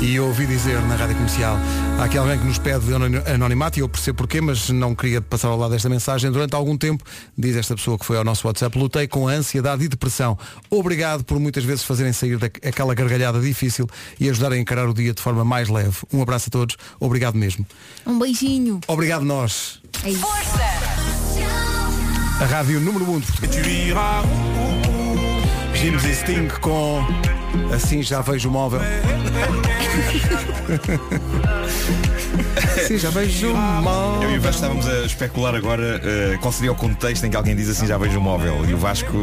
e 0.00 0.18
ouvi 0.18 0.46
dizer 0.46 0.80
na 0.82 0.96
rádio 0.96 1.14
comercial. 1.16 1.58
Há 1.98 2.04
aqui 2.04 2.16
alguém 2.16 2.38
que 2.38 2.46
nos 2.46 2.58
pede 2.58 2.92
anoni- 2.94 3.22
anonimato 3.26 3.78
e 3.78 3.82
eu 3.82 3.88
percebo 3.88 4.18
porquê, 4.18 4.40
mas 4.40 4.70
não 4.70 4.94
queria 4.94 5.20
passar 5.20 5.48
ao 5.48 5.58
lado 5.58 5.72
desta 5.72 5.88
mensagem. 5.88 6.30
Durante 6.30 6.54
algum 6.54 6.76
tempo, 6.76 7.04
diz 7.36 7.54
esta 7.56 7.74
pessoa 7.76 7.98
que 7.98 8.04
foi 8.04 8.16
ao 8.16 8.24
nosso 8.24 8.46
WhatsApp, 8.46 8.78
lutei 8.78 9.06
com 9.06 9.28
a 9.28 9.32
ansiedade 9.32 9.84
e 9.84 9.88
depressão. 9.88 10.38
Obrigado 10.70 11.22
por 11.24 11.38
muitas 11.38 11.64
vezes 11.64 11.84
fazerem 11.84 12.12
sair 12.12 12.38
daquela 12.38 12.94
gargalhada 12.94 13.40
difícil 13.40 13.86
e 14.18 14.28
ajudar 14.30 14.52
a 14.52 14.58
encarar 14.58 14.88
o 14.88 14.94
dia 14.94 15.12
de 15.12 15.20
forma 15.20 15.44
mais 15.44 15.68
leve. 15.68 15.96
Um 16.12 16.22
abraço 16.22 16.48
a 16.48 16.50
todos. 16.50 16.76
Obrigado 16.98 17.34
mesmo. 17.36 17.66
Um 18.06 18.18
beijinho. 18.18 18.80
Obrigado 18.86 19.24
nós. 19.24 19.80
É 20.04 20.10
isso. 20.10 20.26
A 22.40 22.44
rádio 22.46 22.80
número 22.80 23.04
1 23.10 23.14
um 23.14 23.20
de 23.20 23.32
Portugal. 23.32 24.24
James 25.74 26.04
e 26.04 26.14
Sting 26.14 26.48
com 26.60 27.04
Assim 27.74 28.02
já 28.02 28.20
vejo 28.20 28.48
o 28.48 28.52
móvel. 28.52 28.80
Sim, 32.86 32.98
já 32.98 33.10
vejo 33.10 33.52
o 33.52 33.56
móvel. 33.56 34.28
Eu 34.28 34.34
e 34.34 34.38
o 34.38 34.40
Vasco 34.40 34.56
estávamos 34.56 34.88
a 34.88 35.04
especular 35.04 35.54
agora 35.54 36.00
eh, 36.02 36.38
qual 36.40 36.52
seria 36.52 36.72
o 36.72 36.74
contexto 36.74 37.24
em 37.24 37.30
que 37.30 37.36
alguém 37.36 37.54
diz 37.54 37.68
assim 37.68 37.86
já 37.86 37.98
vejo 37.98 38.18
o 38.18 38.22
móvel. 38.22 38.64
E 38.68 38.74
o 38.74 38.78
Vasco 38.78 39.22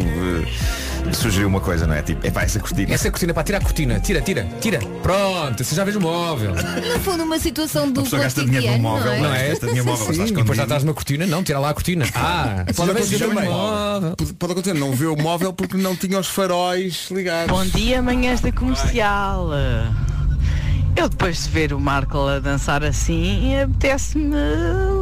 eh, 1.07 1.13
sugeriu 1.13 1.47
uma 1.47 1.59
coisa, 1.59 1.85
não 1.87 1.93
é? 1.93 2.01
Tipo, 2.01 2.25
epá, 2.25 2.43
essa 2.43 2.59
cortina. 2.59 2.93
Essa 2.93 3.09
cortina, 3.11 3.33
pá, 3.33 3.43
tira 3.43 3.57
a 3.57 3.61
cortina, 3.61 3.99
tira, 3.99 4.21
tira, 4.21 4.47
tira. 4.59 4.79
Pronto, 5.01 5.63
você 5.63 5.75
já 5.75 5.83
vês 5.83 5.95
o 5.95 6.01
móvel. 6.01 6.53
No 6.53 6.99
fundo, 6.99 7.23
uma 7.23 7.39
situação 7.39 7.91
do 7.91 8.03
pessoa 8.03 8.21
gasta 8.23 8.43
dinheiro 8.43 8.67
num 8.73 8.79
móvel, 8.79 9.05
não 9.05 9.13
é? 9.13 9.19
não 9.21 9.35
é? 9.35 9.49
Gasta 9.49 9.67
dinheiro 9.67 9.87
móvel, 9.87 10.13
Sim, 10.13 10.27
sim, 10.27 10.33
depois 10.33 10.57
já 10.57 10.63
estás 10.63 10.83
numa 10.83 10.93
cortina, 10.93 11.25
não, 11.25 11.43
tira 11.43 11.59
lá 11.59 11.69
a 11.69 11.73
cortina. 11.73 12.05
Ah, 12.15 12.65
Pode 12.75 12.91
acontecer 12.91 13.23
o 13.25 13.29
também. 13.29 13.49
móvel. 13.49 14.15
Pode, 14.17 14.33
pode 14.33 14.51
acontecer, 14.53 14.73
não 14.73 14.91
vê 14.91 15.05
o 15.05 15.15
móvel 15.15 15.53
porque 15.53 15.77
não 15.77 15.95
tinha 15.95 16.19
os 16.19 16.27
faróis 16.27 17.07
ligados. 17.11 17.51
Bom 17.55 17.65
dia, 17.65 18.01
manhãs 18.01 18.41
da 18.41 18.51
comercial. 18.51 19.49
Eu 20.95 21.09
depois 21.09 21.43
de 21.43 21.49
ver 21.49 21.73
o 21.73 21.79
Marco 21.79 22.17
a 22.25 22.39
dançar 22.39 22.81
assim, 22.83 23.53
apetece-me 23.59 24.33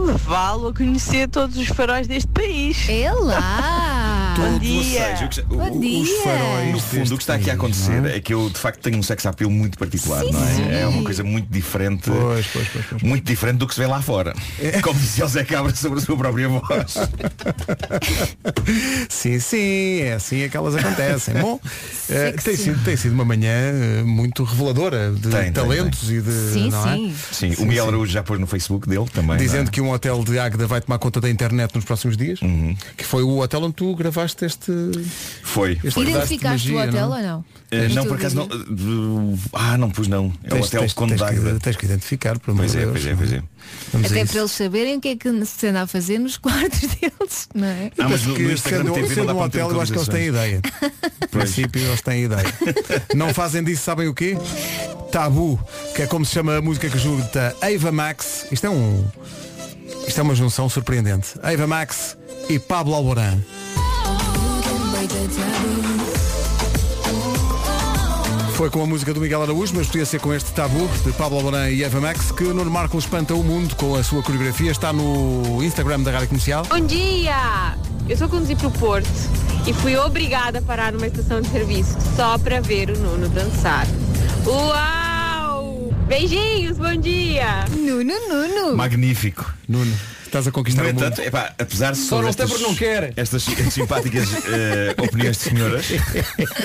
levá-lo 0.08 0.70
a 0.70 0.74
conhecer 0.74 1.30
todos 1.30 1.56
os 1.56 1.68
faróis 1.68 2.08
deste 2.08 2.28
país. 2.30 2.90
É 2.90 3.12
lá! 3.12 3.93
Bom 4.36 4.54
Ou 4.54 4.60
dia! 4.60 5.18
seja, 5.18 5.26
o 5.26 5.30
que- 5.30 5.42
o- 5.42 5.58
Bom 5.58 5.78
o- 5.78 5.80
dia! 5.80 6.02
os 6.04 6.10
faróis, 6.24 6.72
no 6.72 6.80
fundo, 6.80 7.14
o 7.14 7.18
que 7.18 7.24
está 7.24 7.36
aqui 7.36 7.50
a 7.50 7.54
acontecer 7.54 8.06
é 8.06 8.20
que 8.20 8.34
eu 8.34 8.50
de 8.50 8.58
facto 8.58 8.80
tenho 8.82 8.98
um 8.98 9.04
sex 9.04 9.26
appeal 9.26 9.50
muito 9.50 9.78
particular, 9.78 10.24
Sim, 10.24 10.32
não 10.32 10.44
é? 10.48 10.54
sim. 10.54 10.72
É 10.72 10.88
uma 10.88 11.04
coisa 11.04 11.24
muito 11.24 11.48
diferente, 11.52 12.10
Pois, 12.10 12.48
pois, 12.48 12.68
pois, 12.70 12.86
pois. 12.90 13.02
muito 13.04 13.26
diferente 13.26 13.58
do 13.58 13.68
que 13.68 13.74
se 13.76 13.80
vê 13.80 13.88
lá 13.88 14.02
fora. 14.02 14.34
Como 14.82 15.00
dizia 15.00 15.26
o 15.26 15.28
Zé 15.28 15.44
Cabra 15.44 15.74
sobre 15.76 16.00
a 16.00 16.02
sua 16.02 16.18
própria 16.18 16.48
voz. 16.50 16.64
Sim, 19.10 19.40
sim, 19.40 20.02
é 20.02 20.14
assim 20.14 20.42
é 20.42 20.50
que 20.50 20.58
elas 20.58 20.76
acontecem. 20.76 21.36
Bom, 21.36 21.60
eh, 22.10 22.32
tem, 22.44 22.56
sido, 22.56 22.84
tem 22.84 22.96
sido 22.98 23.14
uma 23.14 23.26
manhã 23.26 23.52
eh, 23.52 24.04
muito 24.04 24.44
reveladora 24.44 25.12
de 25.12 25.30
Tem, 25.30 25.44
tem, 25.44 25.52
talentos 25.52 26.10
e 26.10 26.22
de. 26.22 26.32
Sim, 26.54 26.70
não 26.70 26.88
é? 26.90 26.96
sim. 26.96 27.16
Sim, 27.32 27.54
o 27.60 27.66
Miguel 27.66 27.88
Araújo 27.88 28.12
já 28.12 28.24
pôs 28.24 28.40
no 28.40 28.48
Facebook 28.48 28.88
dele 28.88 29.06
também. 29.14 29.38
Dizendo 29.38 29.70
é? 29.70 29.72
que 29.72 29.82
um 29.82 29.92
hotel 29.92 30.24
de 30.24 30.40
Águeda 30.40 30.66
vai 30.68 30.82
tomar 30.82 30.98
conta 31.00 31.22
da 31.22 31.30
internet 31.30 31.74
nos 31.76 31.86
próximos 31.86 32.18
dias. 32.18 32.42
Uhum. 32.42 32.76
Que 32.98 33.04
foi 33.06 33.24
o 33.24 33.40
hotel 33.40 33.64
onde 33.64 33.74
tu 33.76 33.96
gravaste 33.96 34.23
este. 34.26 34.72
foi. 35.44 35.74
este 35.74 35.92
foi. 35.92 36.04
Identificaste 36.10 36.72
o 36.72 36.76
magia, 36.76 36.90
hotel 36.90 37.10
não? 37.10 37.18
ou 37.18 37.24
não? 37.24 37.46
No 37.90 37.96
não, 37.96 38.06
por 38.06 38.18
acaso 38.18 38.36
não. 38.36 38.44
eh, 38.46 39.40
Ah, 39.54 39.78
não 39.78 39.90
pus 39.90 40.08
não. 40.08 40.32
É 40.44 40.48
o 40.48 40.52
Tens- 40.52 40.68
hotel 40.68 40.80
tens- 40.82 40.94
Conde 40.94 41.16
tens 41.16 41.28
de 41.28 41.34
que- 41.34 41.40
Águeda. 41.42 41.60
Tens 41.60 41.76
que 41.76 41.86
identificar, 41.86 42.40
por 42.40 42.52
amor 42.52 42.62
Pois 42.66 42.76
é, 42.76 42.80
Deus. 42.80 42.92
pois 42.92 43.06
é, 43.08 43.16
pois 43.16 43.34
é. 43.34 43.44
Vamos 43.92 44.12
Até 44.12 44.26
para 44.26 44.40
eles 44.40 44.52
saberem 44.52 44.98
o 44.98 45.02
que 45.02 45.08
é 45.10 45.16
que 45.16 45.46
se 45.46 45.68
anda 45.68 45.82
a 45.82 45.88
fazer 45.88 46.20
nos 46.20 46.38
quartos 46.38 46.80
deles, 46.82 47.48
não 47.56 47.66
é? 47.68 47.92
Ah, 47.98 48.04
mas 48.10 48.12
Penso 48.12 48.30
no, 48.30 48.36
que 48.36 48.44
no 48.44 48.52
Instagram 48.52 48.84
sendo, 48.84 48.94
TV 48.94 49.16
sendo 49.16 49.28
não 49.28 49.38
um 49.38 49.42
hotel, 49.44 49.72
eu 49.72 49.82
acho 49.82 49.92
que 49.92 49.98
eles 49.98 50.08
têm 50.10 50.28
ideia. 50.28 50.62
No 51.34 51.40
princípio, 51.40 51.82
eles 51.82 52.02
têm 52.02 52.26
ideia. 52.26 52.46
Não 53.16 53.34
fazem 53.34 53.64
disso, 53.64 53.82
sabem 53.84 54.08
o 54.08 54.14
quê? 54.14 54.38
Tabu, 55.12 55.60
que 55.96 56.04
é 56.04 56.06
como 56.08 56.24
se 56.24 56.32
chama 56.34 56.58
a 56.58 56.62
música 56.62 56.88
que 56.88 56.98
junta 57.00 57.56
Ava 57.60 57.92
Max. 57.92 58.46
Isto 58.52 58.68
é 58.68 58.70
um. 58.70 59.04
Isto 60.08 60.20
é 60.20 60.24
uma 60.24 60.36
junção 60.36 60.70
surpreendente. 60.70 61.30
Ava 61.42 61.66
Max 61.66 62.16
e 62.50 62.60
Pablo 62.60 62.94
Alborán. 62.94 63.40
Foi 68.56 68.70
com 68.70 68.84
a 68.84 68.86
música 68.86 69.14
do 69.14 69.20
Miguel 69.20 69.42
Araújo, 69.42 69.74
mas 69.76 69.88
podia 69.88 70.06
ser 70.06 70.20
com 70.20 70.34
este 70.34 70.52
tabu 70.54 70.88
de 71.04 71.12
Pablo 71.14 71.38
Alborán 71.38 71.70
e 71.70 71.84
Eva 71.84 72.00
Max, 72.00 72.32
que 72.32 72.44
Nuno 72.44 72.72
Marco 72.72 72.98
espanta 72.98 73.34
o 73.34 73.44
mundo 73.44 73.76
com 73.76 73.96
a 73.96 74.04
sua 74.04 74.22
coreografia. 74.24 74.72
Está 74.72 74.94
no 74.94 75.62
Instagram 75.64 76.02
da 76.02 76.12
Rádio 76.12 76.30
Comercial. 76.30 76.64
Bom 76.70 76.80
dia! 76.80 77.76
Eu 78.08 78.16
só 78.16 78.28
conduzi 78.28 78.56
para 78.56 78.68
o 78.68 78.72
Porto 78.72 79.10
e 79.66 79.74
fui 79.74 79.98
obrigada 79.98 80.60
a 80.60 80.62
parar 80.62 80.94
numa 80.94 81.08
estação 81.08 81.42
de 81.42 81.50
serviço 81.50 81.98
só 82.16 82.38
para 82.38 82.62
ver 82.62 82.90
o 82.92 82.98
Nuno 82.98 83.28
dançar. 83.30 83.88
Uau! 84.46 85.03
Beijinhos, 86.08 86.78
bom 86.78 86.96
dia! 86.98 87.66
Nuno, 87.72 88.14
Nuno! 88.30 88.76
Magnífico. 88.76 89.46
Nuno, 89.68 89.92
estás 90.26 90.48
a 90.48 90.52
conquistar 90.52 90.84
No 90.84 90.90
o 90.90 90.94
mundo. 90.94 91.22
epá, 91.22 91.54
apesar 91.58 91.94
de 91.94 91.98
Só 92.00 92.22
não 92.22 92.28
estas- 92.30 92.60
não 92.62 92.76
quer. 92.76 93.14
Estas 93.16 93.44
simpáticas 93.72 94.28
eh, 94.48 94.96
opiniões 95.02 95.38
de 95.38 95.44
senhoras. 95.44 95.86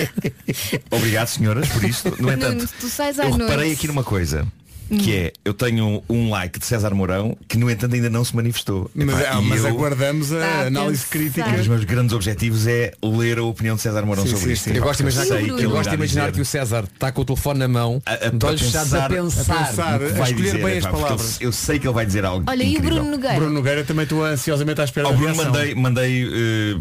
Obrigado, 0.91 1.27
senhoras, 1.27 1.67
por 1.69 1.83
isto. 1.83 2.15
No 2.21 2.31
entanto, 2.31 2.57
Nuno, 2.57 2.69
tu 2.79 2.89
sais 2.89 3.17
à 3.19 3.23
eu 3.23 3.29
noite. 3.29 3.41
reparei 3.49 3.71
aqui 3.73 3.87
numa 3.87 4.03
coisa. 4.03 4.45
Que 4.89 5.13
é, 5.15 5.33
eu 5.45 5.53
tenho 5.53 6.03
um 6.09 6.29
like 6.29 6.57
de 6.59 6.65
César 6.65 6.91
Mourão 6.95 7.37
que 7.47 7.57
no 7.57 7.69
entanto 7.69 7.93
ainda 7.93 8.09
não 8.09 8.23
se 8.25 8.35
manifestou. 8.35 8.89
Mas, 8.95 9.07
Epá, 9.19 9.29
ah, 9.37 9.41
e 9.41 9.45
mas 9.45 9.61
eu- 9.61 9.67
aguardamos 9.67 10.31
a 10.33 10.37
a 10.45 10.61
análise 10.67 11.03
pensar. 11.05 11.09
crítica. 11.11 11.49
Um 11.49 11.57
dos 11.57 11.67
meus 11.67 11.83
grandes 11.83 12.13
objetivos 12.13 12.65
é 12.67 12.93
ler 13.03 13.37
a 13.37 13.43
opinião 13.43 13.75
de 13.75 13.81
César 13.81 14.03
Mourão 14.05 14.23
Sim, 14.23 14.29
sobre 14.31 14.45
sim, 14.47 14.51
isto. 14.53 14.63
sim. 14.69 14.75
Eu 14.75 14.83
gosto 14.83 14.97
de 14.97 15.03
imaginar, 15.03 15.25
sei 15.25 15.43
que, 15.45 15.63
eu 15.63 15.69
gosto 15.69 15.89
de 15.89 15.95
imaginar 15.95 16.31
que 16.31 16.41
o 16.41 16.45
César 16.45 16.85
está 16.91 17.11
com 17.11 17.21
o 17.21 17.25
telefone 17.25 17.59
na 17.59 17.67
mão, 17.67 18.01
A- 18.05 18.13
a- 18.13 18.47
olhos 18.47 18.61
fechados 18.61 18.93
a 18.93 19.05
a 19.05 19.09
pensar. 19.09 19.67
pensar. 19.67 19.99
no 19.99 20.05
que 20.07 20.11
a 20.11 20.15
vai 20.15 20.29
escolher 20.31 20.51
dizer, 20.51 20.63
bem 20.65 20.77
as 20.79 20.85
palavras. 20.85 21.37
Eu, 21.41 21.47
eu 21.49 21.51
sei 21.51 21.77
que 21.79 21.87
ele 21.87 21.93
vai 21.93 22.05
dizer 22.05 22.25
algo 22.25 22.45
Olha, 22.49 22.63
e 22.63 22.67
o 22.67 22.69
incrível. 22.71 22.95
Bruno 22.95 23.11
Nogueira? 23.11 23.35
Bruno 23.35 23.53
Nogueira 23.53 23.83
também 23.83 24.03
estou 24.03 24.23
ansiosamente 24.23 24.81
à 24.81 24.83
espera 24.85 25.07
Ao 25.07 25.13
Bruno 25.15 25.35
mandei, 25.35 25.75
mandei 25.75 26.25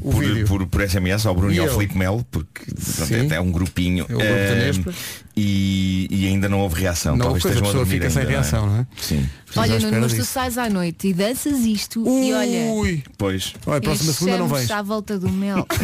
O 0.00 0.10
por, 0.12 0.24
vídeo. 0.24 0.46
por, 0.46 0.66
por 0.66 0.80
SMS 0.88 1.26
ao 1.26 1.34
Bruno 1.34 1.52
E 1.52 1.56
e, 1.56 1.60
ao? 1.60 1.68
Felipe 1.68 1.96
Melo, 1.98 2.24
porque 2.30 2.62
pronto, 2.96 3.32
é, 3.32 3.36
é 3.36 3.40
um 3.40 3.50
grupinho. 3.52 4.06
É 4.08 4.14
o 4.14 4.18
grupo 4.18 4.90
Eh, 4.90 4.92
e, 5.40 6.26
ainda 6.26 6.48
não 6.48 6.58
houve 6.60 6.80
reação. 6.80 7.16
Não, 7.16 7.26
Talvez 7.26 7.44
a 7.44 7.48
estejam 7.48 7.66
pessoa 7.66 7.84
dormir 7.84 7.97
fica 8.00 8.10
sem 8.10 8.24
reação, 8.26 8.66
não 8.66 8.80
é? 8.80 8.86
Sim. 9.00 9.28
Olha, 9.56 9.78
Nuno, 9.80 10.00
mas 10.00 10.12
tu 10.12 10.24
sais 10.24 10.58
à 10.58 10.68
noite 10.68 11.08
e 11.08 11.14
danças 11.14 11.60
isto 11.60 12.04
e 12.06 12.32
olha. 12.32 12.72
Ui, 12.72 13.02
Pois. 13.16 13.54
olha, 13.66 13.80
próxima 13.80 14.12
segunda 14.12 14.38
não 14.38 14.48
vens. 14.48 14.70
à 14.70 14.82
volta 14.82 15.18
do 15.18 15.30
mel. 15.30 15.66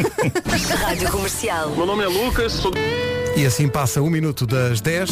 Rádio 0.81 1.11
Comercial. 1.11 1.71
Meu 1.77 1.87
nome 1.87 2.05
é 2.05 2.09
Lucas, 2.09 2.53
sou 2.53 2.73
E 3.37 3.47
assim 3.47 3.69
passa 3.69 4.01
um 4.03 4.11
minuto 4.11 4.47
das 4.47 4.81
10. 4.81 5.11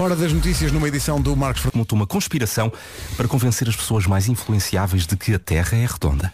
Hora 0.00 0.16
das 0.16 0.32
notícias 0.32 0.72
numa 0.72 0.88
edição 0.88 1.20
do 1.20 1.36
Marcos 1.36 1.60
Fernandes. 1.60 1.78
Montou 1.78 1.94
uma 1.94 2.06
conspiração 2.06 2.72
para 3.18 3.28
convencer 3.28 3.68
as 3.68 3.76
pessoas 3.76 4.06
mais 4.06 4.28
influenciáveis 4.28 5.06
de 5.06 5.14
que 5.14 5.34
a 5.34 5.38
Terra 5.38 5.76
é 5.76 5.84
redonda. 5.84 6.32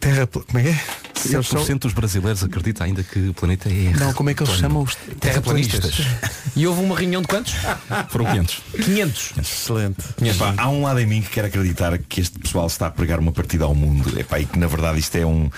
Terra. 0.00 0.26
Como 0.26 0.58
é 0.58 0.62
que 0.62 0.68
é? 0.70 0.80
Eles 1.26 1.46
são- 1.46 1.62
7% 1.62 1.80
dos 1.80 1.92
brasileiros 1.92 2.42
acredita 2.42 2.84
ainda 2.84 3.02
que 3.02 3.28
o 3.28 3.34
planeta 3.34 3.68
é 3.68 3.92
Não, 3.98 4.14
como 4.14 4.30
é 4.30 4.34
que 4.34 4.42
eles 4.42 4.54
chamam 4.54 4.82
os 4.82 4.94
Terraplanistas. 5.20 5.94
E 6.56 6.66
houve 6.66 6.80
uma 6.80 6.96
reunião 6.96 7.20
de 7.20 7.28
quantos? 7.28 7.52
Foram 8.08 8.24
500. 8.26 8.62
500. 8.82 9.32
Excelente. 9.38 10.02
Epá, 10.22 10.54
há 10.56 10.70
um 10.70 10.84
lado 10.84 11.00
em 11.00 11.06
mim 11.06 11.20
que 11.20 11.28
quer 11.28 11.44
acreditar 11.44 11.98
que 11.98 12.22
este 12.22 12.38
pessoal 12.38 12.66
está 12.66 12.86
a 12.86 12.90
pregar 12.90 13.18
uma 13.18 13.32
partida 13.32 13.64
ao 13.64 13.74
mundo 13.74 14.18
Epá, 14.18 14.38
e 14.40 14.46
que 14.46 14.58
na 14.58 14.68
verdade 14.68 14.98
isto 15.00 15.16
é 15.16 15.26
um 15.26 15.50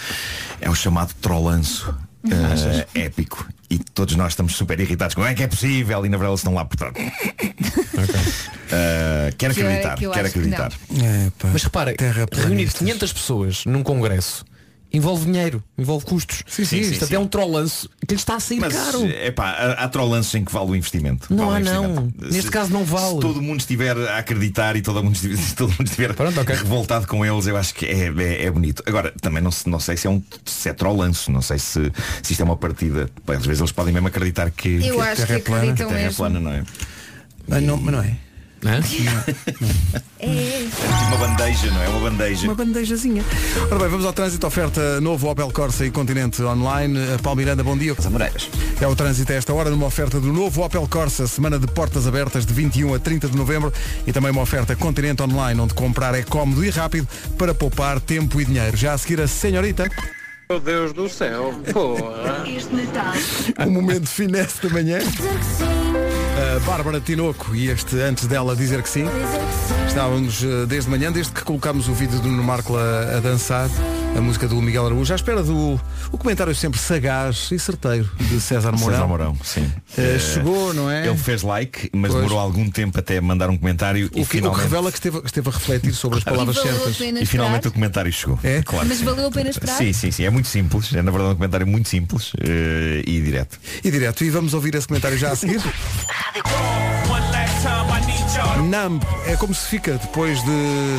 é 0.61 0.69
o 0.69 0.75
chamado 0.75 1.13
trollanço 1.21 1.95
eh, 2.25 2.87
épico 2.95 3.47
e 3.71 3.79
todos 3.79 4.15
nós 4.17 4.33
estamos 4.33 4.55
super 4.57 4.79
irritados. 4.79 5.15
Como 5.15 5.27
é 5.27 5.35
que 5.35 5.43
é 5.43 5.47
possível? 5.49 6.05
E 6.07 6.09
na 6.09 6.17
verdade 6.17 6.31
eles 6.33 6.41
estão 6.41 6.55
lá 6.55 6.65
por 6.65 6.77
trás. 6.77 6.95
Eh, 8.73 9.33
quero 9.39 9.55
Que 9.55 9.61
eu- 9.61 9.67
acreditar 9.67 9.97
que 9.97 10.05
eu 10.07 10.11
quero 10.11 10.25
acho 10.27 10.33
que 10.35 10.39
acreditar. 10.41 10.73
É, 11.03 11.31
pá. 11.39 11.49
Mas 11.53 11.63
repara, 11.65 11.95
reunir 11.99 12.13
Terraplanistas. 12.15 12.79
500 12.79 13.13
pessoas 13.13 13.65
num 13.65 13.83
congresso 13.83 14.45
envolve 14.93 15.27
dinheiro, 15.27 15.63
envolve 15.77 16.05
custos. 16.07 16.43
Sim, 16.47 16.65
sim, 16.65 16.81
Isto 16.81 16.91
sim, 17.01 17.05
até 17.05 17.15
é 17.15 17.19
sim. 17.19 17.25
um 17.25 17.27
trollanço 17.27 17.89
que 18.07 18.15
lhe 18.15 18.21
está 18.21 18.37
a 18.37 18.41
sair 18.41 18.61
Mas 18.61 18.73
caro. 18.75 19.05
é 19.07 19.31
pá, 19.31 19.51
há, 19.51 19.73
há 19.85 19.89
trollanços 19.89 20.35
em 20.35 20.45
que 20.45 20.53
vale 20.53 20.71
o 20.71 20.77
investimento. 20.77 21.33
Não 21.35 21.51
Vale 21.51 21.69
há, 21.69 21.73
não. 21.75 22.13
Neste 22.19 22.43
Se- 22.43 22.51
caso 22.51 22.73
não 22.73 22.85
vale. 22.85 23.15
Se 23.17 23.21
todo 23.21 23.43
mundo 23.43 23.61
estiver 23.61 23.97
a 23.97 24.19
acreditar 24.19 24.77
e 24.77 24.83
todo 24.83 25.03
mundo 25.03 25.15
estiver, 25.17 25.37
se 25.37 25.55
todo 25.57 25.71
mundo 25.71 25.85
estiver 25.87 26.15
Pronto, 26.15 26.41
ok. 26.41 26.55
revoltado 26.55 27.07
com 27.07 27.25
eles, 27.27 27.47
eu 27.47 27.57
acho 27.57 27.75
que 27.75 27.85
é, 27.87 28.07
é, 28.17 28.45
é 28.45 28.51
bonito. 28.51 28.83
Agora, 28.87 29.13
também 29.21 29.43
não, 29.43 29.51
não 29.67 29.81
sei 29.81 29.97
se 29.97 30.07
é 30.07 30.11
um 30.11 30.23
se 30.45 30.69
é 30.69 30.73
trollanço, 30.73 31.31
não 31.31 31.43
sei 31.43 31.59
se, 31.59 31.93
se 32.23 32.33
isto 32.33 32.41
é 32.41 32.45
uma 32.45 32.57
partida. 32.57 33.11
Às 33.27 33.45
vezes 33.45 33.61
eles 33.61 33.73
podem 33.73 33.93
mesmo 33.93 34.09
acreditar 34.09 34.51
que, 34.51 34.87
Eu 34.87 34.95
que 34.97 35.01
acho 35.01 35.23
a 35.23 35.27
Terra 35.27 35.27
que 35.27 35.33
é 35.33 35.39
plana, 35.41 35.73
que 35.75 35.85
Terra 35.85 36.01
é 36.01 36.11
plana, 36.11 36.41
não 36.41 36.51
é? 36.53 36.63
Ah, 37.51 37.61
não, 37.61 37.77
mas 37.77 37.95
não 37.95 38.03
é. 38.03 38.17
Hã? 38.67 38.81
É. 40.19 40.67
Uma 41.09 41.17
bandeja, 41.19 41.71
não 41.71 41.83
é? 41.83 41.89
Uma 41.89 42.11
bandeja. 42.11 42.47
Uma 42.49 42.55
bandejazinha. 42.55 43.25
Ora 43.71 43.79
bem, 43.79 43.89
vamos 43.89 44.05
ao 44.05 44.13
trânsito. 44.13 44.47
Oferta 44.47 45.01
novo 45.01 45.31
Opel 45.31 45.53
Corsa 45.53 45.87
e 45.87 45.91
Continente 45.91 46.43
Online. 46.43 47.15
A 47.15 47.19
Paulo 47.23 47.37
Miranda, 47.37 47.63
bom 47.63 47.77
dia. 47.77 47.95
Amoreiras. 48.05 48.51
É 48.81 48.87
o 48.87 48.97
trânsito 48.97 49.33
a 49.33 49.37
esta 49.37 49.55
hora 49.55 49.71
numa 49.71 49.87
oferta 49.87 50.19
do 50.19 50.33
novo 50.33 50.65
Opel 50.65 50.87
Corsa, 50.89 51.27
semana 51.27 51.59
de 51.59 51.67
portas 51.67 52.07
abertas 52.07 52.45
de 52.45 52.53
21 52.53 52.95
a 52.95 52.99
30 52.99 53.29
de 53.29 53.37
novembro 53.37 53.73
e 54.07 54.13
também 54.13 54.31
uma 54.31 54.43
oferta 54.43 54.75
Continente 54.75 55.23
Online, 55.23 55.61
onde 55.61 55.75
comprar 55.75 56.15
é 56.15 56.23
cómodo 56.23 56.65
e 56.65 56.71
rápido 56.71 57.07
para 57.39 57.55
poupar 57.55 58.01
tempo 58.01 58.41
e 58.41 58.45
dinheiro. 58.45 58.77
Já 58.77 58.95
a 58.95 58.99
seguir 58.99 59.21
a 59.21 59.29
senhorita, 59.29 59.89
Meu 60.49 60.61
Deus 60.61 60.93
do 60.93 61.09
céu, 61.09 61.53
porra. 61.73 62.45
o 63.67 63.71
momento 63.71 64.03
de 64.03 64.07
finesse 64.07 64.63
da 64.63 64.69
manhã. 64.69 64.99
A 66.57 66.61
Bárbara 66.61 67.01
Tinoco 67.01 67.53
e 67.53 67.69
este 67.69 67.97
antes 68.01 68.29
dela 68.29 68.55
dizer 68.55 68.81
que 68.81 68.89
sim. 68.89 69.07
Estávamos 69.89 70.43
eh, 70.45 70.67
desde 70.67 70.91
manhã, 70.91 71.11
desde 71.11 71.33
que 71.33 71.43
colocámos 71.43 71.89
o 71.89 71.95
vídeo 71.95 72.19
do 72.21 72.29
Nuno 72.29 72.43
Marco 72.43 72.77
a, 72.77 73.17
a 73.17 73.21
dançar, 73.21 73.69
a 74.17 74.21
música 74.21 74.47
do 74.47 74.61
Miguel 74.61 74.87
Araújo, 74.87 75.11
à 75.13 75.17
espera 75.17 75.43
do 75.43 75.81
o 76.13 76.19
comentário 76.19 76.55
sempre 76.55 76.79
sagaz 76.79 77.49
e 77.51 77.59
certeiro 77.59 78.09
de 78.19 78.39
César 78.41 78.73
Mourão. 78.73 78.91
César 78.95 79.07
Mourão, 79.07 79.37
sim. 79.43 79.73
Eh, 79.97 80.19
chegou, 80.19 80.75
não 80.75 80.91
é? 80.91 81.07
Ele 81.07 81.17
fez 81.17 81.43
like, 81.43 81.89
mas 81.95 82.11
Pois. 82.13 82.23
demorou 82.23 82.39
algum 82.39 82.71
tempo 82.71 82.99
até 82.99 83.19
mandar 83.23 83.49
um 83.49 83.57
comentário 83.57 84.05
O 84.07 84.09
e 84.09 84.11
que, 84.11 84.21
o 84.21 84.25
que 84.25 84.31
finalmente, 84.37 84.63
revela 84.65 84.91
que 84.93 84.99
esteve, 84.99 85.21
que 85.21 85.27
esteve 85.27 85.49
a 85.49 85.53
refletir 85.53 85.93
sobre 85.95 86.19
as 86.19 86.25
palavras 86.25 86.57
E 86.57 86.61
certas. 86.63 87.01
e 87.01 87.25
finalmente 87.25 87.25
esperar? 87.25 87.69
o 87.69 87.73
comentário 87.73 88.13
chegou. 88.13 88.39
É? 88.43 88.63
Claro 88.63 88.87
Mas 88.87 88.99
sim. 88.99 89.05
valeu 89.05 89.29
a 89.29 89.31
pena 89.31 89.49
esperar? 89.49 89.79
Sim, 89.79 89.93
sim, 89.95 90.11
sim. 90.11 90.25
É 90.25 90.31
muito 90.31 90.49
simples. 90.49 90.93
É 90.95 91.01
na 91.01 91.11
verdade 91.11 91.33
um 91.33 91.37
comentário 91.37 91.67
muito 91.67 91.89
simples 91.89 92.33
eh, 92.43 93.03
e 93.07 93.21
direto. 93.23 93.59
E 93.83 93.91
direto, 93.91 94.25
e 94.25 94.31
vamos 94.31 94.53
ouvir 94.53 94.75
esse 94.75 94.87
comentário 94.87 95.17
já 95.17 95.31
a 95.31 95.37
seguir. 95.37 95.61
Numb 98.55 99.03
é 99.27 99.37
como 99.37 99.55
se 99.55 99.67
fica 99.69 99.99
depois 99.99 100.43
de 100.43 100.97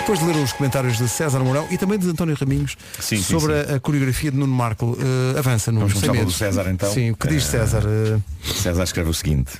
depois 0.00 0.18
de 0.18 0.24
ler 0.24 0.36
os 0.36 0.52
comentários 0.52 0.96
de 0.98 1.08
César 1.08 1.40
Mourão 1.40 1.66
e 1.70 1.76
também 1.76 1.98
de 1.98 2.08
António 2.08 2.34
Raminhos 2.34 2.76
Sim, 2.98 3.16
sim, 3.18 3.22
sobre 3.22 3.64
sim. 3.64 3.72
A, 3.72 3.76
a 3.76 3.80
coreografia 3.80 4.30
de 4.30 4.36
Nuno 4.38 4.52
Marco. 4.54 4.96
Eh, 5.34 5.38
avança, 5.38 5.70
Nuno. 5.70 5.86
Vamos 5.86 6.00
começar 6.02 6.18
pelo. 6.18 6.30
César 6.32 6.70
então. 6.70 6.92
Sim, 6.92 7.10
o 7.10 7.16
que 7.16 7.28
diz 7.28 7.44
Eh, 7.44 7.50
César? 7.58 7.82
Eh, 7.86 8.18
César 8.54 8.82
escreve 8.84 9.10
o 9.10 9.14
seguinte. 9.14 9.52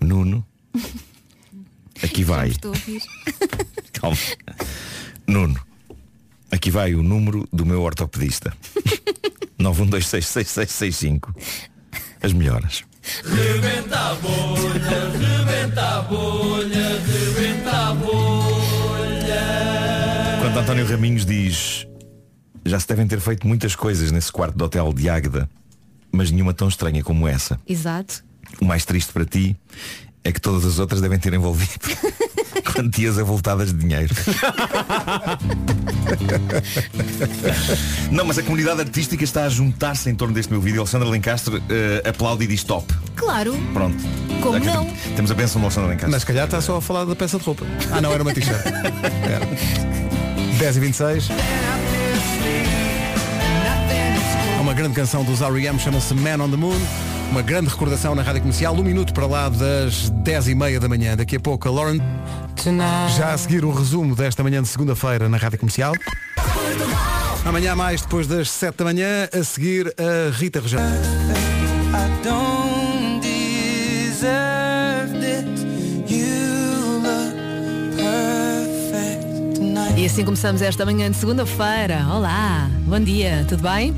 Nuno. 0.00 0.44
Aqui 2.02 2.24
vai. 2.24 2.48
Estou 2.48 2.72
a 2.72 2.74
ouvir. 2.74 3.00
Calma. 3.92 4.16
Nuno. 5.26 5.60
Aqui 6.50 6.70
vai 6.70 6.94
o 6.94 7.02
número 7.02 7.48
do 7.52 7.64
meu 7.64 7.80
ortopedista. 7.82 8.52
9126665. 9.60 11.34
As 12.22 12.32
melhoras. 12.32 12.82
Rebenta 13.24 13.98
a 13.98 14.14
bolha, 14.14 15.10
rebenta 15.18 15.82
a 15.98 16.02
bolha, 16.02 17.00
rebenta 17.06 17.70
a 17.70 17.94
bolha. 17.94 19.44
Quando 20.40 20.58
António 20.58 20.86
Raminhos 20.86 21.26
diz 21.26 21.86
Já 22.64 22.80
se 22.80 22.88
devem 22.88 23.06
ter 23.06 23.20
feito 23.20 23.46
muitas 23.46 23.76
coisas 23.76 24.10
nesse 24.10 24.32
quarto 24.32 24.56
de 24.56 24.64
hotel 24.64 24.92
de 24.92 25.08
Águeda 25.08 25.48
Mas 26.10 26.30
nenhuma 26.30 26.54
tão 26.54 26.68
estranha 26.68 27.02
como 27.02 27.28
essa 27.28 27.60
Exato. 27.66 28.24
O 28.60 28.64
mais 28.64 28.84
triste 28.84 29.12
para 29.12 29.24
ti 29.24 29.56
É 30.22 30.32
que 30.32 30.40
todas 30.40 30.64
as 30.64 30.78
outras 30.78 31.00
devem 31.00 31.18
ter 31.18 31.32
envolvido 31.34 31.72
Quantias 32.72 33.18
avultadas 33.18 33.68
de 33.72 33.78
dinheiro 33.78 34.14
Não, 38.10 38.24
mas 38.24 38.38
a 38.38 38.42
comunidade 38.42 38.80
artística 38.80 39.22
está 39.22 39.44
a 39.44 39.48
juntar-se 39.48 40.08
em 40.10 40.14
torno 40.14 40.34
deste 40.34 40.50
meu 40.52 40.60
vídeo 40.60 40.80
Alexandre 40.80 41.08
Lencastre 41.08 41.62
eh, 41.68 42.08
aplaude 42.08 42.44
e 42.44 42.46
diz 42.46 42.62
top 42.64 42.92
Claro. 43.16 43.54
Pronto 43.72 43.96
Como 44.42 44.58
não? 44.58 44.84
tem- 44.86 44.94
Temos 45.16 45.30
a 45.30 45.34
benção 45.34 45.60
do 45.60 45.66
Alexandre 45.66 45.90
Lencastre 45.90 46.10
mas 46.10 46.22
se 46.22 46.26
calhar 46.26 46.44
está 46.46 46.60
só 46.60 46.76
a 46.76 46.80
falar 46.80 47.04
da 47.04 47.14
peça 47.14 47.38
de 47.38 47.44
roupa. 47.44 47.64
Ah 47.92 48.00
não, 48.00 48.12
era 48.12 48.22
uma 48.22 48.32
t-shirt. 48.32 48.64
Era. 48.66 49.46
10 50.58 50.76
e 50.76 50.80
26 50.80 51.28
Há 54.56 54.60
uma 54.60 54.72
grande 54.74 54.94
canção 54.94 55.24
dos 55.24 55.40
R.E.M. 55.42 55.78
chama-se 55.78 56.14
Man 56.14 56.42
on 56.42 56.50
the 56.50 56.56
Moon. 56.56 56.80
Uma 57.30 57.42
grande 57.42 57.68
recordação 57.68 58.14
na 58.14 58.22
rádio 58.22 58.42
comercial. 58.42 58.74
Um 58.74 58.82
minuto 58.82 59.12
para 59.12 59.26
lá 59.26 59.48
das 59.48 60.10
10 60.10 60.48
e 60.48 60.54
meia 60.54 60.78
da 60.78 60.88
manhã. 60.88 61.16
Daqui 61.16 61.36
a 61.36 61.40
pouco 61.40 61.68
a 61.68 61.70
Lauren. 61.70 61.98
Já 63.16 63.32
a 63.32 63.38
seguir 63.38 63.64
o 63.64 63.72
resumo 63.72 64.14
desta 64.14 64.42
manhã 64.42 64.62
de 64.62 64.68
segunda-feira 64.68 65.28
na 65.28 65.36
rádio 65.36 65.58
comercial. 65.58 65.92
Amanhã 67.44 67.74
mais 67.74 68.02
depois 68.02 68.26
das 68.26 68.50
7 68.50 68.76
da 68.76 68.84
manhã. 68.84 69.28
A 69.32 69.44
seguir 69.44 69.94
a 69.98 70.30
Rita 70.30 70.60
tonight. 70.60 70.84
E 79.96 80.06
assim 80.06 80.24
começamos 80.24 80.60
esta 80.60 80.84
manhã 80.84 81.10
de 81.10 81.16
segunda-feira. 81.16 82.04
Olá, 82.10 82.68
bom 82.86 83.00
dia, 83.00 83.44
tudo 83.48 83.62
bem? 83.62 83.94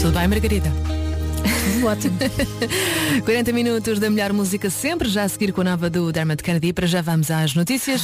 Tudo 0.00 0.18
bem, 0.18 0.26
Margarida? 0.26 0.72
Ótimo. 1.84 2.18
40 3.24 3.52
minutos 3.52 3.98
da 3.98 4.10
melhor 4.10 4.32
música 4.32 4.70
sempre, 4.70 5.08
já 5.08 5.24
a 5.24 5.28
seguir 5.28 5.52
com 5.52 5.60
a 5.60 5.64
nova 5.64 5.90
do 5.90 6.10
Dermot 6.12 6.42
Kennedy. 6.42 6.72
Para 6.72 6.86
já 6.86 7.02
vamos 7.02 7.30
às 7.30 7.54
notícias. 7.54 8.02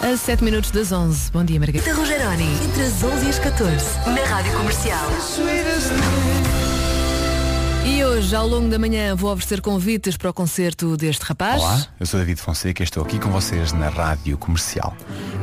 A 0.00 0.16
7 0.16 0.42
minutos 0.42 0.70
das 0.70 0.92
11. 0.92 1.30
Bom 1.30 1.44
dia, 1.44 1.60
Margarida. 1.60 1.94
Rogeroni, 1.94 2.48
entre 2.64 2.82
as 2.82 3.02
11 3.02 3.26
e 3.26 3.28
as 3.28 3.38
14, 3.38 3.84
na 4.06 4.24
Rádio 4.24 4.52
Comercial. 4.52 5.10
E 7.84 8.04
hoje, 8.04 8.36
ao 8.36 8.46
longo 8.46 8.68
da 8.68 8.78
manhã, 8.78 9.14
vou 9.16 9.32
oferecer 9.32 9.60
convites 9.60 10.16
para 10.16 10.30
o 10.30 10.34
concerto 10.34 10.96
deste 10.96 11.22
rapaz. 11.24 11.62
Olá, 11.62 11.86
eu 11.98 12.06
sou 12.06 12.20
David 12.20 12.40
Fonseca 12.40 12.82
e 12.82 12.84
estou 12.84 13.02
aqui 13.02 13.18
com 13.18 13.30
vocês 13.30 13.72
na 13.72 13.88
Rádio 13.88 14.36
Comercial. 14.36 14.94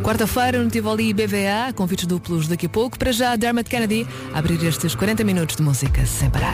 Quarta-feira 0.04 0.64
no 0.64 0.70
Tivoli 0.70 1.14
BVA, 1.14 1.74
convites 1.76 2.06
duplos 2.06 2.48
daqui 2.48 2.68
a 2.68 2.70
pouco. 2.70 2.98
Para 2.98 3.12
já, 3.12 3.36
Dermot 3.36 3.70
Kennedy, 3.70 4.08
abrir 4.34 4.64
estes 4.64 4.94
40 4.96 5.24
minutos 5.24 5.56
de 5.56 5.64
música 5.64 6.06
sem 6.06 6.30
parar. 6.30 6.54